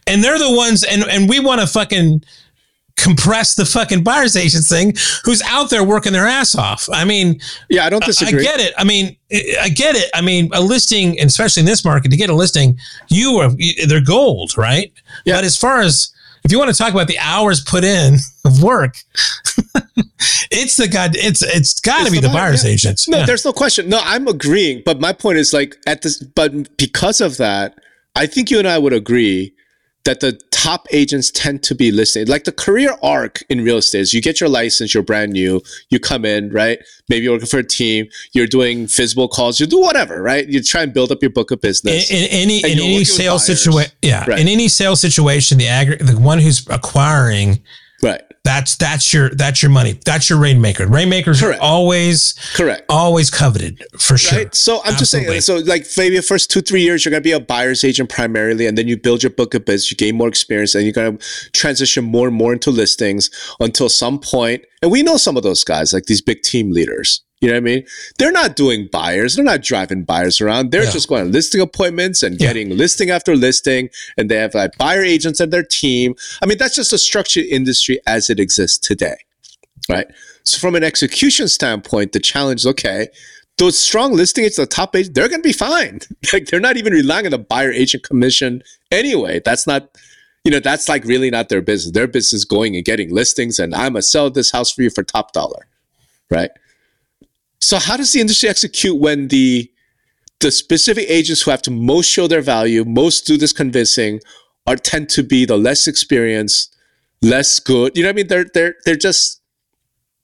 And 0.09 0.25
they're 0.25 0.39
the 0.39 0.53
ones, 0.53 0.83
and, 0.83 1.05
and 1.05 1.29
we 1.29 1.39
want 1.39 1.61
to 1.61 1.67
fucking 1.69 2.25
compress 2.97 3.55
the 3.55 3.65
fucking 3.65 4.03
buyer's 4.05 4.37
agent 4.37 4.65
thing 4.65 4.93
who's 5.25 5.43
out 5.43 5.71
there 5.71 5.83
working 5.83 6.13
their 6.13 6.27
ass 6.27 6.55
off. 6.55 6.89
I 6.93 7.05
mean, 7.05 7.41
Yeah, 7.69 7.85
I 7.85 7.91
don't 7.91 8.05
disagree. 8.05 8.41
I 8.41 8.43
get 8.43 8.61
it. 8.61 8.75
I 8.79 8.85
mean, 8.85 9.17
I 9.61 9.69
get 9.69 9.97
it. 9.97 10.09
I 10.15 10.21
mean, 10.21 10.51
a 10.53 10.61
listing, 10.61 11.19
and 11.19 11.29
especially 11.29 11.61
in 11.61 11.67
this 11.67 11.85
market, 11.85 12.11
to 12.11 12.17
get 12.17 12.31
a 12.31 12.35
listing, 12.35 12.79
you 13.09 13.39
are 13.39 13.51
they're 13.89 14.05
gold, 14.05 14.57
right? 14.57 14.93
Yeah. 15.25 15.37
But 15.37 15.45
as 15.45 15.57
far 15.57 15.81
as 15.81 16.13
if 16.45 16.51
you 16.53 16.59
want 16.59 16.71
to 16.71 16.77
talk 16.77 16.93
about 16.93 17.07
the 17.09 17.19
hours 17.19 17.61
put 17.63 17.85
in 17.85 18.17
of 18.45 18.63
work, 18.63 18.97
it's 20.51 20.77
the 20.77 20.89
god. 20.89 21.13
It's 21.15 21.43
it's 21.43 21.81
got 21.81 22.05
to 22.07 22.13
be 22.13 22.19
the 22.19 22.29
the 22.29 22.33
buyer, 22.33 22.51
buyer's 22.51 22.65
yeah. 22.65 22.71
agents. 22.73 23.09
No, 23.09 23.19
Yeah. 23.19 23.27
there's 23.27 23.45
no 23.45 23.53
question. 23.53 23.89
No, 23.89 24.01
I'm 24.03 24.27
agreeing. 24.29 24.83
But 24.85 25.01
my 25.01 25.13
point 25.13 25.39
is 25.39 25.53
like 25.53 25.77
at 25.87 26.03
this, 26.03 26.23
but 26.23 26.77
because 26.77 27.21
of 27.21 27.37
that, 27.39 27.79
I 28.17 28.27
think 28.27 28.51
you 28.51 28.59
and 28.59 28.69
I 28.69 28.79
would 28.79 28.93
agree 28.93 29.55
that 30.05 30.21
the 30.21 30.33
top 30.51 30.87
agents 30.93 31.31
tend 31.31 31.63
to 31.63 31.75
be 31.75 31.93
listed. 31.93 32.29
Like 32.29 32.45
the 32.45 32.53
career 32.53 32.97
arc 33.03 33.43
in 33.49 33.63
real 33.63 33.77
estate 33.79 34.01
is 34.01 34.15
you 34.15 34.21
get 34.21 34.41
your 34.41 34.49
license, 34.49 34.95
you're 34.95 35.03
brand 35.03 35.33
new, 35.33 35.61
you 35.91 36.01
come 36.01 36.25
in, 36.25 36.51
right? 36.51 36.79
Maybe 37.09 37.25
you're 37.25 37.35
working 37.35 37.47
for 37.49 37.59
a 37.59 37.65
team, 37.65 38.09
you're 38.33 38.47
doing 38.49 38.87
physical 38.89 39.29
calls, 39.29 39.61
you 39.61 39.67
do 39.67 39.81
whatever, 39.81 40.21
right? 40.23 40.47
You 40.49 40.63
try 40.63 40.83
and 40.83 40.93
build 40.93 41.13
up 41.13 41.19
your 41.23 41.31
book 41.31 41.51
of 41.53 41.61
business. 41.61 42.11
in 42.11 42.27
any 42.31 42.59
in 42.59 42.79
any 42.81 43.05
sales 43.05 43.47
situation, 43.47 43.93
yeah, 44.03 44.25
Right. 44.27 44.41
in 44.41 44.49
any 44.49 44.69
sales 44.69 45.01
situation, 45.01 45.59
the 45.59 45.67
aggr- 45.67 46.05
the 46.05 46.19
one 46.19 46.39
who's 46.41 46.67
acquiring 46.69 47.63
Right. 48.03 48.21
That's 48.45 48.75
that's 48.77 49.15
your 49.15 49.31
that's 49.31 49.63
your 49.63 49.71
money. 49.71 49.99
That's 50.05 50.29
your 50.29 50.41
rainmaker. 50.41 50.89
Rainmakers 50.89 51.41
Correct. 51.41 51.61
are 51.61 51.65
always 51.65 52.35
Correct. 52.55 52.85
always 52.89 53.31
coveted 53.31 53.85
for 53.99 54.19
sure. 54.19 54.39
Right. 54.41 54.55
So 54.55 54.81
I'm 54.81 54.95
Absolutely. 54.95 55.37
just 55.37 55.47
saying, 55.47 55.63
so 55.63 55.71
like 55.71 55.87
maybe 55.97 56.17
the 56.17 56.23
first 56.23 56.51
two, 56.51 56.61
three 56.61 56.83
years, 56.83 57.05
you're 57.05 57.11
going 57.11 57.23
to 57.23 57.27
be 57.27 57.33
a 57.33 57.39
buyer's 57.39 57.85
agent 57.85 58.11
primarily, 58.11 58.67
and 58.67 58.77
then 58.77 58.89
you 58.89 58.97
build 58.97 59.23
your 59.23 59.31
book 59.31 59.55
of 59.55 59.65
business, 59.65 59.93
you 59.93 59.97
gain 59.97 60.17
more 60.17 60.27
experience, 60.27 60.75
and 60.75 60.85
you're 60.85 60.93
to 60.93 61.19
transition 61.53 62.05
more 62.05 62.27
and 62.27 62.37
more 62.37 62.53
into 62.53 62.73
listings 62.73 63.31
until 63.61 63.89
some 63.89 64.19
point. 64.19 64.65
And 64.83 64.91
we 64.91 65.05
know 65.05 65.17
some 65.17 65.37
of 65.37 65.45
those 65.45 65.63
guys, 65.63 65.93
like 65.93 66.07
these 66.07 66.21
big 66.21 66.43
team 66.43 66.73
leaders. 66.73 67.23
You 67.43 67.49
know 67.49 67.55
what 67.55 67.59
I 67.59 67.61
mean? 67.61 67.85
They're 68.19 68.31
not 68.31 68.55
doing 68.55 68.89
buyers. 68.93 69.35
They're 69.35 69.45
not 69.45 69.63
driving 69.63 70.05
buyers 70.05 70.41
around. 70.41 70.71
They're 70.71 70.85
Yeah. 70.85 70.93
just 70.93 71.09
going 71.09 71.23
on 71.23 71.33
listing 71.33 71.61
appointments 71.61 72.23
and 72.23 72.41
Yeah. 72.41 72.47
getting 72.47 72.77
listing 72.77 73.11
after 73.11 73.35
listing. 73.37 73.91
And 74.17 74.31
they 74.31 74.37
have 74.37 74.55
like 74.55 74.79
buyer 74.79 75.03
agents 75.03 75.41
and 75.41 75.53
their 75.53 75.65
team. 75.65 76.15
I 76.41 76.47
mean, 76.47 76.57
that's 76.57 76.77
just 76.77 76.93
a 76.93 76.99
structured 76.99 77.47
industry 77.47 77.99
as 78.07 78.31
it 78.31 78.39
exists 78.39 78.79
today. 78.79 79.17
Right. 79.89 80.07
So 80.45 80.59
from 80.59 80.77
an 80.77 80.85
execution 80.85 81.49
standpoint, 81.49 82.13
the 82.13 82.21
challenge 82.21 82.61
is 82.61 82.67
okay, 82.67 83.09
those 83.59 83.77
strong 83.77 84.15
listing 84.15 84.45
agents, 84.45 84.57
the 84.59 84.67
top 84.67 84.95
agents, 84.95 85.13
they're 85.15 85.29
going 85.29 85.43
to 85.43 85.49
be 85.49 85.53
fine. 85.53 85.99
Like 86.33 86.47
they're 86.47 86.61
not 86.61 86.77
even 86.77 86.93
relying 86.93 87.27
on 87.27 87.33
the 87.33 87.39
buyer 87.39 87.73
agent 87.73 88.05
commission 88.05 88.63
anyway. 88.93 89.41
That's 89.45 89.67
not, 89.67 89.89
you 90.45 90.53
know, 90.53 90.61
that's 90.61 90.89
like 90.89 91.05
really 91.05 91.29
not 91.31 91.49
their 91.49 91.61
business. 91.61 91.93
Their 91.93 92.07
business 92.07 92.33
is 92.33 92.45
going 92.45 92.77
and 92.77 92.85
getting 92.85 93.13
listings, 93.13 93.59
and 93.59 93.75
I'm 93.75 93.95
gonna 93.95 94.03
sell 94.03 94.31
this 94.31 94.53
house 94.53 94.71
for 94.71 94.83
you 94.83 94.91
for 94.91 95.03
top 95.03 95.33
dollar, 95.33 95.67
right? 96.31 96.51
So 97.63 97.79
how 97.79 97.97
does 97.97 98.13
the 98.13 98.21
industry 98.21 98.49
execute 98.49 98.99
when 99.01 99.29
the 99.29 99.71
the 100.41 100.51
specific 100.51 101.09
agents 101.09 101.43
who 101.43 101.53
have 101.53 101.63
to 101.63 101.71
most 101.71 102.09
show 102.11 102.27
their 102.27 102.41
value, 102.43 102.85
most 102.85 103.25
do 103.27 103.37
this 103.37 103.53
convincing, 103.53 104.19
are 104.67 104.75
tend 104.75 105.09
to 105.11 105.23
be 105.23 105.45
the 105.45 105.57
less 105.57 105.87
experienced, 105.87 106.77
less 107.23 107.61
good. 107.61 107.97
You 107.97 108.03
know 108.03 108.09
what 108.09 108.15
I 108.15 108.17
mean? 108.17 108.27
They're 108.27 108.47
they're 108.53 108.75
they're 108.85 108.97
just 108.97 109.41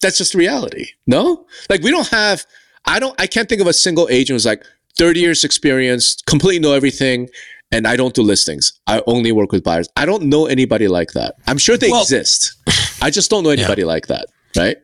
that's 0.00 0.18
just 0.18 0.34
reality. 0.34 0.86
No? 1.06 1.46
Like 1.70 1.82
we 1.82 1.90
don't 1.92 2.08
have 2.08 2.44
I 2.84 2.98
don't 2.98 3.18
I 3.20 3.26
can't 3.28 3.48
think 3.48 3.60
of 3.60 3.68
a 3.68 3.72
single 3.72 4.08
agent 4.10 4.34
who's 4.34 4.46
like 4.46 4.64
30 4.98 5.20
years 5.20 5.44
experience, 5.44 6.16
completely 6.26 6.58
know 6.58 6.72
everything, 6.72 7.28
and 7.70 7.86
I 7.86 7.94
don't 7.94 8.14
do 8.14 8.22
listings. 8.22 8.72
I 8.88 9.00
only 9.06 9.30
work 9.30 9.52
with 9.52 9.62
buyers. 9.62 9.88
I 9.96 10.06
don't 10.06 10.24
know 10.24 10.46
anybody 10.46 10.88
like 10.88 11.12
that. 11.12 11.36
I'm 11.46 11.58
sure 11.58 11.76
they 11.76 11.90
Well- 11.92 12.02
exist. 12.02 12.54
I 13.00 13.10
just 13.10 13.30
don't 13.30 13.44
know 13.44 13.50
anybody 13.50 13.84
like 13.84 14.08
that. 14.08 14.26
Right? 14.56 14.78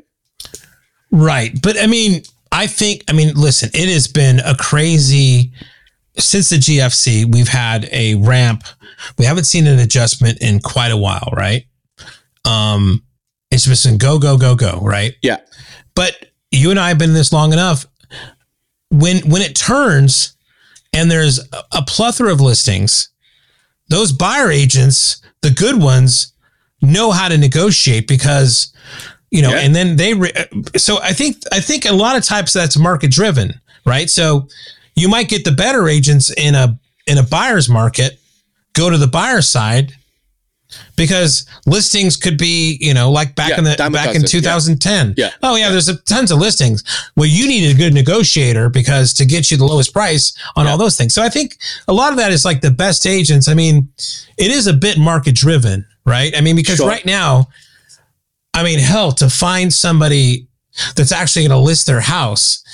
Right. 1.10 1.60
But 1.60 1.80
I 1.80 1.88
mean, 1.88 2.22
I 2.54 2.66
think, 2.68 3.02
I 3.08 3.12
mean, 3.12 3.34
listen, 3.34 3.68
it 3.74 3.88
has 3.92 4.06
been 4.06 4.38
a 4.40 4.54
crazy, 4.56 5.52
since 6.16 6.50
the 6.50 6.56
GFC, 6.56 7.30
we've 7.30 7.48
had 7.48 7.88
a 7.90 8.14
ramp. 8.14 8.62
We 9.18 9.24
haven't 9.24 9.44
seen 9.44 9.66
an 9.66 9.80
adjustment 9.80 10.38
in 10.40 10.60
quite 10.60 10.92
a 10.92 10.96
while, 10.96 11.28
right? 11.36 11.64
Um, 12.44 13.02
it's 13.50 13.64
just 13.64 13.84
been 13.84 13.98
go, 13.98 14.18
go, 14.20 14.38
go, 14.38 14.54
go, 14.54 14.78
right? 14.82 15.14
Yeah. 15.20 15.38
But 15.96 16.26
you 16.52 16.70
and 16.70 16.78
I 16.78 16.88
have 16.88 16.98
been 16.98 17.10
in 17.10 17.14
this 17.14 17.32
long 17.32 17.52
enough. 17.52 17.86
When 18.90 19.28
when 19.28 19.42
it 19.42 19.56
turns 19.56 20.36
and 20.92 21.10
there's 21.10 21.40
a- 21.52 21.64
a 21.72 21.82
plethora 21.82 22.32
of 22.32 22.40
listings, 22.40 23.08
those 23.88 24.12
buyer 24.12 24.50
agents, 24.50 25.20
the 25.42 25.50
good 25.50 25.80
ones, 25.82 26.32
know 26.80 27.10
how 27.10 27.28
to 27.28 27.36
negotiate 27.38 28.06
because 28.06 28.72
you 29.34 29.42
know, 29.42 29.50
Yeah. 29.50 29.58
and 29.64 29.74
then 29.74 29.96
they. 29.96 30.14
Re- 30.14 30.32
so 30.76 30.92
I 31.02 31.12
think 31.12 31.36
I 31.52 31.60
think 31.60 31.84
a 31.84 31.92
lot 31.92 32.16
of 32.16 32.22
types 32.24 32.52
that's 32.52 32.76
market 32.78 33.10
driven, 33.10 33.48
right? 33.84 34.08
So 34.08 34.48
you 34.94 35.08
might 35.08 35.28
get 35.28 35.44
the 35.44 35.52
better 35.52 35.88
agents 35.88 36.30
in 36.36 36.54
a 36.54 36.78
in 37.06 37.18
a 37.18 37.22
buyer's 37.22 37.68
market 37.68 38.18
go 38.74 38.88
to 38.90 38.96
the 38.96 39.06
buyer 39.18 39.42
side 39.42 39.92
because 40.96 41.46
listings 41.66 42.16
could 42.16 42.38
be 42.38 42.76
you 42.80 42.94
know 42.94 43.10
like 43.10 43.34
back 43.36 43.50
Yeah, 43.50 43.58
in 43.58 43.64
the 43.64 43.76
back 43.76 44.14
in 44.14 44.22
dozen, 44.22 44.22
yeah. 44.22 44.26
2010 44.40 45.14
Yeah. 45.16 45.30
oh 45.42 45.56
yeah, 45.56 45.70
there's 45.70 45.88
a, 45.88 45.96
tons 46.02 46.30
of 46.32 46.38
listings 46.38 46.82
well 47.16 47.26
you 47.28 47.46
need 47.46 47.70
a 47.70 47.74
good 47.76 47.94
negotiator 47.94 48.68
because 48.68 49.12
to 49.14 49.24
get 49.24 49.50
you 49.50 49.56
the 49.56 49.64
lowest 49.66 49.92
price 49.92 50.32
on 50.56 50.66
all 50.66 50.78
those 50.78 50.96
things 50.96 51.14
so 51.14 51.22
i 51.22 51.28
think 51.28 51.58
a 51.86 51.92
lot 51.92 52.10
of 52.12 52.16
that 52.18 52.32
is 52.32 52.44
like 52.44 52.60
the 52.60 52.70
best 52.70 53.06
agents 53.06 53.46
i 53.48 53.54
mean 53.54 53.88
it 54.38 54.50
is 54.50 54.66
a 54.66 54.72
bit 54.72 54.98
market 54.98 55.34
driven 55.34 55.86
right 56.06 56.36
i 56.36 56.40
mean 56.40 56.56
because 56.56 56.76
Sure. 56.78 56.88
right 56.88 57.06
now 57.06 57.48
i 58.54 58.62
mean 58.62 58.78
hell 58.78 59.12
to 59.12 59.28
find 59.28 59.72
somebody 59.72 60.46
that's 60.96 61.12
actually 61.12 61.42
going 61.42 61.50
to 61.50 61.64
list 61.64 61.86
their 61.86 62.00
house 62.00 62.64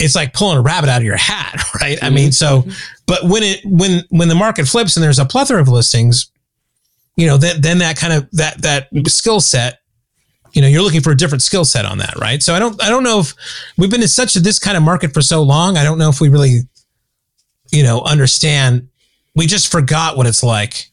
it's 0.00 0.14
like 0.14 0.32
pulling 0.32 0.58
a 0.58 0.60
rabbit 0.60 0.88
out 0.88 0.98
of 0.98 1.04
your 1.04 1.16
hat 1.16 1.60
right? 1.80 1.98
I 2.02 2.10
mean 2.10 2.32
so 2.32 2.64
but 3.06 3.24
when 3.24 3.42
it 3.42 3.60
when 3.64 4.04
when 4.10 4.28
the 4.28 4.34
market 4.34 4.66
flips 4.66 4.96
and 4.96 5.02
there's 5.04 5.18
a 5.18 5.24
plethora 5.24 5.60
of 5.60 5.68
listings 5.68 6.30
you 7.16 7.26
know 7.26 7.36
then 7.36 7.60
then 7.60 7.78
that 7.78 7.96
kind 7.96 8.12
of 8.12 8.30
that 8.32 8.62
that 8.62 8.88
skill 9.08 9.40
set 9.40 9.80
you 10.52 10.62
know 10.62 10.68
you're 10.68 10.82
looking 10.82 11.00
for 11.00 11.10
a 11.10 11.16
different 11.16 11.42
skill 11.42 11.64
set 11.64 11.84
on 11.84 11.98
that 11.98 12.16
right? 12.16 12.42
So 12.42 12.54
i 12.54 12.58
don't 12.58 12.82
i 12.82 12.88
don't 12.88 13.02
know 13.02 13.20
if 13.20 13.34
we've 13.76 13.90
been 13.90 14.02
in 14.02 14.08
such 14.08 14.36
a 14.36 14.40
this 14.40 14.58
kind 14.58 14.76
of 14.76 14.82
market 14.82 15.12
for 15.12 15.22
so 15.22 15.42
long 15.42 15.76
i 15.76 15.84
don't 15.84 15.98
know 15.98 16.08
if 16.08 16.20
we 16.20 16.28
really 16.28 16.60
you 17.70 17.82
know 17.82 18.00
understand 18.02 18.88
we 19.34 19.46
just 19.46 19.70
forgot 19.70 20.16
what 20.16 20.26
it's 20.26 20.42
like 20.42 20.90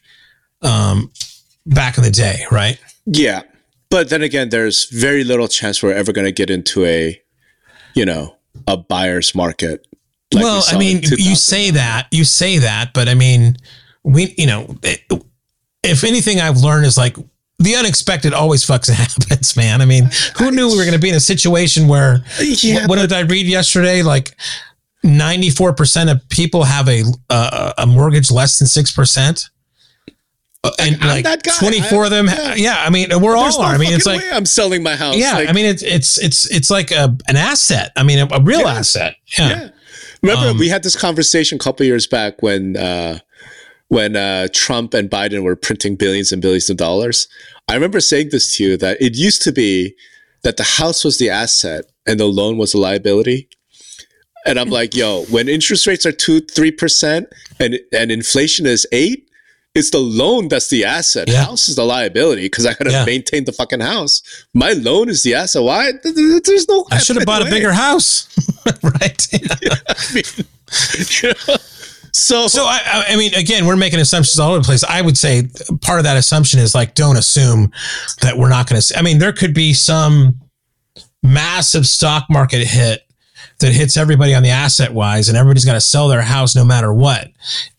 um 0.62 1.12
back 1.66 1.98
in 1.98 2.04
the 2.04 2.12
day 2.12 2.46
right? 2.52 2.80
Yeah. 3.06 3.44
But 3.89 4.10
then 4.10 4.21
again, 4.21 4.50
there's 4.50 4.86
very 4.86 5.24
little 5.24 5.48
chance 5.48 5.82
we're 5.82 5.93
ever 5.93 6.12
going 6.12 6.26
to 6.26 6.32
get 6.32 6.50
into 6.50 6.86
a, 6.86 7.21
you 7.93 8.06
know, 8.06 8.36
a 8.67 8.78
buyer's 8.78 9.36
market. 9.36 9.86
like 10.34 10.43
well 10.43 10.62
saw 10.62 10.76
i 10.76 10.80
mean 10.80 11.02
you 11.04 11.36
say 11.36 11.71
that 11.71 12.08
you 12.12 12.24
say 12.24 12.58
that 12.58 12.93
but 12.93 13.08
i 13.08 13.13
mean 13.13 13.56
we 14.04 14.34
you 14.38 14.48
know 14.48 14.76
it, 14.82 15.02
if 15.84 16.04
anything 16.04 16.39
i've 16.39 16.58
learned 16.58 16.86
is 16.86 16.98
like 16.98 17.15
the 17.60 17.76
unexpected 17.76 18.34
always 18.34 18.65
fucks 18.65 18.89
happens 18.93 19.56
man. 19.56 19.82
I 19.82 19.86
mean 19.86 20.10
who 20.38 20.52
knew 20.52 20.67
we 20.69 20.78
were 20.78 20.84
going 20.84 20.95
to 20.95 21.00
be 21.00 21.10
in 21.10 21.15
a 21.15 21.19
situation 21.19 21.88
where 21.88 22.24
Yeah, 22.39 22.88
what 22.88 22.98
did 22.98 23.13
i 23.13 23.21
read 23.21 23.45
yesterday? 23.45 24.02
Like 24.02 24.36
94% 25.06 26.12
of 26.12 26.28
people 26.30 26.63
have 26.63 26.88
a 26.89 27.04
uh, 27.30 27.74
a 27.78 27.86
mortgage 27.86 28.32
less 28.32 28.58
than 28.58 28.67
6% 28.67 29.45
Uh, 29.45 29.50
and 30.80 30.95
I'm 31.01 31.08
like 31.10 31.23
that 31.25 31.43
guy. 31.43 31.51
24 31.60 32.06
of 32.06 32.10
them 32.12 32.28
I- 32.30 32.56
yeah. 32.56 32.78
i 32.86 32.89
mean 32.89 33.08
we're 33.21 33.36
all 33.36 33.49
no 33.49 33.65
i 33.65 33.78
mean 33.78 33.93
it's 33.93 34.06
like 34.06 34.21
I'm 34.32 34.45
selling 34.45 34.84
my 34.84 34.95
house. 34.95 35.15
yeah 35.17 35.34
Like, 35.36 35.49
i 35.49 35.54
mean 35.54 35.65
it's 35.65 35.84
it's 35.84 36.17
it's 36.17 36.49
it's 36.51 36.69
like 36.69 36.91
a 36.91 37.15
an 37.28 37.36
asset 37.38 37.91
i 37.95 38.04
mean 38.04 38.19
a, 38.19 38.28
a 38.32 38.41
real 38.41 38.62
Yeah. 38.62 38.73
asset 38.80 39.15
yeah. 39.38 39.49
Yeah. 39.49 39.69
Remember, 40.21 40.49
Um, 40.49 40.58
we 40.58 40.69
had 40.69 40.82
this 40.84 40.95
conversation 40.95 41.58
a 41.58 41.60
couple 41.60 41.86
years 41.86 42.08
back 42.08 42.41
when 42.41 42.75
uh, 42.78 43.19
when 43.89 44.15
uh, 44.15 44.47
Trump 44.54 44.93
and 44.95 45.08
Biden 45.10 45.43
were 45.43 45.56
printing 45.56 45.95
billions 45.95 46.32
and 46.32 46.41
billions 46.41 46.67
of 46.71 46.78
dollars. 46.78 47.28
I 47.67 47.75
remember 47.75 47.99
saying 48.01 48.30
this 48.32 48.58
to 48.58 48.63
you 48.63 48.78
that 48.78 48.99
it 48.99 49.15
used 49.15 49.43
to 49.43 49.51
be 49.51 49.93
that 50.41 50.58
the 50.58 50.63
house 50.63 51.04
was 51.04 51.19
the 51.19 51.30
asset 51.30 51.86
and 52.08 52.19
the 52.19 52.25
loan 52.25 52.58
was 52.58 52.73
a 52.73 52.80
liability. 52.80 53.49
And 54.47 54.60
I'm 54.60 54.69
like, 54.69 54.95
yo, 54.95 55.25
when 55.25 55.47
interest 55.47 55.86
rates 55.86 56.06
are 56.08 56.12
two, 56.12 56.39
three 56.39 56.71
percent, 56.71 57.28
and 57.60 57.80
and 57.91 58.12
inflation 58.12 58.65
is 58.65 58.88
eight, 58.91 59.25
it's 59.76 59.92
the 59.92 60.00
loan 60.00 60.48
that's 60.48 60.70
the 60.70 60.86
asset. 60.86 61.30
Yeah. 61.30 61.44
House 61.46 61.70
is 61.70 61.76
the 61.76 61.84
liability 61.84 62.44
because 62.44 62.66
I 62.66 62.74
gotta 62.74 62.92
Yeah. 62.92 63.06
maintain 63.06 63.44
the 63.46 63.52
fucking 63.52 63.82
house. 63.82 64.22
My 64.54 64.72
loan 64.74 65.10
is 65.10 65.22
the 65.24 65.36
asset. 65.36 65.62
Why? 65.64 65.92
Th- 66.02 66.16
th- 66.16 66.44
There's 66.44 66.68
no. 66.68 66.86
I 66.92 66.98
should 67.00 67.18
have 67.18 67.26
bought 67.26 67.46
a 67.46 67.50
bigger 67.50 67.74
house, 67.74 68.28
right? 68.84 69.28
I 69.34 70.14
mean, 70.14 70.24
you 71.22 71.34
know, 71.48 71.56
so, 72.12 72.48
So 72.48 72.64
I, 72.66 72.80
I- 72.86 73.06
I 73.10 73.16
mean, 73.18 73.34
again, 73.36 73.66
we're 73.66 73.76
making 73.76 74.00
assumptions 74.00 74.40
all 74.40 74.52
over 74.52 74.60
the 74.60 74.66
place. 74.66 74.84
I 74.86 75.02
would 75.02 75.18
say 75.18 75.50
part 75.82 76.00
of 76.00 76.06
that 76.06 76.16
assumption 76.18 76.60
is 76.62 76.74
like, 76.74 76.96
don't 76.96 77.18
assume 77.18 77.72
that 78.22 78.38
we're 78.38 78.50
not 78.50 78.70
going 78.70 78.82
to. 78.82 78.98
I 78.98 79.02
mean, 79.02 79.20
there 79.20 79.34
could 79.34 79.54
be 79.54 79.74
some 79.74 80.40
massive 81.22 81.86
stock 81.88 82.26
market 82.30 82.66
hit 82.66 83.05
that 83.60 83.72
hits 83.74 83.96
everybody 83.98 84.34
on 84.34 84.44
the 84.44 84.50
asset 84.50 84.94
wise, 84.94 85.30
and 85.30 85.38
everybody's 85.38 85.65
got 85.65 85.74
to 85.74 85.82
sell 85.82 86.08
their 86.08 86.22
house 86.22 86.56
no 86.56 86.65
matter 86.65 86.94
what. 86.94 87.30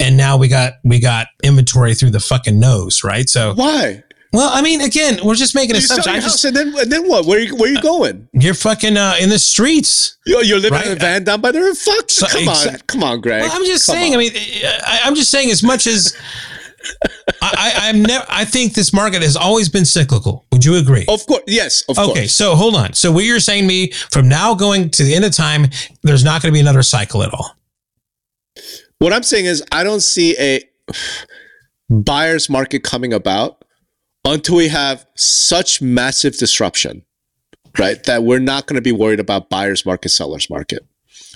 And 0.01 0.17
now 0.17 0.37
we 0.37 0.49
got 0.49 0.75
we 0.85 0.99
got 1.01 1.27
inventory 1.43 1.95
through 1.95 2.11
the 2.11 2.21
fucking 2.21 2.59
nose, 2.59 3.05
right? 3.05 3.29
So, 3.29 3.55
why? 3.55 4.03
well, 4.33 4.51
I 4.53 4.61
mean, 4.63 4.81
again, 4.81 5.19
we're 5.25 5.35
just 5.35 5.55
making 5.55 5.77
You 5.77 5.81
assumptions. 5.81 6.15
I 6.17 6.21
just 6.21 6.45
and 6.45 6.57
then 6.57 6.75
and 6.79 6.91
then 6.91 7.09
what? 7.09 7.27
Where 7.27 7.39
you 7.41 7.57
where 7.57 7.71
you 7.71 7.81
going? 7.83 8.29
you're 8.33 8.55
fucking 8.55 8.97
uh, 8.97 9.15
in 9.21 9.29
the 9.29 9.39
streets. 9.39 10.17
You're, 10.27 10.43
you're 10.43 10.59
living 10.59 10.81
in 10.83 10.93
a 10.93 10.97
van 10.97 11.25
down 11.25 11.41
by 11.41 11.53
the 11.53 11.61
river. 11.61 11.75
Fuck! 11.75 12.11
So- 12.11 12.27
come 12.27 12.49
on, 12.49 12.55
exa- 12.57 12.87
come 12.87 13.05
on, 13.05 13.21
Greg. 13.21 13.43
Well, 13.43 13.53
I'm 13.53 13.65
just 13.65 13.87
Come 13.87 13.97
saying. 13.97 14.13
on. 14.15 14.19
I 14.19 14.23
mean, 14.23 14.33
I, 14.87 15.01
I'm 15.05 15.15
just 15.15 15.31
saying. 15.31 15.51
As 15.51 15.63
much 15.63 15.87
as 15.87 16.17
I, 17.43 17.53
I, 17.57 17.73
I'm 17.89 18.03
never. 18.03 18.25
I 18.29 18.45
think 18.45 18.75
this 18.75 18.93
market 18.93 19.23
has 19.23 19.37
always 19.37 19.69
been 19.69 19.85
cyclical. 19.85 20.45
Would 20.53 20.65
you 20.65 20.77
agree? 20.77 21.05
of 21.09 21.27
course, 21.27 21.43
yes, 21.47 21.83
of 21.89 21.99
okay, 21.99 22.21
course. 22.21 22.35
so 22.35 22.55
hold 22.55 22.75
on. 22.75 22.93
So 22.93 23.13
what 23.13 23.25
you're 23.25 23.41
saying 23.41 23.63
to 23.63 23.69
me 23.69 23.91
from 24.11 24.29
now 24.29 24.55
going 24.55 24.91
to 24.91 25.05
the 25.05 25.15
end 25.15 25.25
of 25.25 25.33
time, 25.33 25.67
there's 26.03 26.25
not 26.25 26.43
going 26.43 26.53
to 26.53 26.57
be 26.57 26.61
another 26.61 26.83
cycle 26.83 27.23
at 27.23 27.33
all. 27.33 27.57
What 28.99 29.13
I'm 29.13 29.23
saying 29.23 29.47
is, 29.47 29.63
I 29.73 29.85
don't 29.85 30.01
see 30.01 30.37
a 30.39 30.63
buyer's 31.91 32.49
market 32.49 32.83
coming 32.83 33.13
about 33.13 33.65
until 34.25 34.57
we 34.57 34.69
have 34.69 35.07
such 35.15 35.83
massive 35.83 36.37
disruption, 36.37 37.05
right? 37.79 38.03
That 38.05 38.23
we're 38.23 38.39
not 38.39 38.67
going 38.67 38.77
to 38.77 38.83
be 38.83 38.93
worried 38.93 39.21
about 39.21 39.51
buyer's 39.51 39.85
market, 39.85 40.09
seller's 40.09 40.49
market. 40.49 40.87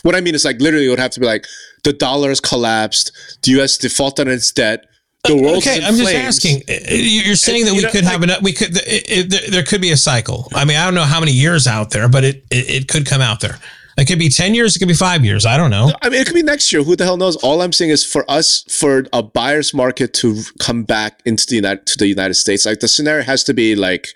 What 0.03 0.15
I 0.15 0.21
mean 0.21 0.35
is, 0.35 0.45
like, 0.45 0.61
literally, 0.61 0.87
it 0.87 0.91
would 0.91 0.99
have 0.99 1.11
to 1.13 1.21
be 1.21 1.27
like 1.27 1.47
the 1.85 1.93
dollar 1.93 2.31
has 2.31 2.41
collapsed, 2.41 3.13
the 3.43 3.53
U.S. 3.53 3.77
defaulted 3.77 4.29
on 4.29 4.33
its 4.33 4.51
debt, 4.51 4.87
The 5.25 5.35
okay, 5.59 5.85
I'm 5.85 5.97
just 5.97 6.15
asking. 6.15 6.63
Uh, 6.69 6.75
You're 6.89 7.35
saying 7.37 7.67
that 7.67 7.73
you 7.73 7.79
we 7.79 7.83
know, 7.83 7.91
could 7.91 8.05
have 8.05 8.23
enough. 8.23 8.43
We 8.43 8.53
could. 8.53 8.75
It, 8.77 9.33
it, 9.33 9.53
there 9.53 9.63
could 9.63 9.83
be 9.83 9.91
a 9.91 9.97
cycle. 9.97 10.49
I 10.55 10.65
mean, 10.65 10.79
I 10.79 10.85
don't 10.85 10.95
know 10.95 11.03
how 11.05 11.21
many 11.21 11.33
years 11.33 11.67
out 11.67 11.91
there, 11.91 12.09
but 12.09 12.25
it, 12.25 12.45
it 12.51 12.71
it 12.71 12.89
could 12.89 13.05
come 13.05 13.21
out 13.21 13.41
there. 13.41 13.59
It 13.99 14.07
could 14.07 14.19
be 14.19 14.31
ten 14.31 14.55
years. 14.55 14.75
It 14.75 14.79
could 14.79 14.89
be 14.89 14.95
five 14.95 15.23
years. 15.23 15.45
I 15.45 15.59
don't 15.59 15.71
know. 15.71 15.93
I 16.01 16.09
mean, 16.09 16.23
it 16.23 16.27
could 16.27 16.35
be 16.35 16.43
next 16.43 16.73
year. 16.73 16.83
Who 16.83 16.97
the 16.97 17.05
hell 17.05 17.19
knows? 17.19 17.37
All 17.37 17.61
I'm 17.61 17.73
saying 17.73 17.91
is 17.91 18.03
for 18.03 18.25
us, 18.31 18.65
for 18.71 19.05
a 19.13 19.23
buyer's 19.23 19.75
market 19.75 20.15
to 20.15 20.41
come 20.59 20.85
back 20.85 21.21
into 21.27 21.47
the 21.47 21.57
United 21.57 21.87
to 21.89 21.99
the 21.99 22.07
United 22.07 22.35
States, 22.35 22.65
like 22.65 22.81
the 22.81 22.89
scenario 22.89 23.23
has 23.23 23.45
to 23.45 23.53
be 23.53 23.77
like, 23.77 24.09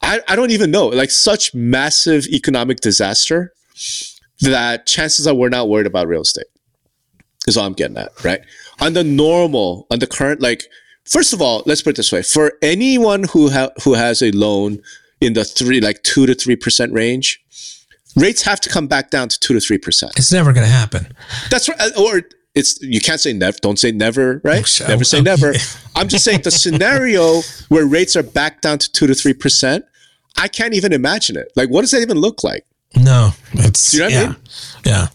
I, 0.00 0.20
I 0.28 0.36
don't 0.36 0.52
even 0.52 0.70
know, 0.70 0.86
like 0.86 1.10
such 1.10 1.52
massive 1.54 2.26
economic 2.26 2.78
disaster 2.78 3.52
that 4.40 4.86
chances 4.86 5.26
are 5.26 5.34
we're 5.34 5.48
not 5.48 5.68
worried 5.68 5.86
about 5.86 6.06
real 6.06 6.22
estate. 6.22 6.46
Is 7.46 7.56
all 7.56 7.66
I'm 7.66 7.72
getting 7.74 7.96
at, 7.98 8.10
right? 8.24 8.40
On 8.80 8.92
the 8.94 9.04
normal, 9.04 9.86
on 9.90 9.98
the 9.98 10.06
current, 10.06 10.40
like, 10.40 10.64
first 11.04 11.32
of 11.34 11.42
all, 11.42 11.62
let's 11.66 11.82
put 11.82 11.90
it 11.90 11.96
this 11.96 12.10
way: 12.12 12.22
for 12.22 12.52
anyone 12.62 13.24
who 13.24 13.50
ha- 13.50 13.70
who 13.84 13.94
has 13.94 14.22
a 14.22 14.30
loan 14.32 14.80
in 15.20 15.34
the 15.34 15.44
three, 15.44 15.80
like 15.80 16.02
two 16.02 16.26
to 16.26 16.34
three 16.34 16.56
percent 16.56 16.92
range, 16.92 17.42
rates 18.16 18.42
have 18.42 18.60
to 18.60 18.68
come 18.70 18.86
back 18.86 19.10
down 19.10 19.28
to 19.28 19.38
two 19.38 19.52
to 19.54 19.60
three 19.60 19.78
percent. 19.78 20.12
It's 20.16 20.32
never 20.32 20.52
going 20.52 20.66
to 20.66 20.72
happen. 20.72 21.06
That's 21.50 21.68
right. 21.68 21.78
uh, 21.80 21.90
Or 22.00 22.22
it's 22.54 22.80
you 22.80 23.00
can't 23.00 23.20
say 23.20 23.32
never. 23.34 23.58
Don't 23.60 23.78
say 23.78 23.92
never, 23.92 24.40
right? 24.44 24.64
so- 24.66 24.86
never 24.86 25.04
say 25.04 25.18
okay. 25.18 25.24
never. 25.24 25.52
I'm 25.96 26.08
just 26.08 26.24
saying 26.24 26.42
the 26.42 26.50
scenario 26.50 27.42
where 27.68 27.84
rates 27.84 28.16
are 28.16 28.22
back 28.22 28.62
down 28.62 28.78
to 28.78 28.90
two 28.92 29.06
to 29.06 29.14
three 29.14 29.34
percent. 29.34 29.84
I 30.38 30.48
can't 30.48 30.72
even 30.74 30.92
imagine 30.92 31.36
it. 31.36 31.52
Like, 31.56 31.68
what 31.68 31.82
does 31.82 31.90
that 31.92 32.00
even 32.00 32.18
look 32.18 32.42
like? 32.42 32.64
No, 32.96 33.30
it's 33.54 33.92
You 33.92 34.00
know 34.00 34.06
what 34.06 34.14
I 34.14 34.16
yeah, 34.20 34.26
mean? 34.28 34.36
yeah. 34.86 35.06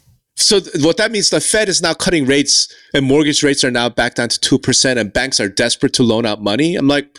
So 0.41 0.59
th- 0.59 0.83
what 0.85 0.97
that 0.97 1.11
means, 1.11 1.29
the 1.29 1.41
Fed 1.41 1.67
is 1.69 1.81
now 1.81 1.93
cutting 1.93 2.25
rates, 2.25 2.73
and 2.93 3.05
mortgage 3.05 3.43
rates 3.43 3.63
are 3.63 3.71
now 3.71 3.89
back 3.89 4.15
down 4.15 4.29
to 4.29 4.39
two 4.39 4.57
percent, 4.57 4.97
and 4.99 5.11
banks 5.11 5.39
are 5.39 5.49
desperate 5.49 5.93
to 5.93 6.03
loan 6.03 6.25
out 6.25 6.41
money. 6.41 6.75
I'm 6.75 6.87
like, 6.87 7.17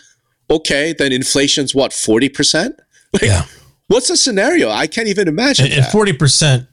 okay, 0.49 0.93
then 0.97 1.11
inflation's 1.11 1.73
what 1.75 1.93
forty 1.93 2.29
percent? 2.29 2.75
Like, 3.13 3.23
Yeah. 3.23 3.43
what's 3.87 4.07
the 4.07 4.15
scenario? 4.15 4.69
I 4.69 4.87
can't 4.87 5.09
even 5.09 5.27
imagine 5.27 5.65
And 5.65 5.83
that. 5.83 5.91
forty 5.91 6.13
percent. 6.13 6.67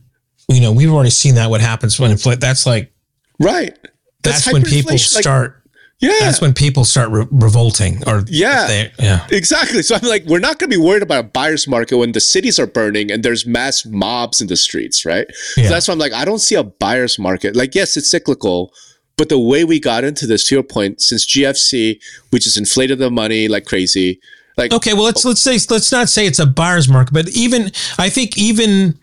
You 0.48 0.60
know, 0.60 0.72
we've 0.72 0.90
already 0.92 1.10
seen 1.10 1.34
that. 1.34 1.50
What 1.50 1.60
happens 1.60 1.98
when 2.00 2.10
inflation, 2.12 2.38
that's 2.40 2.64
like 2.64 2.92
right. 3.40 3.76
that's, 4.22 4.50
when 4.50 4.62
people 4.62 4.92
like- 4.92 5.00
start. 5.00 5.57
Yeah. 6.00 6.12
That's 6.20 6.40
when 6.40 6.52
people 6.54 6.84
start 6.84 7.10
re- 7.10 7.26
revolting. 7.30 8.02
Or 8.06 8.22
Yeah. 8.28 8.88
yeah. 8.98 9.26
Exactly. 9.30 9.82
So 9.82 9.96
I'm 9.96 10.08
like, 10.08 10.24
we're 10.26 10.38
not 10.38 10.58
going 10.58 10.70
to 10.70 10.76
be 10.76 10.82
worried 10.82 11.02
about 11.02 11.24
a 11.24 11.28
buyer's 11.28 11.66
market 11.66 11.96
when 11.96 12.12
the 12.12 12.20
cities 12.20 12.58
are 12.58 12.66
burning 12.66 13.10
and 13.10 13.22
there's 13.22 13.46
mass 13.46 13.84
mobs 13.84 14.40
in 14.40 14.46
the 14.46 14.56
streets, 14.56 15.04
right? 15.04 15.26
Yeah. 15.56 15.64
So 15.64 15.70
that's 15.70 15.88
why 15.88 15.92
I'm 15.92 15.98
like, 15.98 16.12
I 16.12 16.24
don't 16.24 16.38
see 16.38 16.54
a 16.54 16.62
buyer's 16.64 17.18
market. 17.18 17.56
Like, 17.56 17.74
yes, 17.74 17.96
it's 17.96 18.10
cyclical, 18.10 18.72
but 19.16 19.28
the 19.28 19.38
way 19.38 19.64
we 19.64 19.80
got 19.80 20.04
into 20.04 20.26
this, 20.26 20.44
to 20.48 20.54
your 20.54 20.62
point, 20.62 21.00
since 21.00 21.26
GFC, 21.26 22.00
we 22.32 22.38
just 22.38 22.56
inflated 22.56 22.98
the 22.98 23.10
money 23.10 23.48
like 23.48 23.64
crazy. 23.66 24.20
Like, 24.56 24.72
Okay, 24.72 24.92
well 24.92 25.04
let's 25.04 25.24
let's 25.24 25.40
say 25.40 25.58
let's 25.70 25.90
not 25.92 26.08
say 26.08 26.26
it's 26.26 26.38
a 26.40 26.46
buyer's 26.46 26.88
market, 26.88 27.12
but 27.14 27.28
even 27.30 27.70
I 27.98 28.08
think 28.08 28.36
even 28.38 28.98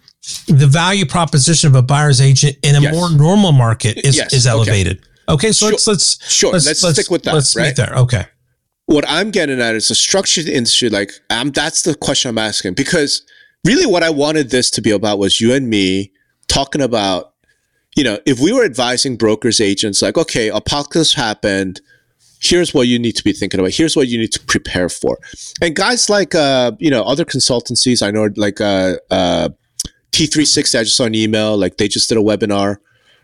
the 0.48 0.68
value 0.68 1.06
proposition 1.06 1.70
of 1.70 1.76
a 1.76 1.82
buyer's 1.82 2.20
agent 2.20 2.58
in 2.64 2.76
a 2.76 2.82
Yes. 2.82 2.94
more 2.94 3.10
normal 3.12 3.52
market 3.52 3.98
is 4.06 4.18
Yes, 4.18 4.34
is 4.34 4.48
elevated. 4.48 4.98
Okay, 4.98 5.08
so 5.52 5.52
Sure. 5.52 5.72
let's 5.72 5.88
let's 5.88 6.32
Sure, 6.32 6.52
let's 6.54 6.80
stick 6.80 7.10
with 7.10 7.24
that, 7.24 7.34
Let's 7.34 7.56
right? 7.56 7.68
meet 7.68 7.76
there. 7.76 7.94
Okay. 7.96 8.26
what 8.86 9.04
I'm 9.08 9.32
getting 9.32 9.60
at 9.60 9.76
is 9.76 9.88
the 9.88 9.96
structure 9.96 10.42
of 10.42 10.48
the 10.48 10.54
industry. 10.56 10.90
Like, 10.90 11.12
um, 11.30 11.52
that's 11.52 11.82
the 11.82 11.96
question 11.96 12.30
I'm 12.30 12.38
asking 12.38 12.76
because 12.76 13.24
really 13.64 13.86
what 13.88 14.04
I 14.04 14.10
wanted 14.12 14.52
this 14.52 14.70
to 14.72 14.82
be 14.82 14.92
about 14.92 15.18
was 15.20 15.42
you 15.42 15.54
and 15.54 15.70
me 15.70 16.12
talking 16.48 16.82
about, 16.82 17.34
you 17.96 18.04
know, 18.04 18.20
if 18.28 18.40
we 18.40 18.54
were 18.54 18.64
advising 18.64 19.16
brokers, 19.18 19.60
agents, 19.60 20.02
like, 20.04 20.18
okay, 20.18 20.50
apocalypse 20.50 21.14
happened. 21.16 21.82
Here's 22.42 22.74
what 22.76 22.88
you 22.88 23.00
need 23.00 23.14
to 23.14 23.24
be 23.24 23.34
thinking 23.34 23.60
about. 23.60 23.72
Here's 23.74 23.96
what 23.96 24.08
you 24.08 24.20
need 24.20 24.32
to 24.34 24.40
prepare 24.42 24.88
for. 24.90 25.18
And 25.62 25.76
guys 25.76 26.08
like, 26.10 26.36
uh, 26.36 26.74
you 26.78 26.92
know, 26.92 27.02
other 27.04 27.26
consultancies, 27.26 28.06
I 28.06 28.12
know 28.12 28.30
like, 28.36 28.62
uh, 28.62 28.98
uh, 29.10 29.50
T3 30.12 30.46
Sixty, 30.46 30.78
I 30.78 30.84
just 30.84 30.96
saw 30.96 31.06
an 31.06 31.16
email, 31.16 31.58
like 31.58 31.78
they 31.78 31.88
just 31.88 32.08
did 32.08 32.18
a 32.20 32.22
webinar, 32.22 32.78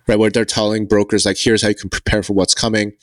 right, 0.08 0.20
where 0.20 0.30
they're 0.30 0.46
telling 0.46 0.86
brokers, 0.86 1.26
like, 1.26 1.38
here's 1.38 1.62
how 1.62 1.70
you 1.70 1.76
can 1.76 1.90
prepare 1.90 2.24
for 2.24 2.34
what's 2.34 2.54
coming 2.54 2.94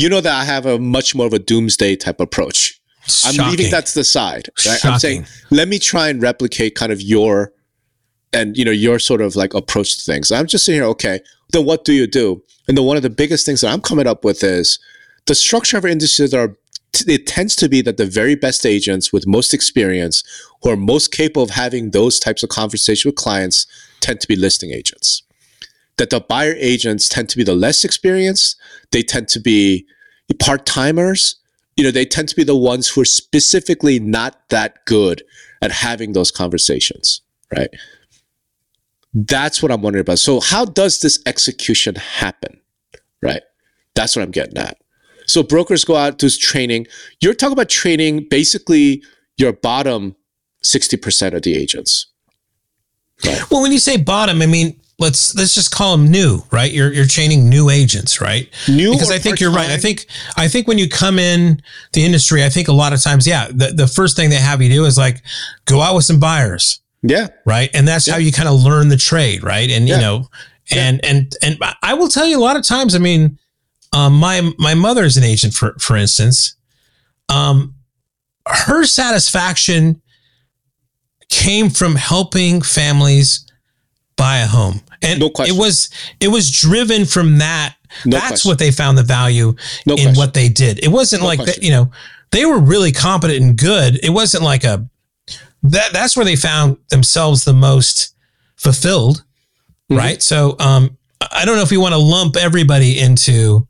you 0.00 0.08
know 0.08 0.20
that 0.20 0.34
I 0.34 0.44
have 0.44 0.66
a 0.66 0.78
much 0.78 1.14
more 1.14 1.26
of 1.26 1.32
a 1.32 1.38
doomsday 1.38 1.96
type 1.96 2.20
approach. 2.20 2.80
I'm 3.24 3.50
leaving 3.50 3.70
that 3.70 3.86
to 3.86 3.94
the 3.94 4.04
side. 4.04 4.48
Right? 4.66 4.84
I'm 4.84 4.98
saying 4.98 5.26
let 5.50 5.68
me 5.68 5.78
try 5.78 6.08
and 6.08 6.22
replicate 6.22 6.74
kind 6.74 6.92
of 6.92 7.00
your 7.02 7.52
and 8.32 8.56
you 8.56 8.64
know 8.64 8.70
your 8.70 8.98
sort 8.98 9.20
of 9.20 9.36
like 9.36 9.54
approach 9.54 9.96
to 9.98 10.02
things. 10.02 10.30
I'm 10.32 10.46
just 10.46 10.64
saying, 10.64 10.82
okay, 10.82 11.20
then 11.52 11.64
what 11.64 11.84
do 11.84 11.92
you 11.92 12.06
do? 12.06 12.42
And 12.68 12.78
then 12.78 12.84
one 12.84 12.96
of 12.96 13.02
the 13.02 13.10
biggest 13.10 13.44
things 13.44 13.60
that 13.62 13.72
I'm 13.72 13.80
coming 13.80 14.06
up 14.06 14.24
with 14.24 14.42
is 14.44 14.78
the 15.26 15.34
structure 15.34 15.76
of 15.76 15.84
our 15.84 15.90
industry 15.90 16.28
are 16.32 16.56
it 17.06 17.26
tends 17.26 17.54
to 17.56 17.68
be 17.68 17.82
that 17.82 17.96
the 17.98 18.06
very 18.06 18.34
best 18.34 18.66
agents 18.66 19.12
with 19.12 19.26
most 19.26 19.54
experience 19.54 20.24
who 20.62 20.70
are 20.70 20.76
most 20.76 21.12
capable 21.12 21.42
of 21.42 21.50
having 21.50 21.90
those 21.90 22.18
types 22.18 22.42
of 22.42 22.48
conversations 22.48 23.04
with 23.04 23.14
clients 23.14 23.66
tend 24.00 24.20
to 24.20 24.28
be 24.28 24.34
listing 24.34 24.72
agents 24.72 25.22
that 26.00 26.08
the 26.08 26.18
buyer 26.18 26.54
agents 26.56 27.10
tend 27.10 27.28
to 27.28 27.36
be 27.36 27.44
the 27.44 27.54
less 27.54 27.84
experienced. 27.84 28.56
They 28.90 29.02
tend 29.02 29.28
to 29.28 29.38
be 29.38 29.86
part 30.38 30.64
timers. 30.64 31.36
You 31.76 31.84
know, 31.84 31.90
they 31.90 32.06
tend 32.06 32.30
to 32.30 32.36
be 32.36 32.42
the 32.42 32.56
ones 32.56 32.88
who 32.88 33.02
are 33.02 33.04
specifically 33.04 34.00
not 34.00 34.48
that 34.48 34.86
good 34.86 35.22
at 35.60 35.70
having 35.70 36.14
those 36.14 36.30
conversations, 36.30 37.20
right? 37.54 37.68
That's 39.12 39.62
what 39.62 39.70
I'm 39.70 39.82
wondering 39.82 40.00
about. 40.00 40.20
So, 40.20 40.40
how 40.40 40.64
does 40.64 41.02
this 41.02 41.20
execution 41.26 41.96
happen, 41.96 42.58
right? 43.22 43.42
That's 43.94 44.16
what 44.16 44.22
I'm 44.22 44.30
getting 44.30 44.56
at. 44.56 44.78
So, 45.26 45.42
brokers 45.42 45.84
go 45.84 45.96
out, 45.96 46.18
this 46.18 46.38
training. 46.38 46.86
You're 47.20 47.34
talking 47.34 47.52
about 47.52 47.68
training 47.68 48.26
basically 48.30 49.02
your 49.36 49.52
bottom 49.52 50.16
60% 50.64 51.34
of 51.34 51.42
the 51.42 51.56
agents. 51.56 52.06
Well, 53.50 53.60
when 53.60 53.72
you 53.72 53.78
say 53.78 53.98
bottom, 53.98 54.40
I 54.40 54.46
mean 54.46 54.79
let's 55.00 55.34
let's 55.34 55.54
just 55.54 55.72
call 55.72 55.96
them 55.96 56.08
new, 56.10 56.42
right? 56.52 56.70
You're 56.70 56.92
you're 56.92 57.06
training 57.06 57.48
new 57.48 57.70
agents, 57.70 58.20
right? 58.20 58.48
New 58.68 58.92
because 58.92 59.10
I 59.10 59.18
think 59.18 59.40
you're 59.40 59.50
right. 59.50 59.70
I 59.70 59.76
think 59.78 60.06
I 60.36 60.46
think 60.46 60.68
when 60.68 60.78
you 60.78 60.88
come 60.88 61.18
in 61.18 61.60
the 61.94 62.04
industry, 62.04 62.44
I 62.44 62.48
think 62.50 62.68
a 62.68 62.72
lot 62.72 62.92
of 62.92 63.02
times, 63.02 63.26
yeah, 63.26 63.48
the, 63.48 63.72
the 63.74 63.86
first 63.88 64.14
thing 64.16 64.30
they 64.30 64.36
have 64.36 64.62
you 64.62 64.68
do 64.70 64.84
is 64.84 64.96
like 64.98 65.22
go 65.64 65.80
out 65.80 65.96
with 65.96 66.04
some 66.04 66.20
buyers, 66.20 66.80
Yeah. 67.02 67.28
right? 67.46 67.70
And 67.74 67.88
that's 67.88 68.06
how 68.08 68.18
you 68.18 68.30
kind 68.30 68.48
of 68.48 68.62
learn 68.62 68.88
the 68.88 68.96
trade, 68.96 69.42
right? 69.42 69.68
And 69.70 69.88
Yeah. 69.88 69.96
you 69.96 70.00
know, 70.02 70.28
and 70.70 71.04
and 71.04 71.34
and 71.42 71.58
I 71.82 71.94
will 71.94 72.08
tell 72.08 72.26
you 72.26 72.38
a 72.38 72.44
lot 72.44 72.56
of 72.56 72.62
times. 72.62 72.94
I 72.94 72.98
mean, 72.98 73.38
um, 73.92 74.14
my 74.14 74.52
my 74.58 74.74
mother 74.74 75.04
is 75.04 75.16
an 75.16 75.24
agent, 75.24 75.54
for 75.54 75.74
for 75.80 75.96
instance. 75.96 76.54
Um, 77.28 77.74
her 78.46 78.84
satisfaction 78.84 80.02
came 81.28 81.70
from 81.70 81.94
helping 81.96 82.60
families 82.60 83.46
buy 84.16 84.38
a 84.38 84.46
home, 84.46 84.80
and 85.02 85.20
No 85.20 85.30
question. 85.30 85.54
it 85.56 85.58
was 85.58 85.88
it 86.20 86.28
was 86.28 86.50
driven 86.50 87.04
from 87.04 87.38
that. 87.38 87.74
No 88.04 88.16
That's 88.18 88.28
question. 88.28 88.48
what 88.50 88.58
they 88.58 88.70
found 88.70 88.96
the 88.98 89.02
value 89.02 89.54
No 89.86 89.94
in 89.94 90.02
question. 90.02 90.14
what 90.14 90.34
they 90.34 90.48
did. 90.48 90.78
It 90.84 90.88
wasn't 90.88 91.22
like 91.22 91.44
that, 91.44 91.62
you 91.62 91.70
know, 91.70 91.90
they 92.30 92.44
were 92.46 92.58
really 92.60 92.92
competent 92.92 93.40
and 93.42 93.56
good. 93.56 93.98
It 94.04 94.10
wasn't 94.10 94.44
like 94.44 94.64
a 94.64 94.86
that 95.64 95.92
that's 95.92 96.16
where 96.16 96.24
they 96.24 96.36
found 96.36 96.76
themselves 96.90 97.44
the 97.44 97.52
most 97.52 98.14
fulfilled. 98.56 99.24
Mhm. 99.90 99.96
Right. 99.98 100.22
So 100.22 100.56
um 100.58 100.96
I 101.32 101.44
don't 101.44 101.56
know 101.56 101.62
if 101.62 101.70
we 101.70 101.76
want 101.76 101.92
to 101.92 101.98
lump 101.98 102.36
everybody 102.36 102.98
into 102.98 103.66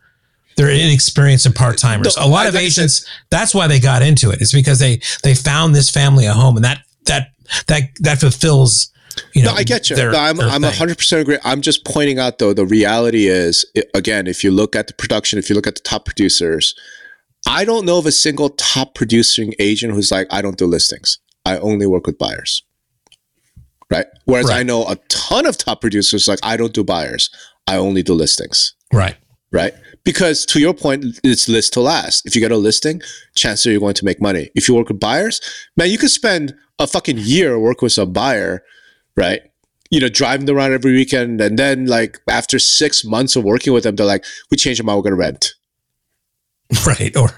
their 0.56 0.70
inexperience 0.70 1.46
and 1.46 1.54
part 1.54 1.78
timers. 1.78 2.16
No, 2.16 2.26
A 2.26 2.28
lot 2.28 2.44
I- 2.44 2.48
of 2.48 2.54
like 2.54 2.64
I 2.64 2.68
said- 2.68 2.82
agents, 2.82 3.04
that's 3.30 3.54
why 3.54 3.66
they 3.66 3.80
got 3.80 4.02
into 4.02 4.30
it. 4.30 4.40
It's 4.40 4.52
because 4.52 4.78
they 4.78 5.00
they 5.22 5.34
found 5.34 5.74
this 5.74 5.88
family 5.90 6.26
a 6.26 6.32
home 6.34 6.56
and 6.56 6.64
that 6.64 6.80
that 7.06 7.28
that 7.68 7.82
that 8.00 8.20
fulfills 8.20 8.90
you 9.34 9.42
know 9.42 9.50
no, 9.50 9.56
I 9.56 9.64
get 9.64 9.90
you. 9.90 9.96
their- 9.96 10.12
no, 10.12 10.18
I'm 10.18 10.40
I'm 10.40 10.62
100 10.62 10.98
percent 10.98 11.22
agree. 11.22 11.38
I'm 11.44 11.60
just 11.60 11.84
pointing 11.84 12.18
out 12.18 12.38
though 12.38 12.52
the 12.52 12.66
reality 12.66 13.26
is 13.26 13.64
again 13.94 14.26
if 14.26 14.42
you 14.44 14.50
look 14.50 14.74
at 14.76 14.86
the 14.86 14.94
production, 14.94 15.38
if 15.38 15.48
you 15.48 15.54
look 15.56 15.66
at 15.66 15.74
the 15.74 15.80
top 15.82 16.04
producers, 16.04 16.74
I 17.46 17.64
don't 17.64 17.84
know 17.86 17.98
of 17.98 18.06
a 18.06 18.12
single 18.12 18.50
top 18.50 18.94
producing 18.94 19.54
agent 19.58 19.94
who's 19.94 20.10
like 20.10 20.26
I 20.30 20.42
don't 20.42 20.58
do 20.58 20.66
listings. 20.66 21.18
I 21.44 21.58
only 21.58 21.86
work 21.86 22.06
with 22.06 22.18
buyers. 22.18 22.62
Right. 23.90 24.06
Whereas 24.24 24.48
I 24.50 24.62
know 24.62 24.86
a 24.86 24.96
ton 25.08 25.46
of 25.46 25.58
top 25.58 25.80
producers 25.80 26.28
like 26.28 26.38
I 26.44 26.56
don't 26.56 26.72
do 26.72 26.84
buyers. 26.84 27.28
I 27.66 27.76
only 27.76 28.02
do 28.02 28.14
listings. 28.14 28.74
right. 28.92 29.16
Right. 29.52 29.74
Because 30.04 30.46
to 30.46 30.60
your 30.60 30.72
point, 30.74 31.04
it's 31.24 31.48
list 31.48 31.72
to 31.72 31.80
last. 31.80 32.24
If 32.24 32.36
you 32.36 32.40
get 32.40 32.52
a 32.52 32.56
listing, 32.56 33.02
chances 33.34 33.66
are 33.66 33.72
you're 33.72 33.80
going 33.80 33.94
to 33.94 34.04
make 34.04 34.20
money. 34.20 34.48
If 34.54 34.68
you 34.68 34.76
work 34.76 34.88
with 34.88 35.00
buyers, 35.00 35.40
man, 35.76 35.90
you 35.90 35.98
could 35.98 36.10
spend 36.12 36.54
a 36.78 36.86
fucking 36.86 37.18
year 37.18 37.58
working 37.58 37.86
with 37.86 37.98
a 37.98 38.06
buyer, 38.06 38.62
right? 39.16 39.42
You 39.90 40.00
know, 40.00 40.08
driving 40.08 40.48
around 40.48 40.72
every 40.72 40.92
weekend. 40.92 41.40
And 41.40 41.58
then, 41.58 41.86
like, 41.86 42.18
after 42.28 42.58
six 42.58 43.04
months 43.04 43.36
of 43.36 43.44
working 43.44 43.72
with 43.72 43.84
them, 43.84 43.96
they're 43.96 44.06
like, 44.06 44.24
we 44.50 44.56
changed 44.56 44.80
our 44.80 44.84
mind, 44.84 44.98
we're 44.98 45.02
going 45.02 45.12
to 45.12 45.18
rent. 45.18 45.54
Right. 46.86 47.16
Or, 47.16 47.30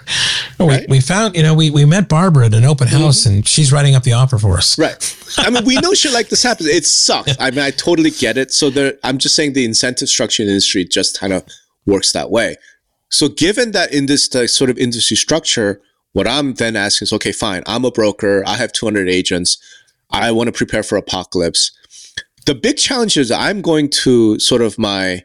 or 0.60 0.68
Right. 0.68 0.88
We, 0.88 0.98
we 0.98 1.00
found, 1.00 1.34
you 1.36 1.42
know, 1.42 1.54
we, 1.54 1.70
we 1.70 1.84
met 1.86 2.08
Barbara 2.08 2.46
at 2.46 2.54
an 2.54 2.64
open 2.64 2.86
house 2.86 3.24
and 3.24 3.46
she's 3.46 3.72
writing 3.72 3.94
up 3.94 4.02
the 4.02 4.12
offer 4.12 4.38
for 4.38 4.58
us. 4.58 4.78
Right. 4.78 5.16
I 5.38 5.48
mean, 5.48 5.64
we 5.64 5.76
know 5.76 5.94
shit 5.94 6.12
like 6.12 6.28
this 6.28 6.42
happens. 6.42 6.68
It 6.68 6.84
sucks. 6.84 7.34
I 7.40 7.50
mean, 7.50 7.60
I 7.60 7.70
totally 7.70 8.10
get 8.10 8.36
it. 8.36 8.52
So 8.52 8.68
there, 8.68 8.94
I'm 9.02 9.18
just 9.18 9.34
saying 9.34 9.54
the 9.54 9.64
incentive 9.64 10.08
structure 10.08 10.42
in 10.42 10.48
the 10.48 10.52
industry 10.52 10.84
just 10.84 11.18
kind 11.18 11.32
of 11.32 11.44
works 11.86 12.12
that 12.12 12.30
way. 12.30 12.56
So 13.10 13.28
given 13.28 13.72
that 13.72 13.92
in 13.92 14.06
this 14.06 14.34
uh, 14.34 14.46
sort 14.46 14.70
of 14.70 14.78
industry 14.78 15.16
structure, 15.16 15.80
what 16.12 16.28
I'm 16.28 16.54
then 16.54 16.76
asking 16.76 17.06
is, 17.06 17.12
okay, 17.14 17.32
fine, 17.32 17.62
I'm 17.66 17.84
a 17.84 17.90
broker. 17.90 18.42
I 18.46 18.56
have 18.56 18.72
200 18.72 19.08
agents. 19.08 19.58
I 20.12 20.30
want 20.32 20.48
to 20.48 20.52
prepare 20.52 20.82
for 20.82 20.96
apocalypse. 20.96 21.72
The 22.46 22.54
big 22.54 22.76
challenge 22.76 23.16
is 23.16 23.30
I'm 23.30 23.62
going 23.62 23.88
to 23.90 24.38
sort 24.38 24.62
of 24.62 24.78
my, 24.78 25.22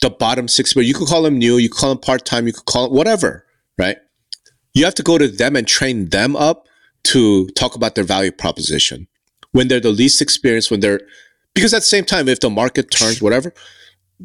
the 0.00 0.10
bottom 0.10 0.48
six, 0.48 0.74
but 0.74 0.86
you 0.86 0.94
could 0.94 1.08
call 1.08 1.22
them 1.22 1.38
new, 1.38 1.58
you 1.58 1.68
could 1.68 1.78
call 1.78 1.90
them 1.90 1.98
part-time, 1.98 2.46
you 2.46 2.52
could 2.52 2.64
call 2.64 2.86
it 2.86 2.92
whatever, 2.92 3.44
right? 3.78 3.98
You 4.74 4.84
have 4.84 4.94
to 4.96 5.02
go 5.02 5.18
to 5.18 5.28
them 5.28 5.56
and 5.56 5.66
train 5.66 6.08
them 6.08 6.36
up 6.36 6.66
to 7.04 7.48
talk 7.50 7.74
about 7.74 7.94
their 7.94 8.04
value 8.04 8.32
proposition 8.32 9.06
when 9.52 9.68
they're 9.68 9.80
the 9.80 9.90
least 9.90 10.22
experienced, 10.22 10.70
when 10.70 10.80
they're, 10.80 11.00
because 11.54 11.74
at 11.74 11.80
the 11.80 11.86
same 11.86 12.04
time, 12.04 12.28
if 12.28 12.40
the 12.40 12.50
market 12.50 12.90
turns, 12.90 13.20
whatever, 13.20 13.52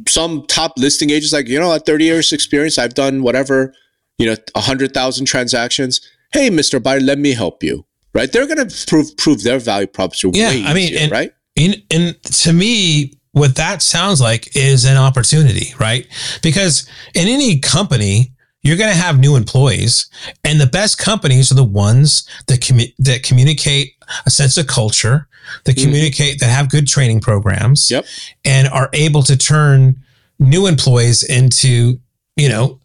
some 0.08 0.46
top 0.48 0.74
listing 0.78 1.10
agents 1.10 1.34
like, 1.34 1.48
you 1.48 1.60
know, 1.60 1.74
at 1.74 1.86
30 1.86 2.06
years 2.06 2.34
experience, 2.34 2.78
I've 2.78 2.94
done 2.94 3.24
whatever, 3.24 3.74
you 4.18 4.26
know, 4.26 4.36
100,000 4.54 5.26
transactions. 5.26 6.02
Hey, 6.32 6.50
Mr. 6.50 6.82
Buyer, 6.82 7.00
let 7.00 7.18
me 7.18 7.34
help 7.34 7.64
you. 7.64 7.86
Right? 8.16 8.32
They're 8.32 8.48
going 8.48 8.68
to 8.68 8.88
prove 8.88 9.16
prove 9.18 9.44
their 9.44 9.60
value 9.60 9.88
proposition. 9.88 10.32
Yeah, 10.34 10.50
I 10.50 10.74
mean, 10.74 10.86
easier, 10.94 11.00
and- 11.02 11.12
right? 11.12 11.32
And, 11.58 11.84
and 11.92 12.24
to 12.24 12.52
me, 12.54 13.14
what 13.34 13.56
that 13.56 13.82
sounds 13.82 14.20
like 14.22 14.56
is 14.56 14.84
an 14.86 14.98
opportunity, 14.98 15.74
right? 15.80 16.08
Because 16.42 16.88
in 17.14 17.28
any 17.28 17.60
company, 17.60 18.32
you're 18.64 18.78
going 18.78 18.90
to 18.92 18.98
have 18.98 19.20
new 19.20 19.36
employees, 19.36 20.08
and 20.44 20.60
the 20.60 20.66
best 20.68 20.98
companies 20.98 21.52
are 21.52 21.56
the 21.56 21.64
ones 21.64 22.28
that 22.48 22.60
commu- 22.62 22.94
that 23.00 23.24
communicate 23.24 23.94
a 24.26 24.30
sense 24.32 24.58
of 24.58 24.68
culture, 24.68 25.28
that 25.66 25.76
Mhm. 25.76 25.84
communicate 25.84 26.40
that 26.40 26.48
have 26.50 26.70
good 26.70 26.88
training 26.88 27.20
programs, 27.22 27.92
Yep. 27.92 28.06
and 28.44 28.68
are 28.70 28.90
able 28.94 29.22
to 29.24 29.36
turn 29.38 29.96
new 30.40 30.66
employees 30.68 31.22
into, 31.24 32.00
you 32.36 32.50
know, 32.50 32.80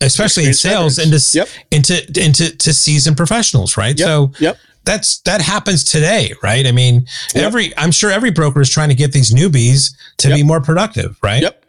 especially 0.00 0.46
in 0.46 0.54
sales, 0.54 0.98
into. 0.98 1.18
Yep. 1.38 1.48
into 1.70 2.22
into 2.22 2.56
to 2.56 2.72
seasoned 2.72 3.16
professionals, 3.16 3.76
right? 3.76 3.98
Yep. 3.98 4.06
So 4.06 4.32
Yep. 4.38 4.56
that's 4.84 5.18
that 5.22 5.40
happens 5.40 5.84
today, 5.84 6.32
right? 6.42 6.66
I 6.66 6.72
mean, 6.72 7.06
Yep. 7.34 7.44
every 7.44 7.76
I'm 7.78 7.90
sure 7.92 8.10
every 8.10 8.30
broker 8.30 8.60
is 8.60 8.70
trying 8.70 8.88
to 8.90 8.94
get 8.94 9.12
these 9.12 9.32
newbies 9.32 9.92
to 10.18 10.28
be 10.28 10.42
more 10.42 10.60
productive, 10.60 11.16
right? 11.22 11.42
Yep. 11.42 11.64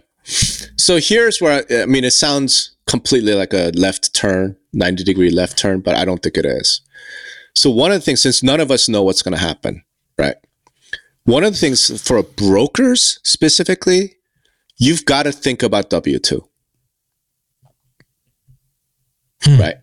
So 0.78 1.00
here's 1.00 1.40
where 1.42 1.64
I, 1.70 1.84
I 1.84 1.86
mean, 1.86 2.04
it 2.04 2.12
sounds 2.12 2.72
completely 2.86 3.34
like 3.34 3.54
a 3.54 3.72
left 3.76 4.14
turn, 4.14 4.56
90 4.74 5.04
degree 5.04 5.30
left 5.30 5.58
turn, 5.58 5.80
but 5.82 5.96
I 5.96 6.06
don't 6.06 6.22
think 6.22 6.38
it 6.38 6.46
is. 6.46 6.82
So 7.56 7.70
one 7.70 7.92
of 7.92 8.00
the 8.00 8.06
things, 8.06 8.22
since 8.22 8.44
none 8.44 8.60
of 8.60 8.70
us 8.72 8.88
know 8.88 9.04
what's 9.04 9.22
going 9.22 9.36
to 9.36 9.42
happen, 9.44 9.84
right? 10.18 10.36
One 11.24 11.44
of 11.44 11.52
the 11.54 11.58
things 11.60 12.02
for 12.02 12.22
brokers 12.24 13.20
specifically, 13.24 14.16
you've 14.78 15.06
got 15.06 15.24
to 15.24 15.32
think 15.32 15.64
about 15.64 15.90
W 15.90 16.20
2. 16.20 16.47
Hmm. 19.44 19.60
Right. 19.60 19.78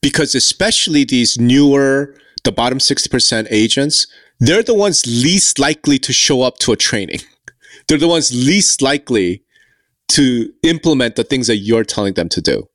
Because 0.00 0.34
especially 0.34 1.04
these 1.04 1.38
newer, 1.38 2.14
the 2.44 2.52
bottom 2.52 2.78
60% 2.78 3.46
agents, 3.50 4.06
they're 4.38 4.62
the 4.62 4.74
ones 4.74 5.04
least 5.06 5.58
likely 5.58 5.98
to 6.00 6.12
show 6.12 6.42
up 6.42 6.58
to 6.58 6.72
a 6.72 6.76
training. 6.76 7.20
They're 7.88 7.98
the 7.98 8.08
ones 8.08 8.32
least 8.32 8.82
likely 8.82 9.44
to 10.08 10.52
implement 10.62 11.16
the 11.16 11.24
things 11.24 11.46
that 11.46 11.58
you're 11.58 11.84
telling 11.84 12.14
them 12.14 12.28
to 12.30 12.40
do. 12.40 12.68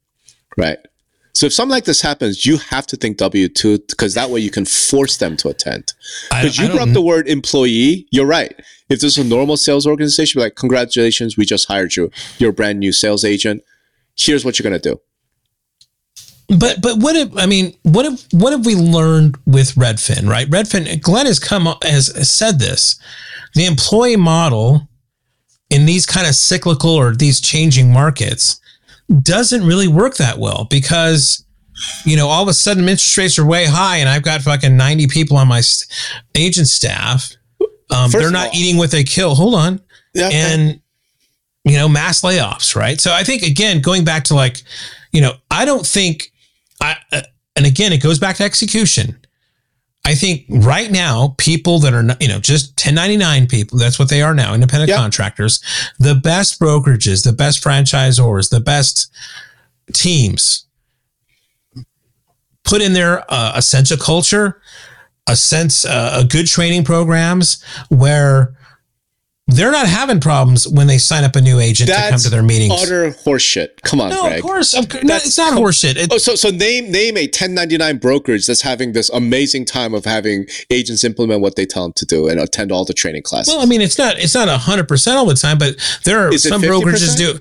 Right. 0.58 0.78
So 1.34 1.46
if 1.46 1.54
something 1.54 1.72
like 1.72 1.86
this 1.86 2.02
happens, 2.02 2.46
you 2.46 2.58
have 2.58 2.86
to 2.88 2.98
think 2.98 3.18
W 3.18 3.48
2 3.48 3.80
because 3.90 4.14
that 4.16 4.30
way 4.30 4.40
you 4.40 4.52
can 4.52 4.66
force 4.66 5.18
them 5.18 5.38
to 5.38 5.50
attend. 5.50 5.94
Because 6.30 6.58
you 6.58 6.68
brought 6.68 6.90
up 6.90 6.94
the 6.94 7.02
word 7.02 7.28
employee, 7.28 8.08
you're 8.12 8.26
right. 8.26 8.54
If 8.90 9.00
this 9.00 9.18
is 9.18 9.26
a 9.26 9.28
normal 9.28 9.56
sales 9.56 9.88
organization, 9.88 10.42
like, 10.42 10.56
congratulations, 10.56 11.38
we 11.38 11.46
just 11.46 11.68
hired 11.68 11.96
you. 11.96 12.12
You're 12.38 12.50
a 12.50 12.54
brand 12.54 12.80
new 12.80 12.92
sales 12.92 13.24
agent. 13.24 13.64
Here's 14.18 14.44
what 14.44 14.60
you're 14.60 14.70
going 14.70 14.80
to 14.80 14.90
do. 14.90 15.00
But 16.60 16.82
but 16.82 16.98
what 16.98 17.16
if 17.16 17.30
I 17.38 17.46
mean 17.46 17.74
what 17.84 18.06
if 18.06 18.26
what 18.34 18.52
have 18.52 18.66
we 18.66 18.76
learned 18.76 19.38
with 19.46 19.74
Redfin, 19.76 20.28
right? 20.28 20.50
Redfin, 20.50 21.02
Glenn 21.02 21.26
has 21.26 21.40
come 21.40 21.68
has 21.84 22.08
said 22.30 22.60
this. 22.60 23.00
The 23.56 23.66
employee 23.66 24.18
model 24.18 24.88
in 25.70 25.86
these 25.86 26.06
kind 26.06 26.28
of 26.28 26.36
cyclical 26.36 26.90
or 26.92 27.16
these 27.16 27.40
changing 27.40 27.92
markets 27.94 28.60
doesn't 29.24 29.66
really 29.66 29.88
work 29.88 30.16
that 30.18 30.38
well 30.40 30.68
because 30.70 31.46
you 32.06 32.16
know 32.18 32.28
all 32.28 32.44
of 32.44 32.50
a 32.50 32.54
sudden 32.54 32.84
interest 32.84 33.18
rates 33.18 33.40
are 33.40 33.46
way 33.46 33.66
high 33.66 33.98
and 33.98 34.10
I've 34.10 34.24
got 34.24 34.42
fucking 34.42 34.76
90 34.76 35.08
people 35.08 35.38
on 35.38 35.48
my 35.48 35.62
agent 36.36 36.68
staff. 36.68 37.32
Um, 37.90 38.10
they're 38.12 38.32
not 38.32 38.48
all- 38.50 38.56
eating 38.56 38.78
what 38.78 38.92
they 38.92 39.04
kill. 39.04 39.36
Hold 39.36 39.56
on 39.56 39.82
Yeah. 40.14 40.30
and 40.32 40.82
you 41.64 41.78
know 41.78 41.88
mass 41.88 42.22
layoffs 42.24 42.76
right 42.76 43.00
so 43.00 43.14
i 43.14 43.24
think 43.24 43.44
again 43.44 43.82
going 43.82 44.04
back 44.04 44.24
to 44.24 44.34
like 44.34 44.64
you 45.12 45.22
know 45.22 45.34
i 45.52 45.64
don't 45.64 45.86
think 45.86 46.31
i 46.82 46.96
uh, 47.12 47.22
and 47.56 47.66
again 47.66 47.94
it 47.94 48.02
goes 48.02 48.20
back 48.20 48.36
to 48.38 48.44
execution 48.44 49.18
i 50.06 50.14
think 50.16 50.46
right 50.50 50.92
now 50.92 51.36
people 51.38 51.80
that 51.80 51.94
are 51.94 52.04
you 52.20 52.28
know 52.28 52.40
just 52.40 52.70
1099 52.72 53.48
people 53.48 53.78
that's 53.78 54.00
what 54.00 54.10
they 54.10 54.22
are 54.22 54.34
now 54.34 54.54
independent 54.54 54.90
Yeah. 54.90 54.98
contractors 54.98 55.62
the 56.00 56.16
best 56.16 56.60
brokerages 56.60 57.24
the 57.24 57.34
best 57.34 57.64
franchisors 57.64 58.50
the 58.50 58.60
best 58.60 59.12
teams 59.94 60.66
put 62.64 62.82
in 62.82 62.94
there 62.94 63.24
uh, 63.32 63.54
a 63.56 63.62
sense 63.62 63.92
of 63.92 64.00
culture 64.00 64.62
a 65.28 65.36
sense 65.36 65.86
uh, 65.86 66.20
a 66.22 66.26
good 66.26 66.48
training 66.48 66.84
programs 66.84 67.64
where 67.90 68.56
they're 69.54 69.72
not 69.72 69.88
having 69.88 70.20
problems 70.20 70.68
when 70.68 70.88
they 70.88 70.98
sign 70.98 71.24
up 71.24 71.36
a 71.36 71.42
new 71.42 71.60
agent 71.60 71.90
to 71.90 71.96
come 72.10 72.20
to 72.20 72.30
their 72.30 72.44
meetings. 72.44 72.74
utter 72.82 73.12
horseshit. 73.12 73.82
Come 73.84 74.02
on, 74.02 74.10
no, 74.10 74.24
Greg. 74.24 74.38
of 74.40 74.42
course, 74.44 74.74
of, 74.74 74.92
no, 75.04 75.16
it's 75.16 75.38
not 75.38 75.54
com- 75.54 75.64
horseshit. 75.64 75.96
It, 75.98 76.10
Oh, 76.12 76.18
so 76.18 76.36
so 76.36 76.50
name 76.50 76.92
name 76.92 77.18
a 77.18 77.24
1099 77.26 77.98
brokerage 77.98 78.46
that's 78.48 78.62
having 78.62 78.94
this 78.94 79.10
amazing 79.10 79.66
time 79.66 79.94
of 79.94 80.06
having 80.06 80.46
agents 80.70 81.04
implement 81.04 81.42
what 81.42 81.56
they 81.56 81.66
tell 81.66 81.84
them 81.84 81.94
to 81.94 82.06
do 82.06 82.28
and 82.28 82.40
attend 82.40 82.72
all 82.72 82.86
the 82.86 82.94
training 82.94 83.24
classes. 83.24 83.54
well, 83.54 83.62
I 83.62 83.66
mean, 83.66 83.82
it's 83.82 83.98
not 83.98 84.18
it's 84.20 84.36
not 84.36 84.48
hundred 84.50 84.88
percent 84.88 85.18
all 85.18 85.26
the 85.26 85.36
time, 85.36 85.58
but 85.58 85.76
there 86.06 86.28
are 86.28 86.38
some 86.38 86.62
50%? 86.62 86.70
brokerages 86.70 87.18
do. 87.18 87.40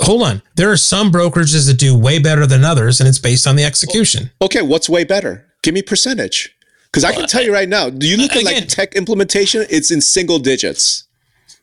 Hold 0.00 0.22
on, 0.22 0.42
there 0.56 0.70
are 0.70 0.76
some 0.78 1.12
brokerages 1.12 1.66
that 1.66 1.78
do 1.78 1.98
way 1.98 2.18
better 2.18 2.46
than 2.46 2.64
others, 2.64 3.00
and 3.00 3.08
it's 3.08 3.18
based 3.18 3.46
on 3.46 3.56
the 3.56 3.64
execution. 3.64 4.30
Oh, 4.40 4.46
okay, 4.46 4.62
what's 4.62 4.88
way 4.88 5.04
better? 5.04 5.46
Give 5.62 5.74
me 5.74 5.82
percentage. 5.82 6.56
Because 6.86 7.04
I 7.04 7.12
can 7.12 7.28
tell 7.28 7.42
you 7.44 7.52
right 7.52 7.68
now, 7.68 7.88
do 7.90 8.08
you 8.08 8.16
look 8.16 8.32
at 8.32 8.38
again- 8.42 8.54
like 8.54 8.68
tech 8.68 8.94
implementation? 8.96 9.64
It's 9.70 9.90
in 9.90 10.00
single 10.00 10.38
digits. 10.38 11.04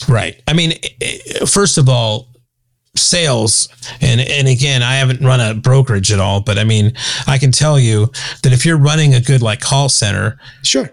Right. 0.07 0.41
I 0.47 0.53
mean, 0.53 0.73
i- 1.01 1.19
i- 1.41 1.45
first 1.45 1.77
of 1.77 1.89
all, 1.89 2.29
sales 2.95 3.69
and 4.01 4.19
and 4.19 4.47
again, 4.47 4.81
I 4.81 4.95
haven't 4.95 5.21
run 5.21 5.39
a 5.39 5.53
brokerage 5.53 6.11
at 6.11 6.19
all, 6.19 6.41
but 6.41 6.57
I 6.57 6.63
mean, 6.63 6.93
I 7.27 7.37
can 7.37 7.51
tell 7.51 7.79
you 7.79 8.11
that 8.43 8.53
if 8.53 8.65
you're 8.65 8.77
running 8.77 9.13
a 9.13 9.21
good 9.21 9.41
like 9.43 9.59
call 9.59 9.87
center, 9.89 10.39
Sure. 10.63 10.91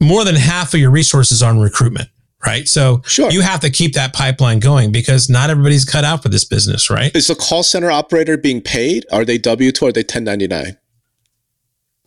more 0.00 0.24
than 0.24 0.36
half 0.36 0.72
of 0.72 0.78
your 0.80 0.90
resources 0.90 1.42
are 1.42 1.50
on 1.50 1.58
recruitment, 1.58 2.08
right? 2.46 2.68
So 2.68 3.02
Sure. 3.06 3.30
you 3.32 3.40
have 3.40 3.58
to 3.60 3.70
keep 3.70 3.94
that 3.94 4.12
pipeline 4.12 4.60
going 4.60 4.92
because 4.92 5.28
not 5.28 5.50
everybody's 5.50 5.84
cut 5.84 6.04
out 6.04 6.22
for 6.22 6.28
this 6.28 6.44
business, 6.44 6.90
right? 6.90 7.14
Is 7.16 7.26
the 7.26 7.34
call 7.34 7.64
center 7.64 7.90
operator 7.90 8.36
being 8.36 8.60
paid? 8.60 9.04
Are 9.10 9.24
they 9.24 9.36
W 9.38 9.72
two? 9.72 9.86
Or 9.86 9.88
are 9.88 9.92
they 9.92 10.02
1099? 10.04 10.76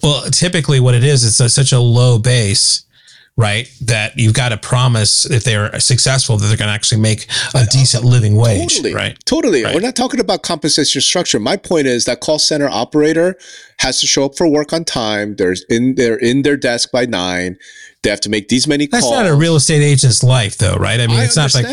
Well, 0.01 0.29
typically 0.31 0.79
what 0.79 0.95
it 0.95 1.03
is, 1.03 1.25
it's 1.25 1.39
a, 1.41 1.49
such 1.49 1.71
a 1.73 1.79
low 1.79 2.19
base, 2.19 2.83
right? 3.35 3.67
That 3.81 4.17
you've 4.17 4.33
got 4.33 4.49
to 4.49 4.57
promise 4.57 5.25
if 5.25 5.43
they're 5.43 5.79
successful 5.79 6.37
that 6.37 6.47
they're 6.47 6.57
going 6.57 6.67
to 6.67 6.73
actually 6.73 7.01
make 7.01 7.27
a 7.55 7.65
decent 7.65 8.03
living 8.03 8.35
wage, 8.35 8.75
Totally. 8.75 8.93
right? 8.93 9.17
Totally. 9.25 9.63
Right. 9.63 9.73
We're 9.73 9.81
not 9.81 9.95
talking 9.95 10.19
about 10.19 10.43
compensation 10.43 11.01
structure. 11.01 11.39
My 11.39 11.57
point 11.57 11.87
is 11.87 12.05
that 12.05 12.19
call 12.19 12.39
center 12.39 12.69
operator 12.69 13.35
has 13.79 13.99
to 14.01 14.07
show 14.07 14.25
up 14.25 14.37
for 14.37 14.47
work 14.47 14.71
on 14.71 14.85
time. 14.85 15.35
There's 15.35 15.65
in 15.69 15.95
they're 15.95 16.17
in 16.17 16.43
their 16.43 16.57
desk 16.57 16.91
by 16.91 17.05
nine. 17.05 17.57
They 18.03 18.09
have 18.09 18.21
to 18.21 18.29
make 18.29 18.49
these 18.49 18.67
many 18.67 18.85
That's 18.85 19.03
calls. 19.03 19.15
That's 19.15 19.27
not 19.29 19.33
a 19.33 19.35
real 19.35 19.55
estate 19.55 19.81
agent's 19.81 20.23
life, 20.23 20.57
though, 20.57 20.75
right? 20.75 20.99
I 20.99 21.07
mean, 21.07 21.19
I 21.19 21.23
it's 21.23 21.37
not 21.37 21.55
like 21.55 21.65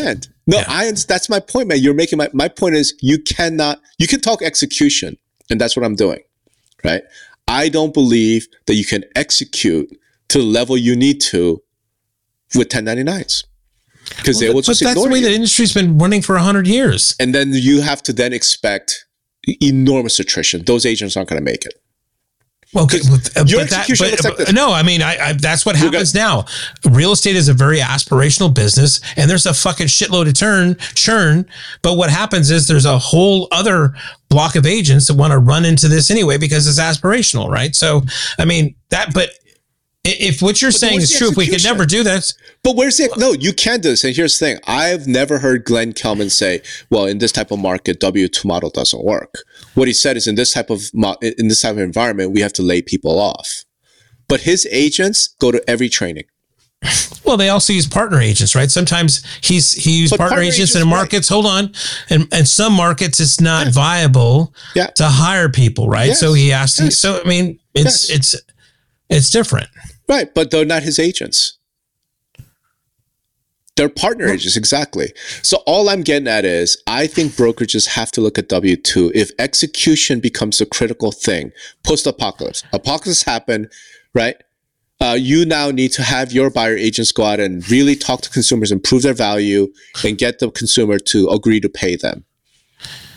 no, 0.47 0.57
Yeah. 0.57 0.65
I. 0.67 0.91
That's 1.07 1.29
my 1.29 1.39
point, 1.39 1.67
man. 1.67 1.79
You're 1.79 1.93
making 1.93 2.17
my 2.17 2.29
my 2.33 2.47
point 2.47 2.75
is 2.75 2.95
you 3.01 3.21
cannot 3.21 3.81
you 3.99 4.07
can 4.07 4.21
talk 4.21 4.41
execution, 4.41 5.17
and 5.49 5.59
that's 5.59 5.75
what 5.75 5.85
I'm 5.85 5.95
doing, 5.95 6.19
right? 6.83 7.03
I 7.47 7.69
don't 7.69 7.93
believe 7.93 8.47
that 8.67 8.75
you 8.75 8.85
can 8.85 9.03
execute 9.15 9.89
to 10.31 10.37
the 10.39 10.43
level 10.43 10.77
you 10.77 10.95
need 10.95 11.19
to 11.21 11.61
with 12.55 12.67
1099s 12.69 13.43
because 14.17 14.39
they 14.39 14.49
will 14.49 14.61
just 14.61 14.81
but 14.81 14.87
that's 14.87 15.03
the 15.03 15.09
way 15.09 15.19
you. 15.19 15.25
the 15.25 15.33
industry's 15.33 15.73
been 15.73 15.97
running 15.97 16.21
for 16.21 16.37
hundred 16.37 16.67
years. 16.67 17.15
and 17.19 17.33
then 17.35 17.51
you 17.53 17.81
have 17.81 18.01
to 18.03 18.11
then 18.13 18.33
expect 18.33 19.05
enormous 19.61 20.19
attrition. 20.19 20.63
Those 20.65 20.85
agents 20.85 21.15
aren't 21.17 21.29
going 21.29 21.39
to 21.43 21.43
make 21.51 21.65
it. 21.65 21.73
Okay, 22.75 22.99
'Cause 22.99 23.09
but, 23.33 23.37
uh, 23.41 23.43
your 23.47 23.59
but 23.61 23.69
that, 23.71 23.87
but, 23.89 23.99
like 23.99 24.21
but- 24.21 24.37
this. 24.37 24.53
no, 24.53 24.71
I 24.71 24.81
mean, 24.83 25.01
I, 25.01 25.17
I 25.29 25.33
that's 25.33 25.65
what 25.65 25.75
happens 25.75 26.13
now. 26.13 26.45
Real 26.89 27.11
estate 27.11 27.35
is 27.35 27.49
a 27.49 27.53
very 27.53 27.79
aspirational 27.79 28.53
business, 28.53 29.01
and 29.17 29.29
there's 29.29 29.45
a 29.45 29.53
fucking 29.53 29.87
shitload 29.87 30.27
of 30.29 30.35
turn 30.35 30.77
churn. 30.95 31.45
But 31.81 31.95
what 31.97 32.09
happens 32.09 32.49
is 32.49 32.67
there's 32.67 32.85
a 32.85 32.97
whole 32.97 33.49
other 33.51 33.93
block 34.29 34.55
of 34.55 34.65
agents 34.65 35.07
that 35.07 35.15
want 35.15 35.31
to 35.31 35.37
run 35.37 35.65
into 35.65 35.89
this 35.89 36.09
anyway 36.09 36.37
because 36.37 36.65
it's 36.65 36.79
aspirational, 36.79 37.49
right? 37.49 37.75
So, 37.75 38.03
I 38.39 38.45
mean 38.45 38.75
that, 38.89 39.13
but 39.13 39.31
If 40.03 40.41
what 40.41 40.63
you're 40.63 40.71
saying 40.71 41.01
is 41.01 41.15
true, 41.15 41.29
if 41.29 41.37
we 41.37 41.45
could 41.45 41.63
never 41.63 41.85
do 41.85 42.03
this. 42.03 42.33
But 42.63 42.75
where's 42.75 42.97
the 42.97 43.13
no? 43.17 43.33
You 43.33 43.53
can 43.53 43.81
do 43.81 43.89
this, 43.89 44.03
and 44.03 44.15
here's 44.15 44.39
the 44.39 44.45
thing: 44.45 44.59
I've 44.65 45.05
never 45.05 45.37
heard 45.37 45.63
Glenn 45.63 45.93
Kelman 45.93 46.31
say, 46.31 46.63
"Well, 46.89 47.05
in 47.05 47.19
this 47.19 47.31
type 47.31 47.51
of 47.51 47.59
market, 47.59 47.99
W 47.99 48.27
two 48.27 48.47
model 48.47 48.71
doesn't 48.71 49.03
work." 49.03 49.35
What 49.75 49.87
he 49.87 49.93
said 49.93 50.17
is, 50.17 50.25
in 50.25 50.33
this 50.33 50.53
type 50.53 50.71
of 50.71 50.89
in 51.21 51.49
this 51.49 51.61
type 51.61 51.73
of 51.73 51.79
environment, 51.79 52.31
we 52.31 52.41
have 52.41 52.53
to 52.53 52.63
lay 52.63 52.81
people 52.81 53.19
off. 53.19 53.63
But 54.27 54.41
his 54.41 54.67
agents 54.71 55.35
go 55.39 55.51
to 55.51 55.63
every 55.69 55.89
training. 55.89 56.23
Well, 57.23 57.37
they 57.37 57.49
also 57.49 57.71
use 57.71 57.85
partner 57.85 58.19
agents, 58.19 58.55
right? 58.55 58.71
Sometimes 58.71 59.23
he's 59.41 59.73
he 59.73 59.99
used 59.99 60.17
partner, 60.17 60.37
partner, 60.37 60.51
agents, 60.51 60.75
in 60.75 60.87
markets. 60.87 61.29
Right. 61.29 61.35
Hold 61.35 61.45
on, 61.45 61.73
and 62.09 62.27
and 62.33 62.47
some 62.47 62.73
markets 62.73 63.19
it's 63.19 63.39
not 63.39 63.67
yeah. 63.67 63.71
viable 63.71 64.53
yeah. 64.73 64.87
to 64.87 65.05
hire 65.05 65.47
people, 65.47 65.87
right? 65.87 66.07
Yes. 66.07 66.19
So 66.19 66.33
he 66.33 66.51
asked. 66.51 66.79
Yes. 66.79 66.97
So 66.97 67.21
I 67.23 67.27
mean, 67.27 67.59
it's 67.75 68.09
yes. 68.09 68.17
it's 68.17 68.41
it's 69.11 69.29
different, 69.29 69.69
right? 70.07 70.33
But 70.33 70.49
they're 70.49 70.65
not 70.65 70.81
his 70.83 70.97
agents. 70.97 71.59
They're 73.77 73.89
partner 73.89 74.25
well, 74.25 74.33
agents, 74.33 74.57
exactly. 74.57 75.13
So 75.43 75.57
all 75.65 75.89
I'm 75.89 76.01
getting 76.01 76.27
at 76.27 76.45
is, 76.45 76.81
I 76.87 77.07
think 77.07 77.33
brokerages 77.33 77.87
have 77.89 78.11
to 78.13 78.21
look 78.21 78.37
at 78.37 78.49
W 78.49 78.75
two 78.75 79.11
if 79.13 79.31
execution 79.39 80.19
becomes 80.19 80.59
a 80.59 80.65
critical 80.65 81.11
thing 81.11 81.51
post 81.83 82.07
apocalypse. 82.07 82.63
Apocalypse 82.73 83.23
happened, 83.23 83.71
right? 84.13 84.35
uh, 85.01 85.17
you 85.19 85.45
now 85.45 85.71
need 85.71 85.91
to 85.93 86.03
have 86.03 86.31
your 86.31 86.49
buyer 86.49 86.77
agents 86.77 87.11
go 87.11 87.23
out 87.23 87.39
and 87.39 87.69
really 87.71 87.95
talk 87.95 88.21
to 88.21 88.29
consumers 88.29 88.71
and 88.71 88.83
prove 88.83 89.01
their 89.01 89.15
value 89.15 89.67
and 90.05 90.17
get 90.17 90.39
the 90.39 90.51
consumer 90.51 90.99
to 90.99 91.27
agree 91.29 91.59
to 91.59 91.67
pay 91.67 91.95
them. 91.95 92.23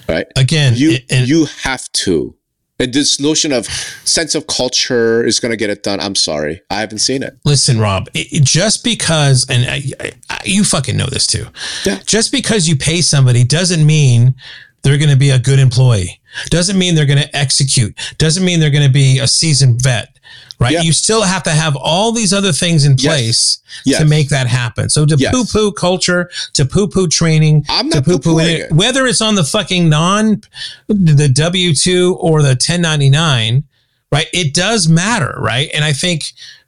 Right. 0.09 0.27
Again, 0.35 0.73
you 0.77 0.97
and, 1.11 1.29
you 1.29 1.47
have 1.63 1.91
to. 1.93 2.37
And 2.81 2.93
this 2.93 3.21
notion 3.21 3.53
of 3.53 3.67
sense 3.67 4.35
of 4.35 4.49
culture 4.49 5.25
is 5.25 5.39
going 5.39 5.51
to 5.51 5.57
get 5.57 5.71
it 5.71 5.85
done. 5.85 6.01
I'm 6.01 6.17
sorry, 6.17 6.61
I 6.71 6.81
haven't 6.81 6.99
seen 6.99 7.23
it. 7.23 7.39
Listen, 7.45 7.79
Rob, 7.79 8.09
it, 8.15 8.43
just 8.43 8.83
because, 8.83 9.47
and 9.49 9.65
I, 9.71 10.13
I, 10.29 10.41
you 10.45 10.65
fucking 10.65 10.97
know 10.97 11.07
this 11.07 11.27
too. 11.27 11.47
Yeah. 11.85 12.01
Just 12.05 12.33
because 12.33 12.69
you 12.69 12.77
pay 12.77 13.01
somebody 13.01 13.45
doesn't 13.45 13.87
mean 13.87 14.35
they're 14.83 14.99
going 14.99 15.11
to 15.11 15.17
be 15.17 15.31
a 15.31 15.39
good 15.39 15.61
employee. 15.61 16.21
Doesn't 16.47 16.79
mean 16.79 16.95
they're 16.95 17.07
going 17.07 17.23
to 17.23 17.37
execute. 17.37 17.95
Doesn't 18.19 18.45
mean 18.45 18.61
they're 18.61 18.71
going 18.71 18.87
to 18.87 18.93
be 18.93 19.19
a 19.19 19.27
seasoned 19.27 19.83
vet 19.83 20.15
right? 20.59 20.73
Yep. 20.73 20.85
You 20.85 20.93
still 20.93 21.23
have 21.23 21.43
to 21.45 21.51
have 21.51 21.77
all 21.77 22.13
these 22.13 22.33
other 22.33 22.53
things 22.53 22.85
in 22.85 22.97
place 22.97 23.63
yes. 23.65 23.83
Yes. 23.85 24.01
to 24.01 24.07
make 24.07 24.29
that 24.29 24.47
happen. 24.47 24.89
So 24.89 25.07
to 25.07 25.17
yes. 25.17 25.35
poo 25.35 25.45
poo 25.45 25.73
culture, 25.73 26.31
to 26.55 26.65
poo 26.65 26.89
poo 26.89 27.09
training, 27.09 27.65
I'm 27.69 27.91
to 27.91 28.03
poo 28.03 28.19
poo 28.19 28.39
it, 28.39 28.73
whether 28.73 29.07
it's 29.07 29.21
on 29.21 29.35
the 29.35 29.45
fucking 29.45 29.89
non, 29.89 30.43
the 30.89 31.31
W 31.33 31.75
2 31.75 32.17
or 32.21 32.43
the 32.43 32.49
1099, 32.49 33.65
right? 34.13 34.27
It 34.33 34.55
does 34.55 34.89
matter, 34.89 35.35
right? 35.39 35.71
And 35.75 35.85
I 35.85 35.93
think 35.93 36.25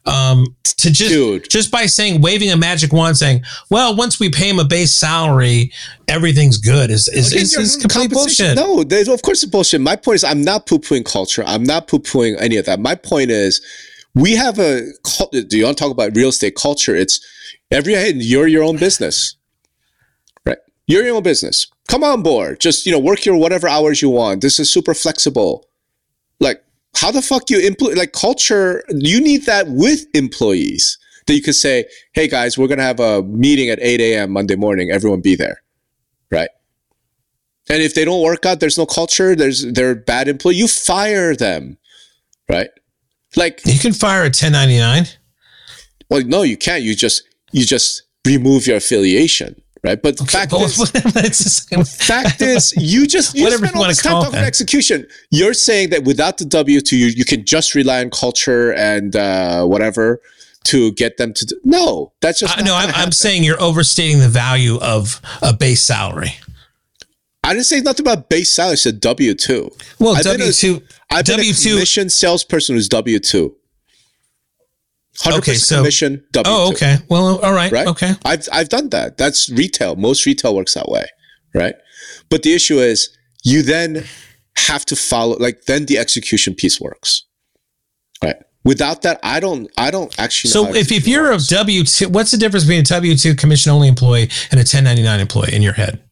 um, 0.07 0.57
to 0.64 0.90
just 0.90 1.11
Dude. 1.11 1.50
just 1.50 1.70
by 1.70 1.86
saying 1.86 2.20
waving 2.20 2.50
a 2.50 2.57
magic 2.57 2.92
wand, 2.92 3.16
saying, 3.16 3.42
"Well, 3.70 3.96
once 3.96 4.20
we 4.20 4.30
pay 4.30 4.48
him 4.48 4.59
a 4.59 4.64
base 4.64 4.92
salary, 4.92 5.72
everything's 6.07 6.59
good," 6.59 6.90
is 6.90 7.09
is, 7.09 7.32
Again, 7.32 7.42
is, 7.42 7.57
is 7.57 7.76
complete 7.76 8.11
bullshit. 8.11 8.57
No, 8.57 8.80
of 8.80 9.22
course 9.22 9.42
it's 9.42 9.50
bullshit. 9.50 9.80
My 9.80 9.96
point 9.96 10.16
is, 10.16 10.24
I'm 10.24 10.42
not 10.42 10.66
poo 10.66 10.78
pooing 10.78 11.04
culture. 11.04 11.42
I'm 11.46 11.64
not 11.64 11.88
poo 11.88 11.98
pooing 11.98 12.40
any 12.40 12.57
of 12.57 12.66
that. 12.66 12.78
My 12.78 12.94
point 12.94 13.30
is, 13.30 13.61
we 14.14 14.32
have 14.36 14.59
a. 14.59 14.82
Do 15.30 15.57
you 15.57 15.64
want 15.64 15.78
to 15.78 15.82
talk 15.82 15.92
about 15.92 16.14
real 16.14 16.28
estate 16.28 16.57
culture? 16.57 16.94
It's 16.94 17.20
every 17.70 17.94
head. 17.94 18.16
you're 18.16 18.46
your 18.46 18.62
own 18.62 18.76
business, 18.76 19.36
right? 20.44 20.59
You're 20.86 21.04
your 21.04 21.16
own 21.16 21.22
business. 21.22 21.66
Come 21.88 22.04
on 22.04 22.22
board. 22.22 22.61
Just 22.61 22.86
you 22.86 22.92
know, 22.92 22.98
work 22.98 23.24
your 23.24 23.36
whatever 23.36 23.68
hours 23.68 24.02
you 24.02 24.11
want. 24.11 24.40
This 24.40 24.61
is 24.61 24.70
super 24.70 24.94
flexible. 24.94 25.66
Like 26.38 26.62
how 26.97 27.11
the 27.11 27.22
fuck 27.22 27.51
you 27.51 27.61
implement 27.61 27.99
like 27.99 28.12
culture? 28.12 28.82
You 28.88 29.20
need 29.20 29.44
that 29.44 29.68
with 29.68 30.07
employees 30.14 30.99
that 31.26 31.34
you 31.34 31.42
could 31.42 31.55
say, 31.55 31.84
"Hey 32.12 32.28
guys, 32.28 32.57
we're 32.57 32.68
gonna 32.68 32.82
have 32.82 33.01
a 33.01 33.22
meeting 33.22 33.68
at 33.68 33.78
8 33.80 34.01
a.m. 34.01 34.32
Monday 34.32 34.57
morning. 34.57 34.90
Everyone 34.90 35.20
be 35.20 35.36
there," 35.36 35.62
right? 36.30 36.51
And 37.68 37.82
if 37.82 37.94
they 37.94 38.05
don't 38.05 38.22
work 38.22 38.47
out, 38.47 38.61
there's 38.61 38.78
no 38.78 38.86
culture. 38.86 39.34
There's 39.34 39.64
they're 39.72 39.94
bad 39.94 40.28
employee. 40.28 40.57
You 40.57 40.68
fire 40.68 41.34
them, 41.34 41.78
right? 42.49 42.70
Like 43.34 43.61
you 43.66 43.78
can 43.78 43.92
fire 43.92 44.22
a 44.22 44.30
1099. 44.30 45.07
Well, 46.09 46.22
no, 46.24 46.42
you 46.42 46.57
can't. 46.57 46.82
You 46.82 46.94
just 46.94 47.24
you 47.53 47.64
just 47.66 48.03
remove 48.24 48.66
your 48.66 48.76
affiliation 48.76 49.61
right? 49.87 50.03
But 50.03 50.20
okay, 50.20 50.47
fact, 50.47 50.53
is, 50.53 51.66
fact 51.97 52.43
is, 52.43 52.74
you 52.76 53.07
just 53.07 53.34
you 53.34 53.45
whatever 53.45 53.66
spend 53.66 53.76
all 53.80 53.89
this 53.89 54.03
time 54.03 54.22
talking 54.22 54.39
execution. 54.41 55.07
You're 55.30 55.55
saying 55.55 55.91
that 55.91 56.05
without 56.05 56.39
the 56.39 56.45
W 56.45 56.80
two, 56.80 56.99
you, 56.99 57.07
you 57.07 57.24
can 57.24 57.45
just 57.45 57.74
rely 57.74 58.01
on 58.01 58.11
culture 58.11 58.74
and 58.74 59.14
uh, 59.16 59.64
whatever 59.64 60.20
to 60.64 60.93
get 60.93 61.16
them 61.16 61.32
to. 61.34 61.47
Do, 61.47 61.61
no, 61.64 62.12
that's 62.20 62.41
just 62.41 62.59
uh, 62.59 62.62
no. 62.62 62.74
I'm, 62.74 62.93
I'm 62.95 63.12
saying 63.12 63.45
you're 63.45 63.62
overstating 63.62 64.18
the 64.18 64.28
value 64.28 64.78
of 64.80 65.20
a 65.41 65.55
base 65.55 65.82
salary. 65.82 66.32
I 67.45 67.53
didn't 67.53 67.66
say 67.66 67.80
nothing 67.80 68.05
about 68.05 68.28
base 68.28 68.53
salary. 68.53 68.72
I 68.72 68.76
said 68.76 69.01
W 69.01 69.34
two. 69.34 69.70
Well, 70.01 70.20
W 70.20 70.53
two. 70.53 70.82
I've 71.11 71.24
W 71.24 71.53
two 71.53 71.74
commission 71.74 72.11
salesperson 72.11 72.74
who's 72.74 72.89
W 72.89 73.20
two. 73.20 73.57
100% 75.18 75.38
okay, 75.38 75.54
so, 75.54 75.78
commission 75.78 76.24
W2. 76.32 76.42
Oh, 76.46 76.72
okay. 76.72 76.96
Well, 77.08 77.38
all 77.40 77.52
right. 77.52 77.72
Right? 77.72 77.86
Okay. 77.86 78.12
I've 78.24 78.48
I've 78.52 78.68
done 78.68 78.90
that. 78.90 79.16
That's 79.16 79.48
retail. 79.50 79.96
Most 79.96 80.26
retail 80.26 80.54
works 80.54 80.74
that 80.74 80.88
way, 80.88 81.06
right? 81.54 81.74
But 82.28 82.42
the 82.42 82.52
issue 82.52 82.78
is 82.78 83.16
you 83.44 83.62
then 83.62 84.04
have 84.56 84.84
to 84.86 84.96
follow 84.96 85.36
like 85.38 85.64
then 85.66 85.86
the 85.86 85.98
execution 85.98 86.54
piece 86.54 86.80
works. 86.80 87.24
Right? 88.22 88.36
Without 88.64 89.02
that, 89.02 89.20
I 89.22 89.40
don't 89.40 89.70
I 89.78 89.90
don't 89.90 90.14
actually 90.18 90.50
So 90.50 90.74
if, 90.74 90.90
if 90.90 91.06
you're 91.06 91.30
works. 91.30 91.50
a 91.50 91.56
W 91.56 91.84
two 91.84 92.08
what's 92.08 92.30
the 92.30 92.36
difference 92.36 92.64
between 92.64 92.80
a 92.80 92.84
W 92.84 93.16
two 93.16 93.34
commission 93.34 93.72
only 93.72 93.88
employee 93.88 94.28
and 94.50 94.60
a 94.60 94.64
ten 94.64 94.84
ninety 94.84 95.02
nine 95.02 95.20
employee 95.20 95.54
in 95.54 95.62
your 95.62 95.74
head? 95.74 96.02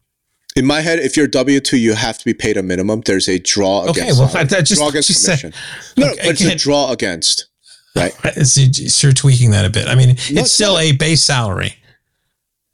In 0.56 0.64
my 0.64 0.82
head, 0.82 1.00
if 1.00 1.16
you're 1.16 1.26
W 1.26 1.60
two, 1.60 1.76
you 1.76 1.94
have 1.94 2.16
to 2.18 2.24
be 2.24 2.32
paid 2.32 2.56
a 2.56 2.62
minimum. 2.62 3.02
There's 3.04 3.28
a 3.28 3.38
draw 3.38 3.82
against. 3.82 4.00
Okay, 4.00 4.12
well, 4.12 4.28
that, 4.28 4.48
that 4.50 4.64
just 4.64 4.80
draw 4.80 4.88
against 4.88 5.08
commission. 5.24 5.52
Said, 5.52 5.98
no, 5.98 6.10
okay, 6.12 6.20
but 6.22 6.40
it's 6.40 6.44
a 6.44 6.54
draw 6.54 6.92
against 6.92 7.48
right? 7.96 8.12
Uh, 8.24 8.44
so 8.44 9.06
you're 9.06 9.12
tweaking 9.12 9.50
that 9.52 9.64
a 9.64 9.70
bit. 9.70 9.88
I 9.88 9.94
mean, 9.94 10.08
no, 10.08 10.14
it's 10.40 10.52
still 10.52 10.78
a 10.78 10.92
base 10.92 11.22
salary. 11.22 11.74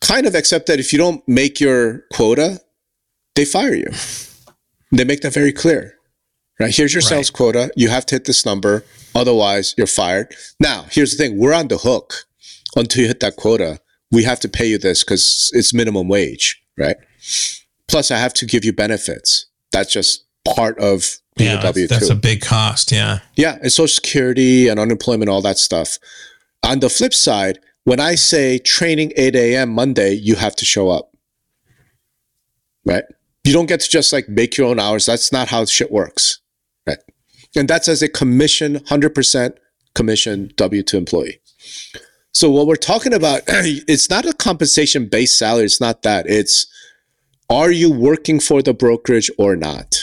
Kind 0.01 0.27
of, 0.27 0.35
except 0.35 0.67
that 0.67 0.81
if 0.81 0.93
you 0.93 0.99
don't 0.99 1.27
make 1.29 1.61
your 1.61 2.05
quota, 2.13 2.61
they 3.35 3.45
fire 3.45 3.75
you. 3.75 3.91
They 4.93 5.05
make 5.05 5.21
that 5.21 5.35
very 5.35 5.53
clear. 5.53 5.95
Right? 6.59 6.75
Here's 6.75 6.93
your 6.93 7.01
right. 7.01 7.09
sales 7.09 7.31
quota. 7.31 7.71
You 7.77 7.89
have 7.89 8.05
to 8.07 8.17
hit 8.17 8.25
this 8.25 8.45
number. 8.45 8.85
Otherwise, 9.15 9.75
you're 9.77 9.87
fired. 9.87 10.35
Now, 10.59 10.87
here's 10.91 11.13
the 11.13 11.17
thing 11.17 11.39
we're 11.39 11.55
on 11.55 11.69
the 11.69 11.79
hook 11.79 12.25
until 12.77 13.03
you 13.03 13.09
hit 13.09 13.21
that 13.21 13.37
quota. 13.37 13.81
We 14.11 14.25
have 14.25 14.41
to 14.41 14.49
pay 14.49 14.67
you 14.67 14.79
this 14.79 15.05
because 15.05 15.51
it's 15.55 15.73
minimum 15.73 16.09
wage, 16.09 16.61
right? 16.77 16.97
Plus, 17.89 18.11
I 18.11 18.19
have 18.19 18.35
to 18.35 18.47
give 18.47 18.65
you 18.65 18.73
benefits. 18.73 19.47
That's 19.73 19.93
just 19.93 20.25
part 20.55 20.79
of 20.79 21.19
yeah, 21.45 21.61
W 21.61 21.87
two. 21.87 21.95
That's 21.95 22.11
a 22.11 22.15
big 22.15 22.41
cost. 22.41 22.93
Yeah. 22.93 23.21
Yeah, 23.37 23.59
and 23.63 23.73
Social 23.73 23.89
Security 23.89 24.69
and 24.69 24.79
unemployment, 24.79 25.29
all 25.29 25.43
that 25.43 25.59
stuff. 25.59 25.99
On 26.63 26.81
the 26.81 26.91
flip 26.91 27.15
side, 27.15 27.59
when 27.85 28.01
I 28.01 28.15
say 28.15 28.59
training 28.59 29.13
8 29.17 29.35
a.m. 29.35 29.71
Monday, 29.71 30.13
you 30.13 30.37
have 30.37 30.55
to 30.57 30.65
show 30.65 30.91
up. 30.91 31.13
Right? 32.85 33.05
You 33.45 33.53
don't 33.53 33.67
get 33.67 33.81
to 33.81 33.89
just 33.89 34.13
like 34.13 34.29
make 34.29 34.57
your 34.57 34.69
own 34.69 34.79
hours. 34.79 35.07
That's 35.07 35.33
not 35.33 35.49
how 35.49 35.65
shit 35.65 35.91
works. 35.91 36.41
Right? 36.87 36.99
And 37.57 37.69
that's 37.69 37.89
as 37.89 38.03
a 38.03 38.09
commission, 38.09 38.77
100% 38.77 39.57
commission 39.95 40.53
W 40.57 40.83
2 40.83 40.97
employee. 40.97 41.41
So 42.33 42.51
what 42.51 42.67
we're 42.67 42.77
talking 42.77 43.13
about, 43.13 43.43
it's 43.49 44.11
not 44.11 44.27
a 44.27 44.33
compensation 44.33 45.07
based 45.07 45.39
salary. 45.39 45.65
It's 45.65 45.81
not 45.81 46.03
that. 46.03 46.27
It's 46.29 46.67
are 47.49 47.73
you 47.73 47.93
working 47.93 48.39
for 48.39 48.63
the 48.63 48.73
brokerage 48.73 49.31
or 49.37 49.57
not? 49.57 49.99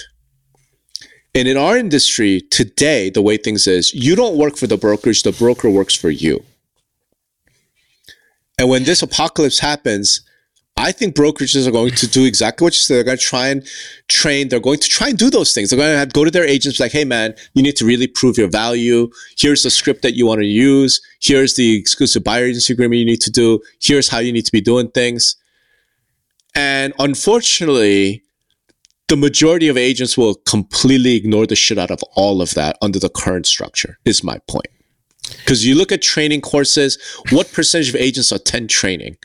And 1.38 1.47
in 1.47 1.55
our 1.55 1.77
industry 1.77 2.41
today, 2.41 3.11
the 3.11 3.21
way 3.21 3.38
things 3.38 3.67
is, 3.67 3.93
you 3.93 4.15
don't 4.15 4.38
work 4.38 4.57
for 4.57 4.65
the 4.65 4.75
brokerage, 4.75 5.21
the 5.21 5.31
broker 5.31 5.69
works 5.69 5.93
for 5.93 6.09
you. 6.09 6.43
And 8.57 8.69
when 8.69 8.85
this 8.85 9.03
apocalypse 9.03 9.59
happens, 9.59 10.21
I 10.77 10.91
think 10.91 11.15
brokerages 11.15 11.67
are 11.67 11.71
going 11.71 11.91
to 11.91 12.07
do 12.07 12.25
exactly 12.25 12.65
what 12.65 12.73
you 12.73 12.79
said. 12.79 12.95
They're 12.95 13.03
going 13.03 13.19
to 13.19 13.23
try 13.23 13.49
and 13.49 13.63
train. 14.07 14.49
They're 14.49 14.59
going 14.59 14.79
to 14.79 14.89
try 14.89 15.09
and 15.09 15.17
do 15.17 15.29
those 15.29 15.53
things. 15.53 15.69
They're 15.69 15.77
going 15.77 15.91
to 15.91 15.99
have, 15.99 16.11
go 16.11 16.25
to 16.25 16.31
their 16.31 16.43
agents 16.43 16.79
like, 16.79 16.91
hey, 16.91 17.05
man, 17.05 17.35
you 17.53 17.61
need 17.61 17.75
to 17.75 17.85
really 17.85 18.07
prove 18.07 18.39
your 18.39 18.49
value. 18.49 19.07
Here's 19.38 19.61
the 19.61 19.69
script 19.69 20.01
that 20.01 20.15
you 20.15 20.25
want 20.25 20.41
to 20.41 20.47
use. 20.47 20.99
Here's 21.21 21.55
the 21.55 21.77
exclusive 21.77 22.23
buyer 22.23 22.45
agency 22.45 22.73
agreement 22.73 22.97
you 22.97 23.05
need 23.05 23.21
to 23.21 23.31
do. 23.31 23.61
Here's 23.79 24.09
how 24.09 24.17
you 24.17 24.33
need 24.33 24.47
to 24.47 24.51
be 24.51 24.61
doing 24.61 24.89
things. 24.89 25.35
And 26.55 26.93
unfortunately, 26.97 28.23
the 29.08 29.16
majority 29.16 29.68
of 29.68 29.78
agents 29.78 30.18
will 30.18 30.36
completely 30.36 31.16
ignore 31.16 31.47
the 31.47 31.55
shit 31.55 31.78
out 31.78 31.91
of 31.91 31.99
all 32.16 32.41
of 32.41 32.53
that 32.55 32.78
under 32.82 32.99
the 32.99 33.10
current 33.10 33.45
structure, 33.45 33.97
is 34.05 34.24
my 34.24 34.39
point. 34.49 34.68
Because 35.39 35.66
you 35.66 35.76
look 35.76 35.91
at 35.91 36.01
training 36.01 36.41
courses, 36.41 36.97
what 37.32 37.51
percentage 37.51 37.89
of 37.89 37.95
agents 37.95 38.32
attend 38.32 38.70
training? 38.70 39.18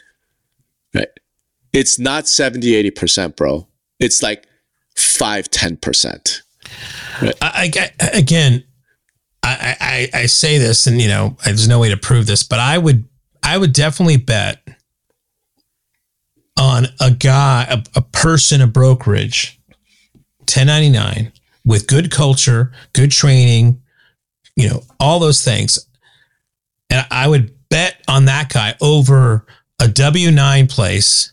Right? 0.95 1.09
It's 1.73 1.99
not 1.99 2.29
70, 2.29 2.91
80%, 2.91 3.37
bro. 3.37 3.67
It's 3.99 4.23
like 4.23 4.47
5, 4.97 5.51
10%. 5.51 6.43
Right? 7.21 7.35
I, 7.41 7.71
I, 8.01 8.07
again, 8.13 8.65
I, 9.43 10.09
I, 10.15 10.21
I 10.21 10.27
say 10.27 10.59
this, 10.59 10.87
and 10.87 11.01
you 11.01 11.09
know, 11.09 11.37
there's 11.45 11.69
no 11.69 11.81
way 11.81 11.89
to 11.89 11.97
prove 11.97 12.27
this, 12.27 12.43
but 12.45 12.61
I 12.61 12.79
would, 12.79 13.09
I 13.43 13.59
would 13.59 13.73
definitely 13.73 14.19
bet 14.19 14.61
on 16.57 16.87
a 17.01 17.11
guy, 17.11 17.67
a, 17.69 17.83
a 17.97 18.03
person, 18.03 18.61
a 18.61 18.67
brokerage, 18.67 19.61
1099 20.43 21.33
with 21.65 21.87
good 21.87 22.11
culture, 22.11 22.73
good 22.93 23.11
training, 23.11 23.81
you 24.57 24.69
know, 24.69 24.83
all 25.01 25.19
those 25.19 25.45
things. 25.45 25.87
And 26.91 27.07
I 27.11 27.29
would 27.29 27.55
bet 27.69 28.03
on 28.09 28.27
that 28.27 28.53
guy 28.53 28.75
over 28.81 29.47
a 29.81 29.89
W 29.89 30.31
9 30.31 30.67
place, 30.67 31.33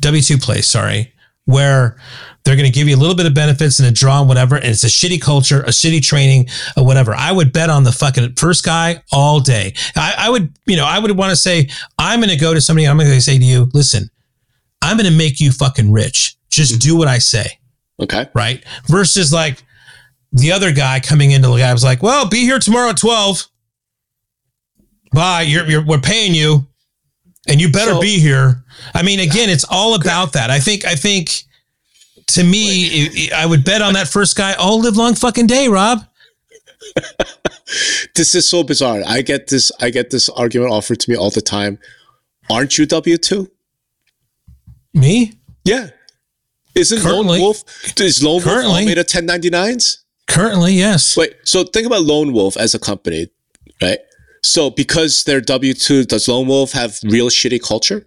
W 0.00 0.22
2 0.22 0.38
place, 0.38 0.66
sorry, 0.66 1.12
where 1.46 1.96
they're 2.44 2.56
going 2.56 2.70
to 2.70 2.72
give 2.72 2.86
you 2.86 2.94
a 2.94 2.98
little 2.98 3.16
bit 3.16 3.26
of 3.26 3.34
benefits 3.34 3.78
and 3.80 3.88
a 3.88 3.92
draw 3.92 4.20
and 4.20 4.28
whatever. 4.28 4.56
And 4.56 4.66
it's 4.66 4.84
a 4.84 4.88
shitty 4.88 5.20
culture, 5.20 5.62
a 5.62 5.70
shitty 5.70 6.02
training, 6.02 6.48
or 6.76 6.84
whatever. 6.84 7.14
I 7.14 7.32
would 7.32 7.52
bet 7.52 7.70
on 7.70 7.84
the 7.84 7.92
fucking 7.92 8.34
first 8.34 8.64
guy 8.64 9.02
all 9.12 9.40
day. 9.40 9.74
I, 9.96 10.14
I 10.18 10.30
would, 10.30 10.56
you 10.66 10.76
know, 10.76 10.84
I 10.84 10.98
would 10.98 11.16
want 11.16 11.30
to 11.30 11.36
say, 11.36 11.68
I'm 11.98 12.20
going 12.20 12.30
to 12.30 12.36
go 12.36 12.54
to 12.54 12.60
somebody, 12.60 12.86
I'm 12.86 12.98
going 12.98 13.10
to 13.10 13.20
say 13.20 13.38
to 13.38 13.44
you, 13.44 13.68
listen, 13.72 14.10
I'm 14.82 14.96
going 14.96 15.10
to 15.10 15.16
make 15.16 15.40
you 15.40 15.50
fucking 15.50 15.90
rich. 15.90 16.36
Just 16.50 16.80
do 16.80 16.96
what 16.96 17.08
I 17.08 17.18
say. 17.18 17.58
Okay. 18.02 18.26
Right. 18.34 18.64
Versus 18.86 19.32
like 19.32 19.62
the 20.32 20.52
other 20.52 20.72
guy 20.72 21.00
coming 21.00 21.30
into 21.30 21.48
the 21.48 21.56
guy 21.56 21.72
was 21.72 21.84
like, 21.84 22.02
well, 22.02 22.28
be 22.28 22.40
here 22.40 22.58
tomorrow 22.58 22.90
at 22.90 22.96
12. 22.98 23.46
Bye. 25.12 25.42
You're, 25.42 25.66
you're 25.66 25.84
we're 25.84 25.98
paying 26.00 26.34
you 26.34 26.66
and 27.48 27.60
you 27.60 27.70
better 27.70 27.92
So- 27.92 28.00
be 28.00 28.18
here. 28.18 28.62
I 28.94 29.02
mean, 29.02 29.20
again, 29.20 29.48
it's 29.48 29.64
all 29.70 29.94
about 29.94 30.34
that. 30.34 30.50
I 30.50 30.58
think, 30.58 30.84
I 30.84 30.94
think 30.94 31.30
to 32.28 32.44
me, 32.44 32.86
it- 32.86 33.32
I 33.32 33.46
would 33.46 33.64
bet 33.64 33.80
on 33.82 33.94
that 33.94 34.08
first 34.08 34.36
guy 34.36 34.52
all 34.54 34.80
live 34.80 34.96
long 34.96 35.14
fucking 35.14 35.46
day, 35.46 35.68
Rob. 35.68 36.00
This 38.14 38.36
is 38.36 38.48
so 38.48 38.62
bizarre. 38.62 39.02
I 39.06 39.22
get 39.22 39.48
this. 39.48 39.72
I 39.80 39.90
get 39.90 40.10
this 40.10 40.28
argument 40.28 40.70
offered 40.70 41.00
to 41.00 41.10
me 41.10 41.16
all 41.16 41.30
the 41.30 41.40
time. 41.40 41.78
Aren't 42.48 42.78
you 42.78 42.86
W 42.86 43.16
two? 43.18 43.50
Me? 44.94 45.32
Yeah. 45.64 45.90
Isn't 46.76 47.00
Currently. 47.00 47.38
Lone 47.38 47.40
Wolf 47.40 47.64
is 48.00 48.22
Lone 48.22 48.34
Wolf 48.34 48.46
all 48.46 48.52
Currently. 48.54 48.84
made 48.86 48.98
of 48.98 49.06
1099s? 49.06 49.98
Currently, 50.28 50.74
yes. 50.74 51.16
Wait, 51.16 51.34
so 51.44 51.64
think 51.64 51.86
about 51.86 52.02
Lone 52.02 52.32
Wolf 52.32 52.56
as 52.56 52.74
a 52.74 52.78
company, 52.78 53.28
right? 53.80 53.98
So 54.42 54.70
because 54.70 55.24
they're 55.24 55.40
W 55.40 55.72
two, 55.74 56.04
does 56.04 56.28
Lone 56.28 56.46
Wolf 56.46 56.72
have 56.72 56.98
real 57.04 57.28
shitty 57.30 57.62
culture? 57.62 58.06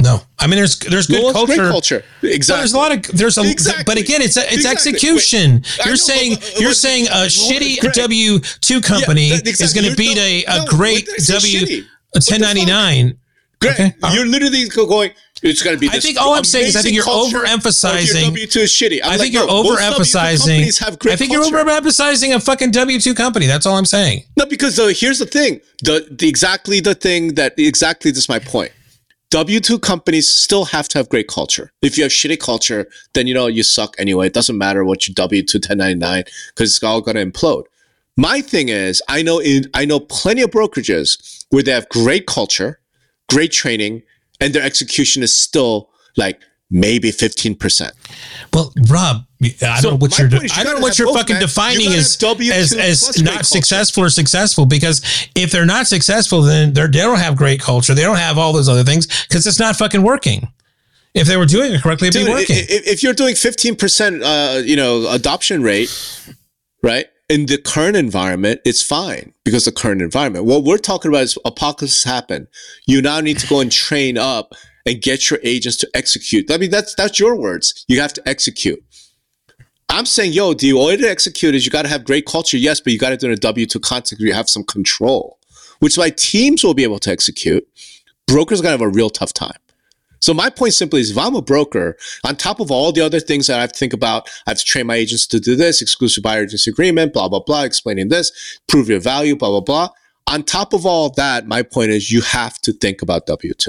No. 0.00 0.20
I 0.38 0.46
mean, 0.46 0.56
there's, 0.56 0.78
there's 0.78 1.08
good 1.08 1.20
Wolf's 1.20 1.34
culture. 1.34 1.56
great 1.56 1.70
culture. 1.70 2.04
Exactly. 2.22 2.60
there's 2.60 2.72
a 2.72 2.76
lot 2.76 2.92
of 2.92 3.02
there's 3.18 3.36
a 3.36 3.42
Exactly. 3.50 3.82
but 3.84 3.98
again 3.98 4.22
it's 4.22 4.36
it's 4.36 4.54
Exactly. 4.54 4.92
execution. 4.92 5.54
Wait, 5.54 5.78
you're 5.84 5.88
know, 5.88 5.94
saying 5.96 6.34
but- 6.36 6.60
you're 6.60 6.70
but- 6.70 6.76
saying 6.76 7.06
a 7.08 7.26
shitty 7.26 7.92
W 7.94 8.38
two 8.60 8.80
company 8.80 9.28
is 9.30 9.40
exactly. 9.42 9.82
going 9.82 9.90
to 9.92 9.96
beat 9.96 10.16
a, 10.16 10.44
no- 10.48 10.54
a 10.54 10.58
no, 10.64 10.66
great 10.66 11.06
what 11.08 11.16
did 11.18 11.34
I 11.34 11.38
say 11.40 11.58
W 11.60 11.82
a 12.14 12.18
1099. 12.20 13.18
Greg, 13.60 13.74
Okay. 13.74 13.94
you're 14.14 14.24
literally 14.26 14.68
going. 14.68 15.10
It's 15.42 15.62
going 15.62 15.76
to 15.76 15.80
be. 15.80 15.88
I 15.88 16.00
think 16.00 16.20
all 16.20 16.34
I'm 16.34 16.44
saying 16.44 16.68
is 16.68 16.76
I 16.76 16.82
think 16.82 16.94
you're 16.94 17.04
overemphasizing- 17.04 18.24
W 18.24 18.46
two 18.46 18.60
is 18.60 18.70
shitty. 18.70 19.00
I'm 19.02 19.12
I 19.12 19.16
think 19.18 19.20
like, 19.20 19.32
you're 19.32 19.46
no, 19.46 19.62
most 19.62 19.80
W2 19.80 19.90
overemphasizing. 19.92 21.10
I 21.10 21.16
think 21.16 21.32
culture. 21.32 21.50
you're 21.50 21.64
overemphasizing 21.64 22.34
a 22.34 22.40
fucking 22.40 22.70
W 22.72 23.00
two 23.00 23.14
company. 23.14 23.46
That's 23.46 23.66
all 23.66 23.76
I'm 23.76 23.84
saying. 23.84 24.24
No, 24.36 24.46
because 24.46 24.76
the, 24.76 24.92
here's 24.92 25.18
the 25.18 25.26
thing. 25.26 25.60
The, 25.82 26.06
the 26.10 26.28
exactly 26.28 26.80
the 26.80 26.94
thing 26.94 27.34
that 27.34 27.54
exactly 27.58 28.10
this 28.10 28.24
is 28.24 28.28
my 28.28 28.38
point. 28.38 28.72
W 29.30 29.60
two 29.60 29.78
companies 29.78 30.28
still 30.28 30.64
have 30.64 30.88
to 30.88 30.98
have 30.98 31.08
great 31.08 31.28
culture. 31.28 31.70
If 31.82 31.98
you 31.98 32.04
have 32.04 32.12
shitty 32.12 32.40
culture, 32.40 32.88
then 33.12 33.26
you 33.26 33.34
know 33.34 33.46
you 33.46 33.62
suck 33.62 33.94
anyway. 33.98 34.26
It 34.28 34.32
doesn't 34.34 34.56
matter 34.56 34.84
what 34.84 35.06
you 35.06 35.14
W 35.14 35.42
two 35.42 35.58
1099 35.58 36.24
because 36.48 36.74
it's 36.74 36.82
all 36.82 37.00
gonna 37.00 37.24
implode. 37.24 37.64
My 38.16 38.40
thing 38.40 38.68
is, 38.70 39.02
I 39.08 39.22
know 39.22 39.38
in 39.38 39.66
I 39.74 39.84
know 39.84 40.00
plenty 40.00 40.42
of 40.42 40.50
brokerages 40.50 41.44
where 41.50 41.62
they 41.62 41.72
have 41.72 41.88
great 41.90 42.26
culture, 42.26 42.80
great 43.28 43.52
training, 43.52 44.02
and 44.40 44.54
their 44.54 44.62
execution 44.62 45.22
is 45.22 45.34
still 45.34 45.90
like 46.16 46.40
maybe 46.70 47.10
fifteen 47.10 47.54
percent. 47.54 47.92
Well, 48.52 48.72
Rob, 48.90 49.24
I 49.62 49.80
don't 49.80 49.92
know 49.92 49.96
what 49.96 50.18
you're. 50.18 50.28
point 50.30 50.42
you 50.44 50.48
I 50.54 50.64
don't 50.64 50.76
know 50.76 50.80
what 50.80 50.98
you're 50.98 51.08
both, 51.08 51.16
fucking 51.18 51.34
man. 51.34 51.42
Defining 51.42 51.88
as 51.92 52.16
W2 52.16 52.50
as 52.50 52.72
as 52.74 53.22
not 53.22 53.46
successful 53.46 54.04
or 54.04 54.10
successful. 54.10 54.66
Because 54.66 55.28
if 55.34 55.50
they're 55.50 55.66
not 55.66 55.86
successful, 55.86 56.42
then 56.42 56.72
they're, 56.72 56.88
they 56.88 56.98
don't 57.00 57.18
have 57.18 57.36
great 57.36 57.60
culture. 57.60 57.94
They 57.94 58.02
don't 58.02 58.16
have 58.18 58.36
all 58.38 58.52
those 58.52 58.68
other 58.68 58.84
things 58.84 59.06
because 59.28 59.46
it's 59.46 59.58
not 59.58 59.76
fucking 59.76 60.02
working. 60.02 60.48
If 61.14 61.26
they 61.26 61.36
were 61.36 61.46
doing 61.46 61.72
it 61.72 61.82
correctly, 61.82 62.08
it'd 62.08 62.20
Dude, 62.20 62.26
be 62.26 62.32
working. 62.32 62.56
i- 62.56 62.66
if 62.68 63.02
you're 63.02 63.14
doing 63.14 63.34
15%, 63.34 64.22
uh, 64.22 64.58
you 64.58 64.76
know, 64.76 65.08
adoption 65.08 65.62
rate, 65.62 65.90
right? 66.82 67.06
In 67.28 67.44
the 67.44 67.58
current 67.58 67.94
environment, 67.94 68.62
it's 68.64 68.82
fine 68.82 69.34
because 69.44 69.66
the 69.66 69.72
current 69.72 70.00
environment. 70.00 70.46
What 70.46 70.64
we're 70.64 70.78
talking 70.78 71.10
about 71.10 71.24
is 71.24 71.38
apocalypse 71.44 72.02
happen. 72.02 72.48
You 72.86 73.02
now 73.02 73.20
need 73.20 73.38
to 73.40 73.46
go 73.46 73.60
and 73.60 73.70
train 73.70 74.16
up 74.16 74.54
and 74.86 75.02
get 75.02 75.28
your 75.28 75.38
agents 75.42 75.76
to 75.78 75.90
execute. 75.92 76.50
I 76.50 76.56
mean, 76.56 76.70
that's 76.70 76.94
that's 76.94 77.18
your 77.20 77.36
words. 77.36 77.84
You 77.86 78.00
have 78.00 78.14
to 78.14 78.26
execute. 78.26 78.82
I'm 79.90 80.06
saying, 80.06 80.32
yo, 80.32 80.54
the 80.54 80.72
way 80.72 80.96
to 80.96 81.08
execute 81.08 81.54
is 81.54 81.66
you 81.66 81.70
got 81.70 81.82
to 81.82 81.88
have 81.88 82.04
great 82.04 82.24
culture, 82.24 82.56
yes, 82.56 82.80
but 82.80 82.94
you 82.94 82.98
got 82.98 83.10
to 83.10 83.18
do 83.18 83.26
in 83.26 83.32
a 83.32 83.36
W 83.36 83.66
two 83.66 83.80
context 83.80 84.20
you 84.20 84.32
have 84.32 84.48
some 84.48 84.64
control, 84.64 85.38
which 85.80 85.98
why 85.98 86.08
teams 86.08 86.64
will 86.64 86.74
be 86.74 86.82
able 86.82 86.98
to 87.00 87.10
execute. 87.10 87.68
Brokers 88.26 88.60
are 88.60 88.62
gonna 88.62 88.72
have 88.72 88.80
a 88.80 88.88
real 88.88 89.10
tough 89.10 89.34
time. 89.34 89.58
So 90.20 90.34
my 90.34 90.50
point 90.50 90.74
simply 90.74 91.00
is 91.00 91.10
if 91.10 91.18
I'm 91.18 91.34
a 91.34 91.42
broker, 91.42 91.96
on 92.24 92.36
top 92.36 92.60
of 92.60 92.70
all 92.70 92.92
the 92.92 93.04
other 93.04 93.20
things 93.20 93.46
that 93.46 93.58
I 93.58 93.60
have 93.60 93.72
to 93.72 93.78
think 93.78 93.92
about, 93.92 94.28
I 94.46 94.50
have 94.50 94.58
to 94.58 94.64
train 94.64 94.86
my 94.86 94.96
agents 94.96 95.26
to 95.28 95.40
do 95.40 95.54
this, 95.54 95.80
exclusive 95.80 96.22
buyer 96.22 96.42
agency 96.42 96.70
agreement, 96.70 97.12
blah, 97.12 97.28
blah, 97.28 97.40
blah, 97.40 97.62
explaining 97.62 98.08
this, 98.08 98.58
prove 98.66 98.88
your 98.88 99.00
value, 99.00 99.36
blah, 99.36 99.50
blah, 99.50 99.60
blah. 99.60 99.88
On 100.26 100.42
top 100.42 100.72
of 100.72 100.84
all 100.84 101.10
that, 101.10 101.46
my 101.46 101.62
point 101.62 101.90
is 101.90 102.10
you 102.10 102.20
have 102.20 102.58
to 102.62 102.72
think 102.72 103.00
about 103.00 103.26
W2 103.26 103.68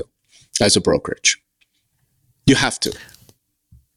as 0.59 0.75
a 0.75 0.81
brokerage. 0.81 1.41
You 2.45 2.55
have 2.55 2.79
to. 2.81 2.97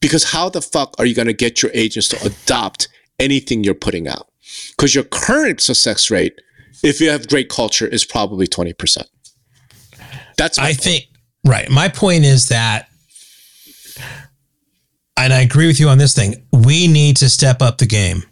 Because 0.00 0.24
how 0.24 0.48
the 0.48 0.61
fuck 0.61 0.94
are 0.98 1.07
you 1.07 1.14
going 1.14 1.26
to 1.26 1.32
get 1.32 1.62
your 1.62 1.70
agents 1.74 2.09
to 2.09 2.22
adopt 2.24 2.88
anything 3.18 3.64
you're 3.64 3.74
putting 3.74 4.07
out? 4.07 4.28
Because 4.76 4.94
your 4.94 5.05
current 5.05 5.61
success 5.61 6.11
rate, 6.11 6.34
if 6.82 7.00
you 7.00 7.09
have 7.09 7.28
great 7.28 7.48
culture, 7.48 7.86
is 7.86 8.05
probably 8.05 8.46
20%. 8.46 9.05
That's 10.36 10.59
I 10.59 10.66
point. 10.66 10.80
think 10.80 11.05
right. 11.45 11.68
My 11.70 11.88
point 11.88 12.24
is 12.24 12.49
that, 12.49 12.88
and 15.16 15.32
I 15.32 15.40
agree 15.43 15.66
with 15.66 15.78
you 15.78 15.88
on 15.88 15.99
this 15.99 16.14
thing. 16.14 16.47
We 16.53 16.86
need 16.88 17.16
to 17.18 17.28
step 17.28 17.62
up 17.62 17.78
the 17.78 17.86
game. 17.86 18.22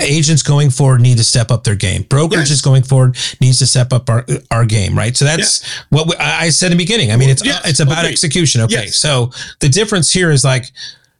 Agents 0.00 0.42
going 0.42 0.70
forward 0.70 1.00
need 1.00 1.16
to 1.18 1.22
step 1.24 1.52
up 1.52 1.62
their 1.62 1.76
game. 1.76 2.02
Brokerages 2.02 2.50
Yes. 2.50 2.60
going 2.60 2.82
forward 2.82 3.16
needs 3.40 3.60
to 3.60 3.66
step 3.68 3.92
up 3.92 4.10
our 4.10 4.26
our 4.50 4.64
game. 4.64 4.98
Right. 4.98 5.16
So 5.16 5.24
that's 5.24 5.64
what 5.90 6.08
we, 6.08 6.16
I 6.16 6.48
said 6.48 6.72
in 6.72 6.78
the 6.78 6.82
beginning. 6.84 7.12
I 7.12 7.16
mean, 7.16 7.28
it's 7.30 7.44
Yes. 7.44 7.62
it's 7.64 7.78
about 7.78 7.98
Agreed. 7.98 8.10
execution. 8.10 8.62
Okay. 8.62 8.86
Yes. 8.86 8.96
So 8.96 9.30
the 9.60 9.68
difference 9.68 10.12
here 10.12 10.32
is 10.32 10.42
like 10.44 10.64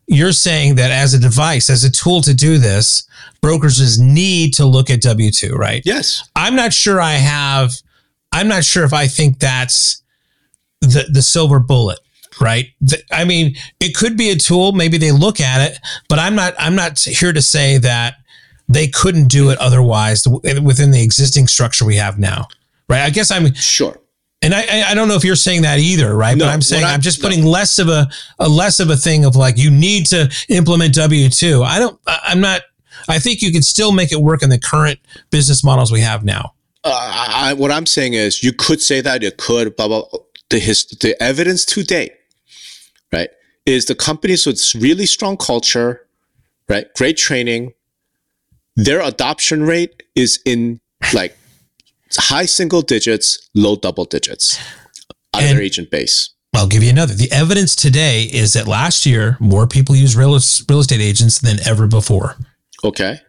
you're 0.09 0.33
saying 0.33 0.75
that 0.77 0.91
as 0.91 1.15
a 1.15 1.19
device, 1.21 1.71
as 1.71 1.85
a 1.85 1.91
tool 1.93 2.21
to 2.23 2.35
do 2.35 2.59
this, 2.59 3.07
brokerages 3.41 4.01
need 4.01 4.53
to 4.55 4.67
look 4.67 4.91
at 4.91 5.01
W 5.01 5.31
two. 5.31 5.55
Right. 5.55 5.83
Yes. 5.85 6.29
I'm 6.35 6.57
not 6.57 6.73
sure 6.73 7.01
I 7.01 7.13
have. 7.13 7.73
I'm 8.33 8.49
not 8.49 8.65
sure 8.65 8.83
if 8.83 8.93
I 8.93 9.07
think 9.07 9.39
that's 9.39 10.03
the 10.81 11.07
the 11.13 11.23
silver 11.23 11.59
bullet. 11.61 11.99
Right. 12.41 12.67
I 13.11 13.25
mean, 13.25 13.57
it 13.81 13.95
could 13.97 14.17
be 14.19 14.29
a 14.31 14.37
tool. 14.37 14.73
Maybe 14.73 14.99
they 14.99 15.11
look 15.11 15.41
at 15.41 15.71
it, 15.71 15.79
but 16.09 16.19
I'm 16.19 16.35
not. 16.35 16.55
I'm 16.59 16.75
not 16.77 16.99
here 16.99 17.33
to 17.33 17.41
say 17.41 17.79
that 17.79 18.17
they 18.69 18.89
couldn't 18.89 19.29
do 19.29 19.49
it 19.51 19.59
otherwise 19.59 20.27
within 20.29 20.91
the 20.91 21.03
existing 21.03 21.47
structure 21.47 21.85
we 21.87 21.97
have 21.97 22.19
now. 22.19 22.49
Right. 22.91 23.01
I 23.03 23.11
guess 23.11 23.31
I'm, 23.31 23.55
Sure. 23.55 23.99
and 24.43 24.53
I 24.55 24.91
I- 24.91 24.95
don't 24.95 25.09
know 25.09 25.15
if 25.15 25.25
you're 25.25 25.35
saying 25.35 25.63
that 25.63 25.79
either. 25.79 26.15
Right. 26.15 26.37
No, 26.37 26.45
but 26.45 26.51
I'm 26.53 26.61
saying 26.63 26.83
what 26.83 26.91
I- 26.91 26.95
I'm 26.95 27.01
just 27.01 27.23
no. 27.23 27.29
putting 27.29 27.45
less 27.47 27.79
of 27.79 27.89
a 27.89 28.07
a 28.39 28.49
less 28.49 28.81
of 28.81 28.91
a 28.91 28.97
thing 28.97 29.25
of 29.25 29.35
like 29.35 29.57
you 29.57 29.71
need 29.71 30.05
to 30.07 30.31
implement 30.51 30.95
W 30.95 31.31
two. 31.31 31.63
I 31.63 31.79
don't. 31.79 31.99
I'm 32.07 32.41
not. 32.41 32.63
I 33.09 33.19
think 33.19 33.41
you 33.41 33.51
can 33.51 33.63
still 33.63 33.93
make 33.93 34.13
it 34.13 34.21
work 34.21 34.43
in 34.43 34.51
the 34.51 34.59
current 34.59 34.99
business 35.31 35.65
models 35.65 35.91
we 35.91 36.01
have 36.01 36.23
now. 36.25 36.53
uh, 36.85 36.91
I, 36.93 37.51
I- 37.51 37.53
what 37.55 37.71
I'm 37.73 37.87
saying 37.87 38.13
is 38.15 38.43
you 38.43 38.53
could 38.53 38.83
say 38.83 39.01
that 39.01 39.23
it 39.25 39.39
could, 39.39 39.75
blah, 39.77 39.89
blah. 39.89 40.03
The, 40.51 40.59
his, 40.59 40.87
the 40.87 41.21
evidence 41.21 41.65
to 41.67 41.83
date, 41.83 42.13
right, 43.13 43.31
is 43.65 43.87
the 43.87 43.95
companies 43.95 44.47
with 44.47 44.63
really 44.77 45.07
strong 45.07 45.37
culture, 45.37 46.07
right, 46.69 46.87
great 46.95 47.17
training, 47.17 47.73
their 48.77 49.01
adoption 49.01 49.65
rate 49.65 50.03
is 50.15 50.39
in 50.45 50.81
like 51.13 51.37
high 52.17 52.47
single 52.47 52.83
digits, 52.83 53.49
low 53.55 53.75
double 53.77 54.05
digits 54.05 54.59
out 55.35 55.43
of 55.43 55.49
And- 55.49 55.59
their 55.59 55.65
agent 55.65 55.91
base. 55.91 56.31
I'll 56.55 56.67
give 56.69 56.83
you 56.83 56.89
another. 56.89 57.13
The 57.13 57.31
evidence 57.33 57.77
today 57.77 58.23
is 58.23 58.55
that 58.55 58.67
last 58.67 59.05
year 59.05 59.37
more 59.41 59.67
people 59.67 59.95
used 59.95 60.15
real, 60.17 60.31
real 60.31 60.81
estate 60.81 61.01
agents 61.03 61.39
than 61.41 61.59
ever 61.69 61.87
before. 61.87 62.37
Okay. 62.83 63.21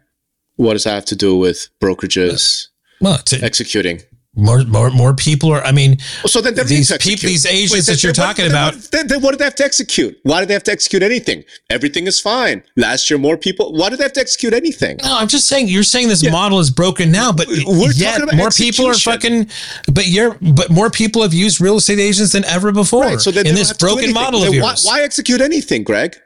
What 0.55 0.73
does 0.73 0.85
that 0.85 0.93
have 0.93 1.05
to 1.05 1.15
do 1.15 1.35
with 1.35 1.67
brokerages 1.81 2.67
Well, 3.01 3.17
to, 3.17 3.43
executing? 3.43 4.01
More 4.37 4.63
more 4.63 4.89
more 4.91 5.13
people 5.13 5.51
are. 5.51 5.63
I 5.63 5.71
mean, 5.71 5.99
so 6.25 6.41
then 6.41 6.53
these 6.67 6.95
people, 6.97 7.27
these 7.27 7.45
agents 7.45 7.73
Wait, 7.73 7.85
that 7.85 8.03
you're 8.03 8.13
then, 8.13 8.25
talking 8.25 8.45
then, 8.45 8.51
about. 8.51 8.73
Then, 8.91 9.07
then, 9.07 9.21
what 9.21 9.31
did 9.31 9.39
they 9.39 9.45
have 9.45 9.55
to 9.55 9.65
execute? 9.65 10.17
Why 10.23 10.39
did 10.39 10.49
they 10.49 10.53
have 10.53 10.63
to 10.63 10.71
execute 10.71 11.03
anything? 11.03 11.43
Everything 11.69 12.07
is 12.07 12.19
fine. 12.19 12.63
Last 12.75 13.09
year, 13.09 13.17
more 13.17 13.35
people. 13.35 13.73
Why 13.73 13.89
did 13.89 13.99
they 13.99 14.03
have 14.03 14.13
to 14.13 14.21
execute 14.21 14.53
anything? 14.53 14.97
No, 15.03 15.17
I'm 15.17 15.27
just 15.27 15.47
saying. 15.47 15.67
You're 15.67 15.83
saying 15.83 16.07
this 16.07 16.23
yeah. 16.23 16.31
model 16.31 16.59
is 16.59 16.69
broken 16.69 17.11
now, 17.11 17.31
but 17.31 17.47
We're 17.47 17.91
yet 17.91 18.21
more 18.35 18.47
execution. 18.47 18.71
people 18.71 18.91
are 18.91 18.93
fucking. 18.93 19.49
But 19.91 20.07
you're 20.07 20.37
but 20.39 20.69
more 20.69 20.89
people 20.89 21.23
have 21.23 21.33
used 21.33 21.59
real 21.59 21.77
estate 21.77 21.99
agents 21.99 22.33
than 22.33 22.45
ever 22.45 22.71
before. 22.71 23.03
Right, 23.03 23.19
so 23.19 23.31
in 23.31 23.55
this 23.55 23.73
broken 23.73 24.13
model 24.13 24.43
of 24.43 24.53
yours. 24.53 24.85
Why, 24.85 24.99
why 24.99 25.01
execute 25.01 25.41
anything, 25.41 25.83
Greg? 25.83 26.17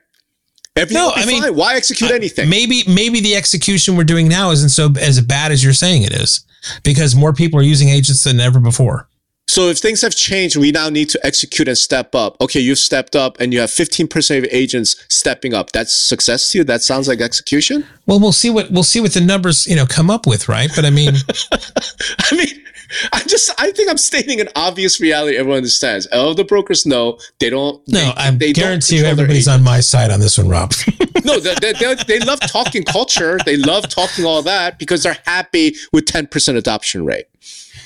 Everything 0.75 1.03
no, 1.03 1.11
I 1.13 1.25
mean, 1.25 1.43
fine. 1.43 1.55
why 1.55 1.75
execute 1.75 2.11
anything? 2.11 2.49
Maybe 2.49 2.83
maybe 2.87 3.19
the 3.19 3.35
execution 3.35 3.97
we're 3.97 4.05
doing 4.05 4.27
now 4.27 4.51
isn't 4.51 4.69
so 4.69 4.89
as 4.99 5.19
bad 5.19 5.51
as 5.51 5.63
you're 5.63 5.73
saying 5.73 6.03
it 6.03 6.13
is 6.13 6.45
because 6.83 7.13
more 7.13 7.33
people 7.33 7.59
are 7.59 7.63
using 7.63 7.89
agents 7.89 8.23
than 8.23 8.39
ever 8.39 8.59
before. 8.59 9.09
So 9.51 9.67
if 9.67 9.79
things 9.79 10.01
have 10.01 10.15
changed, 10.15 10.55
we 10.55 10.71
now 10.71 10.87
need 10.87 11.09
to 11.09 11.19
execute 11.25 11.67
and 11.67 11.77
step 11.77 12.15
up. 12.15 12.37
Okay, 12.39 12.61
you've 12.61 12.77
stepped 12.77 13.17
up 13.17 13.37
and 13.41 13.51
you 13.51 13.59
have 13.59 13.69
15% 13.69 14.37
of 14.37 14.45
agents 14.49 15.05
stepping 15.09 15.53
up. 15.53 15.73
That's 15.73 15.93
success 15.93 16.51
to 16.51 16.59
you? 16.59 16.63
That 16.63 16.81
sounds 16.81 17.09
like 17.09 17.19
execution? 17.19 17.85
Well, 18.05 18.21
we'll 18.21 18.31
see 18.31 18.49
what 18.49 18.71
we'll 18.71 18.83
see 18.83 19.01
what 19.01 19.13
the 19.13 19.19
numbers, 19.19 19.67
you 19.67 19.75
know, 19.75 19.85
come 19.85 20.09
up 20.09 20.25
with, 20.25 20.47
right? 20.47 20.69
But 20.73 20.85
I 20.85 20.89
mean 20.89 21.15
I 21.51 22.35
mean 22.35 22.63
I 23.13 23.21
just 23.23 23.51
I 23.59 23.71
think 23.71 23.89
I'm 23.89 23.97
stating 23.97 24.39
an 24.41 24.49
obvious 24.55 24.99
reality 24.99 25.37
everyone 25.37 25.57
understands. 25.57 26.07
All 26.07 26.33
the 26.33 26.43
brokers 26.43 26.85
know 26.85 27.19
they 27.39 27.49
don't 27.49 27.85
No, 27.87 28.13
they, 28.15 28.49
I 28.49 28.51
guarantee 28.51 28.97
you 28.97 29.05
everybody's 29.05 29.47
on 29.47 29.63
my 29.63 29.79
side 29.79 30.11
on 30.11 30.19
this 30.19 30.37
one, 30.37 30.49
Rob. 30.49 30.73
no, 31.23 31.39
they, 31.39 31.73
they, 31.73 31.95
they 32.07 32.19
love 32.19 32.39
talking 32.41 32.83
culture. 32.83 33.37
They 33.45 33.57
love 33.57 33.89
talking 33.89 34.25
all 34.25 34.41
that 34.43 34.79
because 34.79 35.03
they're 35.03 35.17
happy 35.25 35.75
with 35.91 36.05
10% 36.05 36.55
adoption 36.55 37.05
rate 37.05 37.25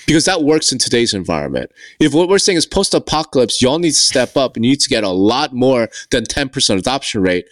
because 0.06 0.26
that 0.26 0.43
works 0.43 0.72
in 0.72 0.78
today's 0.78 1.14
environment. 1.14 1.72
If 1.99 2.14
what 2.14 2.30
we're 2.30 2.39
saying 2.39 2.58
is 2.58 2.66
post 2.66 2.93
apocalypse, 2.93 3.62
y'all 3.62 3.80
need 3.80 3.91
to 3.91 3.95
step 3.95 4.38
up 4.38 4.56
and 4.56 4.66
you 4.66 4.72
need 4.72 4.82
to 4.82 4.89
get 4.89 5.03
a 5.03 5.10
lot 5.10 5.53
more 5.53 5.89
than 6.12 6.24
10% 6.24 6.78
adoption 6.78 7.22
rate. 7.22 7.47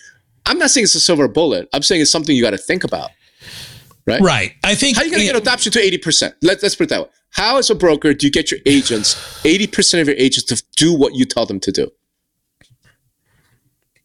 I'm 0.45 0.57
not 0.57 0.71
saying 0.71 0.83
it's 0.83 0.95
a 0.95 0.99
silver 0.99 1.27
bullet. 1.27 1.69
I'm 1.73 1.83
saying 1.83 2.01
it's 2.01 2.11
something 2.11 2.35
you 2.35 2.43
got 2.43 2.51
to 2.51 2.57
think 2.57 2.83
about. 2.83 3.11
Right? 4.05 4.21
Right. 4.21 4.53
I 4.63 4.75
think 4.75 4.97
how 4.97 5.03
are 5.03 5.05
you 5.05 5.11
going 5.11 5.21
to 5.27 5.33
get 5.33 5.41
adoption 5.41 5.71
to 5.71 5.79
80%? 5.79 6.35
Let, 6.41 6.61
let's 6.61 6.75
put 6.75 6.85
it 6.85 6.89
that 6.89 7.01
way. 7.01 7.09
How, 7.31 7.57
as 7.57 7.69
a 7.69 7.75
broker, 7.75 8.13
do 8.13 8.27
you 8.27 8.31
get 8.31 8.51
your 8.51 8.59
agents, 8.65 9.15
80% 9.43 10.01
of 10.01 10.07
your 10.07 10.17
agents, 10.17 10.43
to 10.45 10.63
do 10.75 10.93
what 10.93 11.15
you 11.15 11.25
tell 11.25 11.45
them 11.45 11.59
to 11.61 11.71
do? 11.71 11.89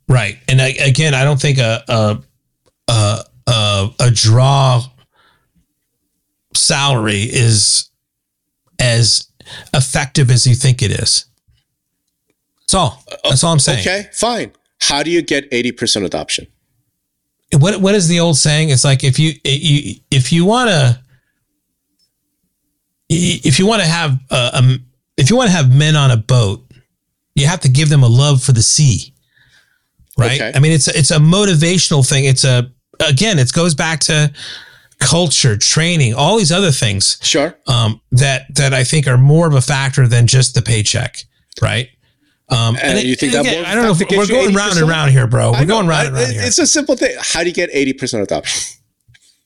Right. 0.09 0.39
And 0.49 0.63
I, 0.63 0.69
again, 0.69 1.15
I 1.15 1.25
don't 1.25 1.41
think 1.41 1.59
a, 1.59 1.83
a, 1.89 2.23
a, 2.89 3.25
a, 3.47 3.91
a 4.01 4.11
draw 4.11 4.83
salary 6.55 7.23
is 7.23 7.91
as 8.79 9.29
effective 9.75 10.31
as 10.31 10.47
you 10.47 10.55
think 10.55 10.83
it 10.83 10.91
is. 10.91 11.27
That's 12.61 12.75
all. 12.75 13.03
Uh, 13.11 13.17
That's 13.31 13.45
all 13.45 13.53
I'm 13.53 13.59
saying. 13.59 13.81
Okay, 13.81 14.09
fine. 14.13 14.53
How 14.81 15.03
do 15.03 15.11
you 15.11 15.23
get 15.23 15.51
80% 15.51 16.05
adoption? 16.05 16.47
What 17.53 17.81
what 17.81 17.95
is 17.95 18.09
the 18.09 18.21
old 18.21 18.37
saying? 18.37 18.71
It's 18.71 18.85
like 18.85 19.05
if 19.05 19.19
you 19.19 19.33
you 19.45 19.95
if 20.11 20.33
you 20.33 20.45
want 20.45 20.71
to 20.71 21.01
if 23.09 23.59
you 23.59 23.67
want 23.67 23.83
to 23.83 23.89
have 23.89 24.19
uh, 24.31 24.51
um 24.53 24.85
if 25.17 25.31
you 25.31 25.37
want 25.37 25.49
to 25.51 25.57
have 25.57 25.75
men 25.75 25.97
on 25.97 26.11
a 26.11 26.17
boat, 26.17 26.65
you 27.35 27.47
have 27.47 27.61
to 27.61 27.69
give 27.69 27.89
them 27.89 28.03
a 28.03 28.09
love 28.09 28.43
for 28.43 28.53
the 28.53 28.63
sea. 28.63 29.15
Right? 30.19 30.41
Okay. 30.41 30.53
I 30.55 30.61
mean 30.61 30.73
it's 30.73 30.89
a, 30.89 30.99
it's 30.99 31.11
a 31.11 31.19
motivational 31.19 32.07
thing. 32.07 32.25
It's 32.25 32.45
a 32.45 32.71
again, 33.01 33.39
it 33.39 33.53
goes 33.53 33.75
back 33.75 34.01
to 34.01 34.33
culture, 34.99 35.57
training, 35.57 36.15
all 36.15 36.37
these 36.37 36.53
other 36.53 36.71
things. 36.71 37.19
Sure. 37.23 37.57
Um, 37.67 38.01
that 38.13 38.55
that 38.57 38.75
I 38.75 38.85
think 38.85 39.07
are 39.07 39.19
more 39.19 39.47
of 39.47 39.55
a 39.55 39.61
factor 39.61 40.07
than 40.07 40.27
just 40.27 40.55
the 40.55 40.63
paycheck, 40.63 41.25
right? 41.63 41.89
Um, 42.51 42.77
and, 42.77 42.99
and 42.99 43.07
you 43.07 43.15
think 43.15 43.35
and 43.35 43.47
again, 43.47 43.63
that 43.63 43.71
I 43.71 43.75
don't 43.75 43.85
know. 43.85 43.91
If 43.91 44.11
we're 44.11 44.27
going 44.27 44.55
round 44.55 44.79
and 44.79 44.89
round 44.89 45.11
here, 45.11 45.27
bro. 45.27 45.53
We're 45.53 45.67
going 45.67 45.87
round 45.87 46.09
and 46.09 46.17
round 46.17 46.33
here. 46.33 46.43
It's 46.43 46.59
a 46.59 46.67
simple 46.67 46.97
thing. 46.97 47.15
How 47.21 47.43
do 47.43 47.49
you 47.49 47.55
get 47.55 47.69
eighty 47.73 47.93
percent 47.93 48.23
adoption? 48.23 48.79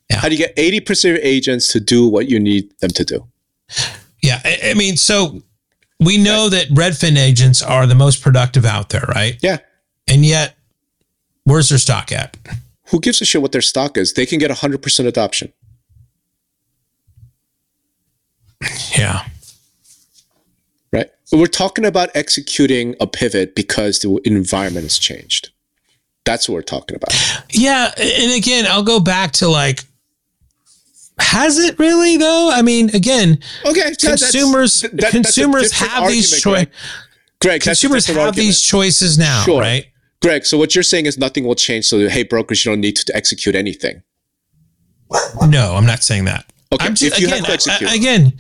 Yeah. 0.08 0.18
How 0.18 0.28
do 0.28 0.34
you 0.34 0.38
get 0.38 0.54
eighty 0.56 0.80
percent 0.80 1.18
of 1.18 1.24
agents 1.24 1.68
to 1.72 1.80
do 1.80 2.08
what 2.08 2.28
you 2.28 2.38
need 2.38 2.72
them 2.78 2.90
to 2.90 3.04
do? 3.04 3.26
Yeah, 4.22 4.40
I, 4.44 4.70
I 4.70 4.74
mean, 4.74 4.96
so 4.96 5.42
we 5.98 6.16
know 6.16 6.48
that 6.48 6.68
Redfin 6.68 7.16
agents 7.16 7.62
are 7.62 7.86
the 7.86 7.94
most 7.94 8.22
productive 8.22 8.64
out 8.64 8.90
there, 8.90 9.04
right? 9.08 9.36
Yeah. 9.40 9.58
And 10.06 10.24
yet, 10.24 10.56
where's 11.44 11.68
their 11.68 11.78
stock 11.78 12.12
at? 12.12 12.36
Who 12.90 13.00
gives 13.00 13.20
a 13.20 13.24
shit 13.24 13.42
what 13.42 13.52
their 13.52 13.62
stock 13.62 13.96
is? 13.96 14.12
They 14.12 14.26
can 14.26 14.38
get 14.38 14.50
100% 14.50 15.06
adoption. 15.06 15.52
Yeah. 18.96 19.24
We're 21.32 21.46
talking 21.46 21.84
about 21.84 22.10
executing 22.14 22.94
a 23.00 23.06
pivot 23.06 23.54
because 23.54 24.00
the 24.00 24.20
environment 24.24 24.84
has 24.84 24.98
changed. 24.98 25.50
That's 26.24 26.48
what 26.48 26.54
we're 26.54 26.62
talking 26.62 26.94
about. 26.94 27.14
Yeah. 27.50 27.90
And 27.98 28.32
again, 28.32 28.66
I'll 28.68 28.82
go 28.84 29.00
back 29.00 29.32
to 29.32 29.48
like, 29.48 29.84
has 31.18 31.58
it 31.58 31.78
really 31.78 32.16
though? 32.16 32.50
I 32.52 32.62
mean, 32.62 32.94
again, 32.94 33.38
okay, 33.64 33.94
consumers 33.98 34.82
that, 34.92 35.10
consumers 35.10 35.72
have 35.72 36.08
these 36.08 36.40
choices. 36.40 36.68
Greg, 37.40 37.60
consumers 37.60 38.06
have 38.06 38.16
argument. 38.16 38.36
these 38.36 38.62
choices 38.62 39.18
now, 39.18 39.42
sure. 39.42 39.60
right? 39.60 39.86
Greg, 40.20 40.46
so 40.46 40.56
what 40.56 40.74
you're 40.74 40.84
saying 40.84 41.06
is 41.06 41.18
nothing 41.18 41.44
will 41.44 41.56
change. 41.56 41.86
So, 41.86 42.08
hey, 42.08 42.22
brokers, 42.22 42.64
you 42.64 42.70
don't 42.70 42.80
need 42.80 42.96
to 42.96 43.16
execute 43.16 43.54
anything. 43.54 44.02
No, 45.46 45.74
I'm 45.74 45.86
not 45.86 46.02
saying 46.02 46.26
that. 46.26 46.46
Okay, 46.72 46.86
I'm 46.86 46.94
just, 46.94 47.16
if 47.16 47.20
you 47.20 47.26
again, 47.26 47.38
have 47.38 47.46
to 47.46 47.52
execute. 47.52 47.90
I, 47.90 47.94
again, 47.94 48.32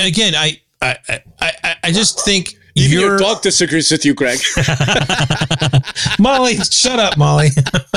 again, 0.00 0.34
I, 0.34 0.60
I, 0.84 1.22
I, 1.40 1.76
I 1.84 1.92
just 1.92 2.24
think 2.24 2.54
even 2.74 2.98
your 2.98 3.16
dog 3.18 3.42
disagrees 3.42 3.90
with 3.90 4.04
you, 4.04 4.14
Greg. 4.14 4.40
Molly, 6.18 6.56
shut 6.56 6.98
up, 6.98 7.16
Molly. 7.16 7.48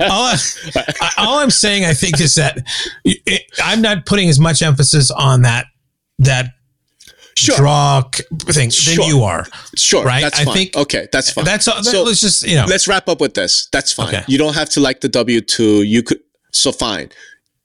all, 0.00 0.34
I, 0.76 1.14
I'm 1.18 1.50
saying, 1.50 1.84
I 1.84 1.94
think, 1.94 2.20
is 2.20 2.34
that 2.34 2.58
it, 3.04 3.42
I'm 3.62 3.80
not 3.80 4.04
putting 4.04 4.28
as 4.28 4.38
much 4.38 4.60
emphasis 4.60 5.10
on 5.10 5.42
that 5.42 5.66
that 6.18 6.50
sure. 7.36 7.56
draw 7.56 8.02
thing 8.40 8.70
sure. 8.70 8.96
than 8.96 9.06
you 9.06 9.22
are. 9.22 9.46
Sure, 9.74 10.04
right? 10.04 10.20
That's 10.20 10.40
I 10.40 10.44
fine. 10.44 10.54
think 10.54 10.76
okay, 10.76 11.08
that's 11.10 11.30
fine. 11.30 11.44
That's 11.46 11.66
all. 11.66 11.82
So 11.82 12.02
let's 12.02 12.20
just 12.20 12.46
you 12.46 12.56
know. 12.56 12.66
Let's 12.68 12.86
wrap 12.86 13.08
up 13.08 13.20
with 13.20 13.34
this. 13.34 13.68
That's 13.72 13.92
fine. 13.92 14.08
Okay. 14.08 14.24
You 14.28 14.36
don't 14.36 14.54
have 14.54 14.68
to 14.70 14.80
like 14.80 15.00
the 15.00 15.08
W 15.08 15.40
two. 15.40 15.82
You 15.82 16.02
could 16.02 16.20
so 16.52 16.72
fine. 16.72 17.10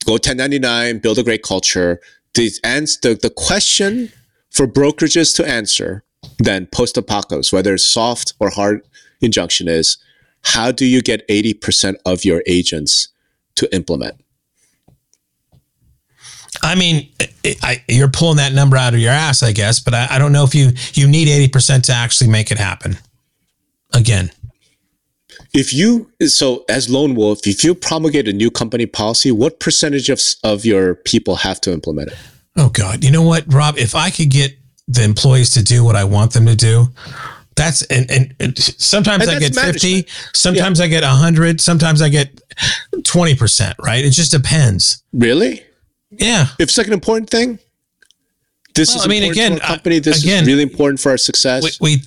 Go 0.06 0.14
1099, 0.14 1.00
build 1.00 1.18
a 1.18 1.24
great 1.24 1.44
culture. 1.44 2.02
The 2.36 2.52
answer, 2.64 3.00
the, 3.02 3.16
the 3.16 3.30
question 3.30 4.12
for 4.50 4.68
brokerages 4.68 5.36
to 5.36 5.48
answer 5.48 6.04
then 6.40 6.68
post 6.68 6.98
apocalypse, 6.98 7.52
whether 7.52 7.74
it's 7.74 7.86
soft 7.86 8.34
or 8.40 8.50
hard 8.50 8.82
injunction, 9.22 9.68
is 9.68 9.98
how 10.44 10.72
do 10.72 10.86
you 10.86 11.02
get 11.02 11.28
80% 11.28 11.96
of 12.06 12.26
your 12.26 12.44
agents 12.48 13.10
to 13.56 13.74
implement? 13.74 14.24
I 16.62 16.76
mean, 16.76 17.10
I, 17.62 17.84
you're 17.88 18.10
pulling 18.10 18.38
that 18.38 18.54
number 18.54 18.78
out 18.78 18.94
of 18.94 19.00
your 19.00 19.12
ass, 19.12 19.44
I 19.44 19.52
guess, 19.52 19.80
but 19.80 19.94
I, 19.94 20.08
I 20.12 20.20
don't 20.20 20.32
know 20.32 20.44
if 20.44 20.54
you 20.54 20.72
you 20.94 21.08
need 21.08 21.28
eighty 21.28 21.50
percent 21.50 21.86
to 21.86 21.94
actually 21.94 22.30
make 22.30 22.52
it 22.52 22.58
happen. 22.58 22.98
Again, 23.94 24.32
if 25.54 25.74
you 25.74 26.12
so 26.26 26.66
as 26.70 26.90
lone 26.90 27.16
wolf, 27.16 27.46
if 27.46 27.64
you 27.64 27.76
promulgate 27.76 28.28
a 28.28 28.34
new 28.34 28.52
company 28.52 28.86
policy, 28.86 29.32
what 29.32 29.60
percentage 29.60 30.10
of 30.10 30.22
of 30.44 30.66
your 30.66 30.96
people 30.96 31.38
have 31.38 31.60
to 31.62 31.72
implement 31.72 32.12
it? 32.12 32.18
Oh 32.56 32.70
God, 32.70 33.04
you 33.04 33.12
know 33.12 33.24
what, 33.24 33.52
Rob? 33.52 33.78
If 33.78 33.96
I 33.96 34.10
could 34.10 34.30
get 34.30 34.58
the 34.88 35.04
employees 35.04 35.52
to 35.52 35.64
do 35.64 35.84
what 35.84 35.96
I 35.96 36.04
want 36.04 36.34
them 36.34 36.46
to 36.46 36.56
do, 36.56 36.88
that's 37.56 37.84
and 37.84 38.10
and, 38.12 38.36
and 38.40 38.58
sometimes 38.58 39.28
and 39.28 39.38
I 39.38 39.40
get 39.40 39.56
management. 39.56 39.82
fifty, 39.82 40.08
sometimes 40.34 40.80
yeah. 40.80 40.86
I 40.86 40.88
get 40.90 41.04
hundred, 41.04 41.62
sometimes 41.62 42.02
I 42.02 42.10
get 42.10 42.42
twenty 43.04 43.36
percent. 43.36 43.76
Right? 43.80 44.04
It 44.06 44.12
just 44.12 44.32
depends. 44.32 45.04
Really? 45.14 45.64
Yeah. 46.12 46.48
If 46.60 46.70
it's 46.70 46.78
like 46.78 46.88
an 46.88 46.94
important 46.94 47.30
thing, 47.30 47.58
this 48.76 48.90
well, 48.90 48.98
is 48.98 49.06
I 49.06 49.08
mean, 49.08 49.32
again, 49.32 49.60
company. 49.60 50.00
This 50.00 50.24
again, 50.24 50.44
is 50.44 50.48
really 50.48 50.64
important 50.64 51.00
for 51.00 51.10
our 51.10 51.18
success. 51.18 51.80
We, 51.80 51.96
we 51.96 52.04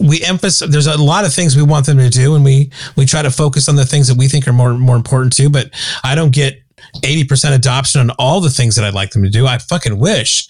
we 0.00 0.22
emphasize 0.22 0.70
there's 0.70 0.86
a 0.86 0.96
lot 0.96 1.24
of 1.24 1.32
things 1.32 1.56
we 1.56 1.62
want 1.62 1.86
them 1.86 1.98
to 1.98 2.08
do 2.08 2.34
and 2.34 2.44
we 2.44 2.70
we 2.96 3.04
try 3.04 3.22
to 3.22 3.30
focus 3.30 3.68
on 3.68 3.76
the 3.76 3.84
things 3.84 4.08
that 4.08 4.16
we 4.16 4.28
think 4.28 4.46
are 4.48 4.52
more 4.52 4.74
more 4.74 4.96
important 4.96 5.32
too 5.34 5.50
but 5.50 5.70
i 6.02 6.14
don't 6.14 6.32
get 6.32 6.60
80% 6.96 7.54
adoption 7.54 8.00
on 8.02 8.10
all 8.18 8.40
the 8.40 8.50
things 8.50 8.76
that 8.76 8.84
i'd 8.84 8.94
like 8.94 9.10
them 9.10 9.22
to 9.22 9.30
do. 9.30 9.46
I 9.46 9.58
fucking 9.58 9.98
wish. 9.98 10.46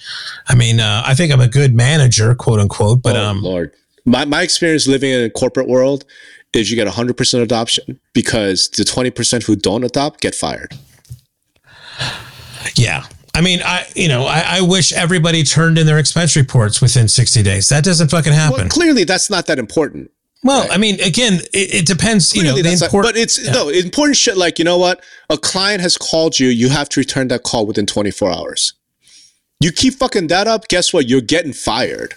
I 0.49 0.55
mean 0.55 0.81
uh, 0.81 1.03
i 1.07 1.15
think 1.15 1.33
i'm 1.33 1.41
a 1.41 1.49
good 1.49 1.75
manager 1.75 2.35
quote 2.35 2.61
unquote 2.61 3.03
but 3.03 3.17
oh, 3.17 3.25
um 3.25 3.43
lord. 3.43 3.73
My, 4.05 4.27
my 4.27 4.43
experience 4.43 4.87
living 4.87 5.11
in 5.11 5.25
a 5.25 5.31
corporate 5.31 5.67
world 5.67 6.05
is 6.53 6.71
you 6.71 6.77
get 6.77 6.87
100% 6.87 7.43
adoption 7.43 7.99
because 8.13 8.69
the 8.69 8.85
20% 8.85 9.45
who 9.45 9.57
don't 9.57 9.83
adopt 9.83 10.21
get 10.21 10.35
fired. 10.35 10.75
Yeah. 12.77 13.05
I 13.35 13.41
mean, 13.41 13.61
I 13.65 13.87
you 13.97 14.09
know, 14.09 14.25
I, 14.27 14.59
I, 14.59 14.61
wish 14.61 14.93
everybody 14.93 15.43
turned 15.43 15.77
in 15.77 15.87
their 15.87 15.99
expense 15.99 16.37
reports 16.37 16.81
within 16.81 17.09
60 17.09 17.43
days. 17.43 17.69
That 17.69 17.83
doesn't 17.83 18.09
fucking 18.11 18.33
happen. 18.33 18.59
Well, 18.61 18.69
clearly 18.69 19.05
that's 19.05 19.29
not 19.29 19.47
that 19.47 19.59
important. 19.59 20.11
Well, 20.45 20.63
right? 20.63 20.73
I 20.73 20.77
mean, 20.77 21.01
again, 21.01 21.41
it, 21.53 21.75
it 21.75 21.87
depends. 21.87 22.33
Clearly 22.33 22.59
you 22.59 22.63
know, 22.63 22.71
import- 22.71 22.93
not, 22.93 23.15
but 23.15 23.17
it's 23.17 23.45
yeah. 23.45 23.53
no 23.53 23.71
important 23.71 24.17
shit. 24.17 24.37
Like 24.37 24.59
you 24.59 24.65
know 24.65 24.79
what, 24.79 25.03
a 25.31 25.37
client 25.37 25.81
has 25.81 25.97
called 25.99 26.39
you, 26.39 26.49
you 26.49 26.69
have 26.69 26.89
to 26.91 27.01
return 27.01 27.29
that 27.29 27.43
call 27.43 27.67
within 27.67 27.87
24 27.87 28.31
hours. 28.31 28.75
You 29.61 29.73
keep 29.73 29.95
fucking 29.95 30.29
that 30.29 30.47
up, 30.47 30.69
guess 30.69 30.93
what? 30.93 31.09
You're 31.09 31.21
getting 31.21 31.53
fired. 31.53 32.15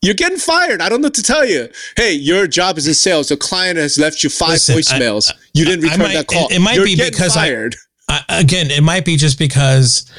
You're 0.00 0.14
getting 0.14 0.38
fired. 0.38 0.80
I 0.80 0.88
don't 0.88 1.00
know 1.00 1.06
what 1.06 1.14
to 1.14 1.22
tell 1.22 1.44
you. 1.46 1.68
Hey, 1.96 2.12
your 2.14 2.48
job 2.48 2.76
is 2.78 2.88
in 2.88 2.94
sales. 2.94 3.28
The 3.28 3.36
client 3.36 3.78
has 3.78 3.98
left 3.98 4.24
you 4.24 4.30
five 4.30 4.52
Listen, 4.52 4.74
I- 4.74 4.80
voicemails. 4.80 5.32
you 5.54 5.64
didn't 5.64 5.84
return 5.84 5.98
might- 6.00 6.14
that 6.14 6.26
call. 6.26 6.48
it- 6.48 6.56
it 6.56 6.58
might 6.58 6.74
You're 6.74 6.86
be 6.86 6.96
getting 6.96 7.12
because 7.12 7.36
I- 7.36 7.48
fired. 7.48 7.76
I, 7.76 7.91
again, 8.28 8.70
it 8.70 8.82
might 8.82 9.04
be 9.04 9.16
just 9.16 9.38
because 9.38 10.10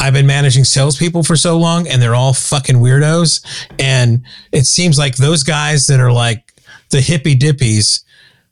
I've 0.00 0.12
been 0.12 0.26
managing 0.26 0.64
salespeople 0.64 1.22
for 1.22 1.36
so 1.36 1.58
long 1.58 1.86
and 1.88 2.00
they're 2.00 2.14
all 2.14 2.32
fucking 2.32 2.76
weirdos. 2.76 3.44
And 3.78 4.22
it 4.52 4.66
seems 4.66 4.98
like 4.98 5.16
those 5.16 5.42
guys 5.42 5.86
that 5.88 6.00
are 6.00 6.12
like 6.12 6.52
the 6.90 7.00
hippy 7.00 7.36
dippies, 7.36 8.02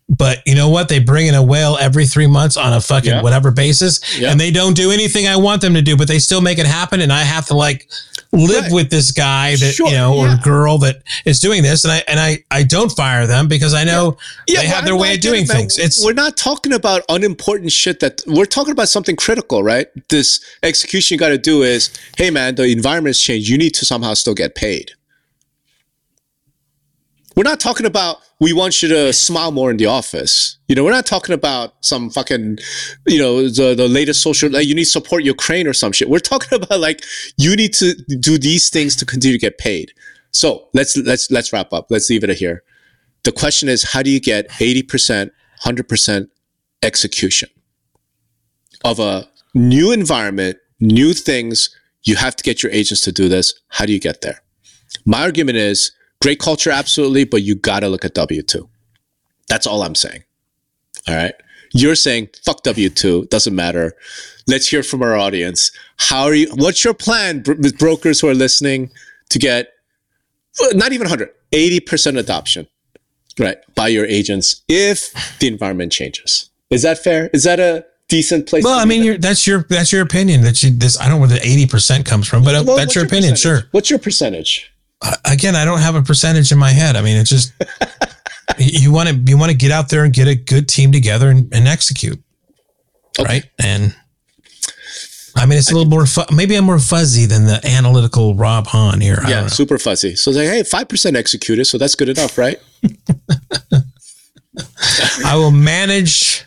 but 0.09 0.39
you 0.47 0.55
know 0.55 0.69
what? 0.69 0.89
They 0.89 0.99
bring 0.99 1.27
in 1.27 1.35
a 1.35 1.43
whale 1.43 1.77
every 1.81 2.07
three 2.07 2.27
months 2.27 2.57
on 2.57 2.73
a 2.73 2.81
fucking 2.81 3.11
Yeah. 3.11 3.23
whatever 3.23 3.51
basis 3.51 4.01
Yeah. 4.19 4.31
and 4.31 4.41
they 4.41 4.51
don't 4.51 4.75
do 4.75 4.91
anything 4.91 5.27
I 5.29 5.37
want 5.37 5.61
them 5.63 5.75
to 5.75 5.83
do, 5.83 5.97
but 5.97 6.09
they 6.09 6.19
still 6.19 6.41
make 6.41 6.59
it 6.59 6.67
happen. 6.67 7.01
And 7.01 7.13
I 7.13 7.23
have 7.23 7.47
to 7.47 7.55
like 7.55 7.89
live 8.33 8.65
Right. 8.65 8.73
with 8.73 8.91
this 8.91 9.11
guy 9.11 9.57
that, 9.57 9.73
Sure, 9.75 9.89
you 9.89 9.95
know, 9.95 10.15
or 10.15 10.37
girl 10.43 10.79
that 10.79 11.03
is 11.25 11.41
doing 11.41 11.63
this. 11.63 11.85
And 11.85 11.93
I, 11.93 12.03
and 12.09 12.21
I, 12.21 12.45
I 12.51 12.63
don't 12.63 12.91
fire 12.93 13.27
them 13.27 13.49
because 13.49 13.73
I 13.75 13.85
know 13.85 14.17
they 14.47 14.67
have 14.67 14.85
their 14.85 14.95
I'm 14.95 15.01
way 15.01 15.15
of 15.15 15.21
doing 15.21 15.47
things. 15.47 15.79
It's, 15.79 16.05
we're 16.05 16.13
not 16.13 16.37
talking 16.37 16.73
about 16.73 17.03
unimportant 17.09 17.73
shit 17.73 18.01
that 18.01 18.21
we're 18.27 18.45
talking 18.45 18.73
about 18.73 18.89
something 18.89 19.17
critical, 19.17 19.63
right? 19.63 19.87
This 20.09 20.45
execution 20.63 21.15
you 21.15 21.19
got 21.19 21.31
to 21.31 21.39
do 21.39 21.63
is, 21.63 21.91
hey 22.17 22.31
man, 22.31 22.57
the 22.57 22.65
environment 22.65 23.11
has 23.17 23.21
changed. 23.21 23.49
You 23.49 23.57
need 23.57 23.71
to 23.77 23.87
somehow 23.87 24.15
still 24.15 24.35
get 24.35 24.55
paid. 24.55 24.93
We're 27.39 27.45
not 27.45 27.61
talking 27.61 27.87
about 27.87 28.17
we 28.41 28.53
want 28.53 28.83
you 28.83 28.89
to 28.89 29.13
smile 29.13 29.53
more 29.53 29.71
in 29.71 29.77
the 29.77 29.87
office. 29.87 30.59
You 30.67 30.75
know, 30.75 30.83
we're 30.83 30.91
not 30.91 31.07
talking 31.07 31.33
about 31.33 31.75
some 31.83 32.11
fucking, 32.11 32.59
you 33.07 33.21
know, 33.21 33.49
the, 33.49 33.77
the 33.77 33.87
latest 33.87 34.25
social, 34.25 34.51
like 34.51 34.67
you 34.67 34.75
need 34.75 34.87
to 34.87 34.91
support 34.91 35.23
Ukraine 35.23 35.69
or 35.69 35.73
some 35.73 35.93
shit. 35.93 36.11
We're 36.11 36.19
talking 36.19 36.61
about 36.61 36.81
like 36.81 37.05
you 37.37 37.55
need 37.55 37.75
to 37.75 37.95
do 38.19 38.39
these 38.39 38.71
things 38.71 38.97
to 38.97 39.07
continue 39.07 39.39
to 39.39 39.41
get 39.41 39.57
paid. 39.57 39.93
So 40.33 40.69
let's 40.75 40.97
let's 40.97 41.31
let's 41.31 41.53
wrap 41.53 41.73
up. 41.73 41.87
Let's 41.91 42.11
leave 42.11 42.25
it 42.25 42.31
here. 42.37 42.65
The 43.23 43.31
question 43.31 43.69
is, 43.69 43.85
how 43.85 44.03
do 44.03 44.11
you 44.11 44.19
get 44.19 44.49
80%, 44.49 45.31
100% 45.63 46.29
execution 46.83 47.51
of 48.85 48.99
a 48.99 49.29
new 49.55 49.93
environment, 49.93 50.59
new 50.81 51.13
things? 51.15 51.73
You 52.03 52.17
have 52.17 52.35
to 52.35 52.43
get 52.43 52.65
your 52.65 52.73
agents 52.73 53.03
to 53.03 53.13
do 53.13 53.29
this. 53.29 53.55
How 53.69 53.87
do 53.87 53.93
you 53.93 54.01
get 54.01 54.23
there? 54.23 54.43
My 55.05 55.23
argument 55.23 55.59
is 55.59 55.93
great 56.21 56.39
culture, 56.41 56.71
absolutely, 56.71 57.25
but 57.25 57.43
you 57.43 57.55
got 57.55 57.81
to 57.81 57.89
look 57.89 58.05
at 58.05 58.15
W 58.15 58.43
2. 58.43 58.69
That's 59.49 59.67
all 59.67 59.83
I'm 59.83 59.95
saying. 59.95 60.25
All 61.07 61.15
right. 61.15 61.35
You're 61.73 61.95
saying, 61.95 62.29
fuck 62.45 62.63
W 62.63 62.89
2, 62.89 63.27
doesn't 63.27 63.55
matter. 63.55 63.95
Let's 64.47 64.69
hear 64.69 64.83
from 64.83 65.03
our 65.03 65.17
audience. 65.17 65.71
How 65.99 66.25
are 66.25 66.35
you? 66.35 66.49
What's 66.55 66.83
your 66.85 66.95
plan, 66.95 67.41
bro- 67.43 67.57
with 67.59 67.79
brokers 67.79 68.21
who 68.21 68.29
are 68.29 68.35
listening, 68.35 68.91
to 69.31 69.39
get 69.39 69.69
not 70.73 70.93
even 70.93 71.05
100, 71.05 71.31
80% 71.53 72.19
adoption, 72.19 72.67
right, 73.39 73.59
by 73.75 73.89
your 73.89 74.07
agents 74.07 74.63
if 74.69 75.13
the 75.41 75.47
environment 75.49 75.93
changes? 75.93 76.49
Is 76.71 76.83
that 76.83 76.99
fair? 76.99 77.29
Is 77.35 77.45
that 77.45 77.61
a 77.61 77.85
decent 78.09 78.47
place? 78.49 78.65
Well, 78.65 78.79
I 78.79 78.87
mean, 78.87 79.03
you're, 79.05 79.19
that's 79.19 79.47
your 79.47 79.65
that's 79.69 79.93
your 79.93 80.03
opinion. 80.03 80.43
That 80.43 80.63
you 80.63 80.71
this 80.71 80.99
I 80.99 81.05
don't 81.05 81.13
know 81.17 81.19
where 81.21 81.29
the 81.29 81.47
eighty 81.47 81.67
percent 81.67 82.07
comes 82.07 82.27
from, 82.27 82.45
but 82.45 82.65
Well, 82.67 82.77
that's 82.77 82.95
your 82.95 83.05
opinion. 83.05 83.33
percentage? 83.33 83.63
Sure. 83.63 83.69
What's 83.73 83.91
your 83.91 83.99
percentage? 83.99 84.73
Again, 85.25 85.55
I 85.55 85.65
don't 85.65 85.79
have 85.81 85.95
a 85.95 86.03
percentage 86.03 86.51
in 86.53 86.59
my 86.59 86.71
head. 86.71 86.97
I 86.97 87.03
mean, 87.03 87.17
it's 87.17 87.31
just 87.31 87.53
you 88.59 88.91
want 88.93 89.09
to 89.09 89.15
you 89.15 89.39
want 89.39 89.51
to 89.53 89.57
get 89.57 89.71
out 89.71 89.89
there 89.91 90.05
and 90.05 90.13
get 90.13 90.27
a 90.29 90.35
good 90.35 90.69
team 90.69 90.91
together 90.93 91.31
and, 91.31 91.53
and 91.55 91.69
execute, 91.69 92.21
Okay. 93.19 93.29
right? 93.29 93.45
And 93.61 93.95
I 95.37 95.47
mean, 95.47 95.57
it's 95.59 95.71
a 95.71 95.75
little 95.75 95.89
more 95.89 96.05
fu- 96.05 96.35
maybe 96.35 96.57
I'm 96.57 96.65
more 96.65 96.81
fuzzy 96.81 97.27
than 97.27 97.45
the 97.45 97.61
analytical 97.65 98.35
Rob 98.35 98.67
Hahn 98.67 99.01
here. 99.01 99.19
I 99.25 99.31
Yeah, 99.31 99.47
super 99.47 99.79
fuzzy. 99.79 100.17
So 100.17 100.31
it's 100.33 100.39
like, 100.39 100.49
hey, 100.49 100.63
5% 100.63 101.15
executed, 101.17 101.67
so 101.67 101.79
that's 101.79 101.95
good 101.95 102.09
enough, 102.09 102.37
right? 102.37 102.59
I 105.25 105.37
will 105.37 105.51
manage. 105.53 106.45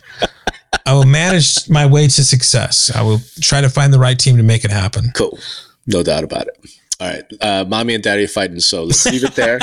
I 0.84 0.92
will 0.94 1.04
manage 1.06 1.68
my 1.70 1.86
way 1.86 2.06
to 2.08 2.24
success. 2.24 2.90
I 2.94 3.02
will 3.02 3.20
try 3.40 3.60
to 3.60 3.68
find 3.70 3.92
the 3.94 3.98
right 3.98 4.18
team 4.18 4.36
to 4.36 4.42
make 4.42 4.64
it 4.64 4.70
happen. 4.70 5.10
Cool. 5.14 5.38
No 5.86 6.02
doubt 6.02 6.24
about 6.24 6.48
it. 6.48 6.58
All 7.02 7.08
right. 7.08 7.24
Uh, 7.40 7.64
mommy 7.66 7.94
and 7.94 8.02
daddy 8.02 8.28
fighting, 8.28 8.60
so 8.60 8.84
let's 8.84 9.04
leave 9.06 9.24
it 9.24 9.34
there. 9.34 9.58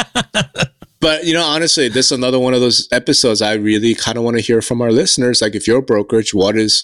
but, 1.00 1.24
you 1.24 1.34
know, 1.34 1.46
honestly, 1.46 1.88
this 1.88 2.08
is 2.08 2.12
another 2.12 2.38
one 2.38 2.54
of 2.54 2.60
those 2.60 2.90
episodes 2.92 3.42
I 3.42 3.54
really 3.54 3.96
kind 3.96 4.18
of 4.18 4.26
want 4.26 4.36
to 4.36 4.42
hear 4.42 4.62
from 4.62 4.82
our 4.82 4.92
listeners. 4.92 5.42
Like, 5.42 5.56
if 5.56 5.66
you're 5.66 5.78
a 5.78 5.82
brokerage, 5.82 6.34
what 6.34 6.58
is 6.58 6.84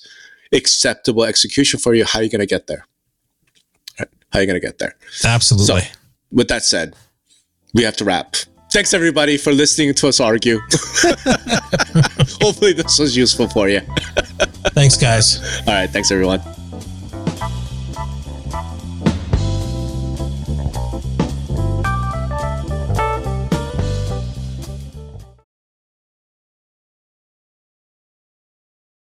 acceptable 0.53 1.25
execution 1.25 1.77
for 1.77 1.93
you? 1.93 2.05
How 2.05 2.19
are 2.19 2.23
you 2.23 2.29
going 2.29 2.39
to 2.39 2.45
get 2.45 2.67
there? 2.67 2.87
Right. 3.99 4.07
How 4.31 4.39
are 4.39 4.43
you 4.43 4.47
going 4.47 4.61
to 4.61 4.65
get 4.65 4.77
there? 4.77 4.95
Absolutely. 5.25 5.81
So, 5.81 5.87
with 6.31 6.47
that 6.47 6.63
said, 6.63 6.95
we 7.73 7.83
have 7.83 7.97
to 7.97 8.05
wrap. 8.05 8.37
Thanks, 8.71 8.93
everybody, 8.93 9.35
for 9.35 9.51
listening 9.51 9.93
to 9.93 10.07
us 10.07 10.21
argue. 10.21 10.59
Hopefully, 12.41 12.71
this 12.71 12.97
was 12.97 13.17
useful 13.17 13.49
for 13.49 13.67
you. 13.67 13.81
Thanks, 14.71 14.95
guys. 14.95 15.41
All 15.67 15.73
right. 15.73 15.89
Thanks, 15.89 16.11
everyone. 16.11 16.41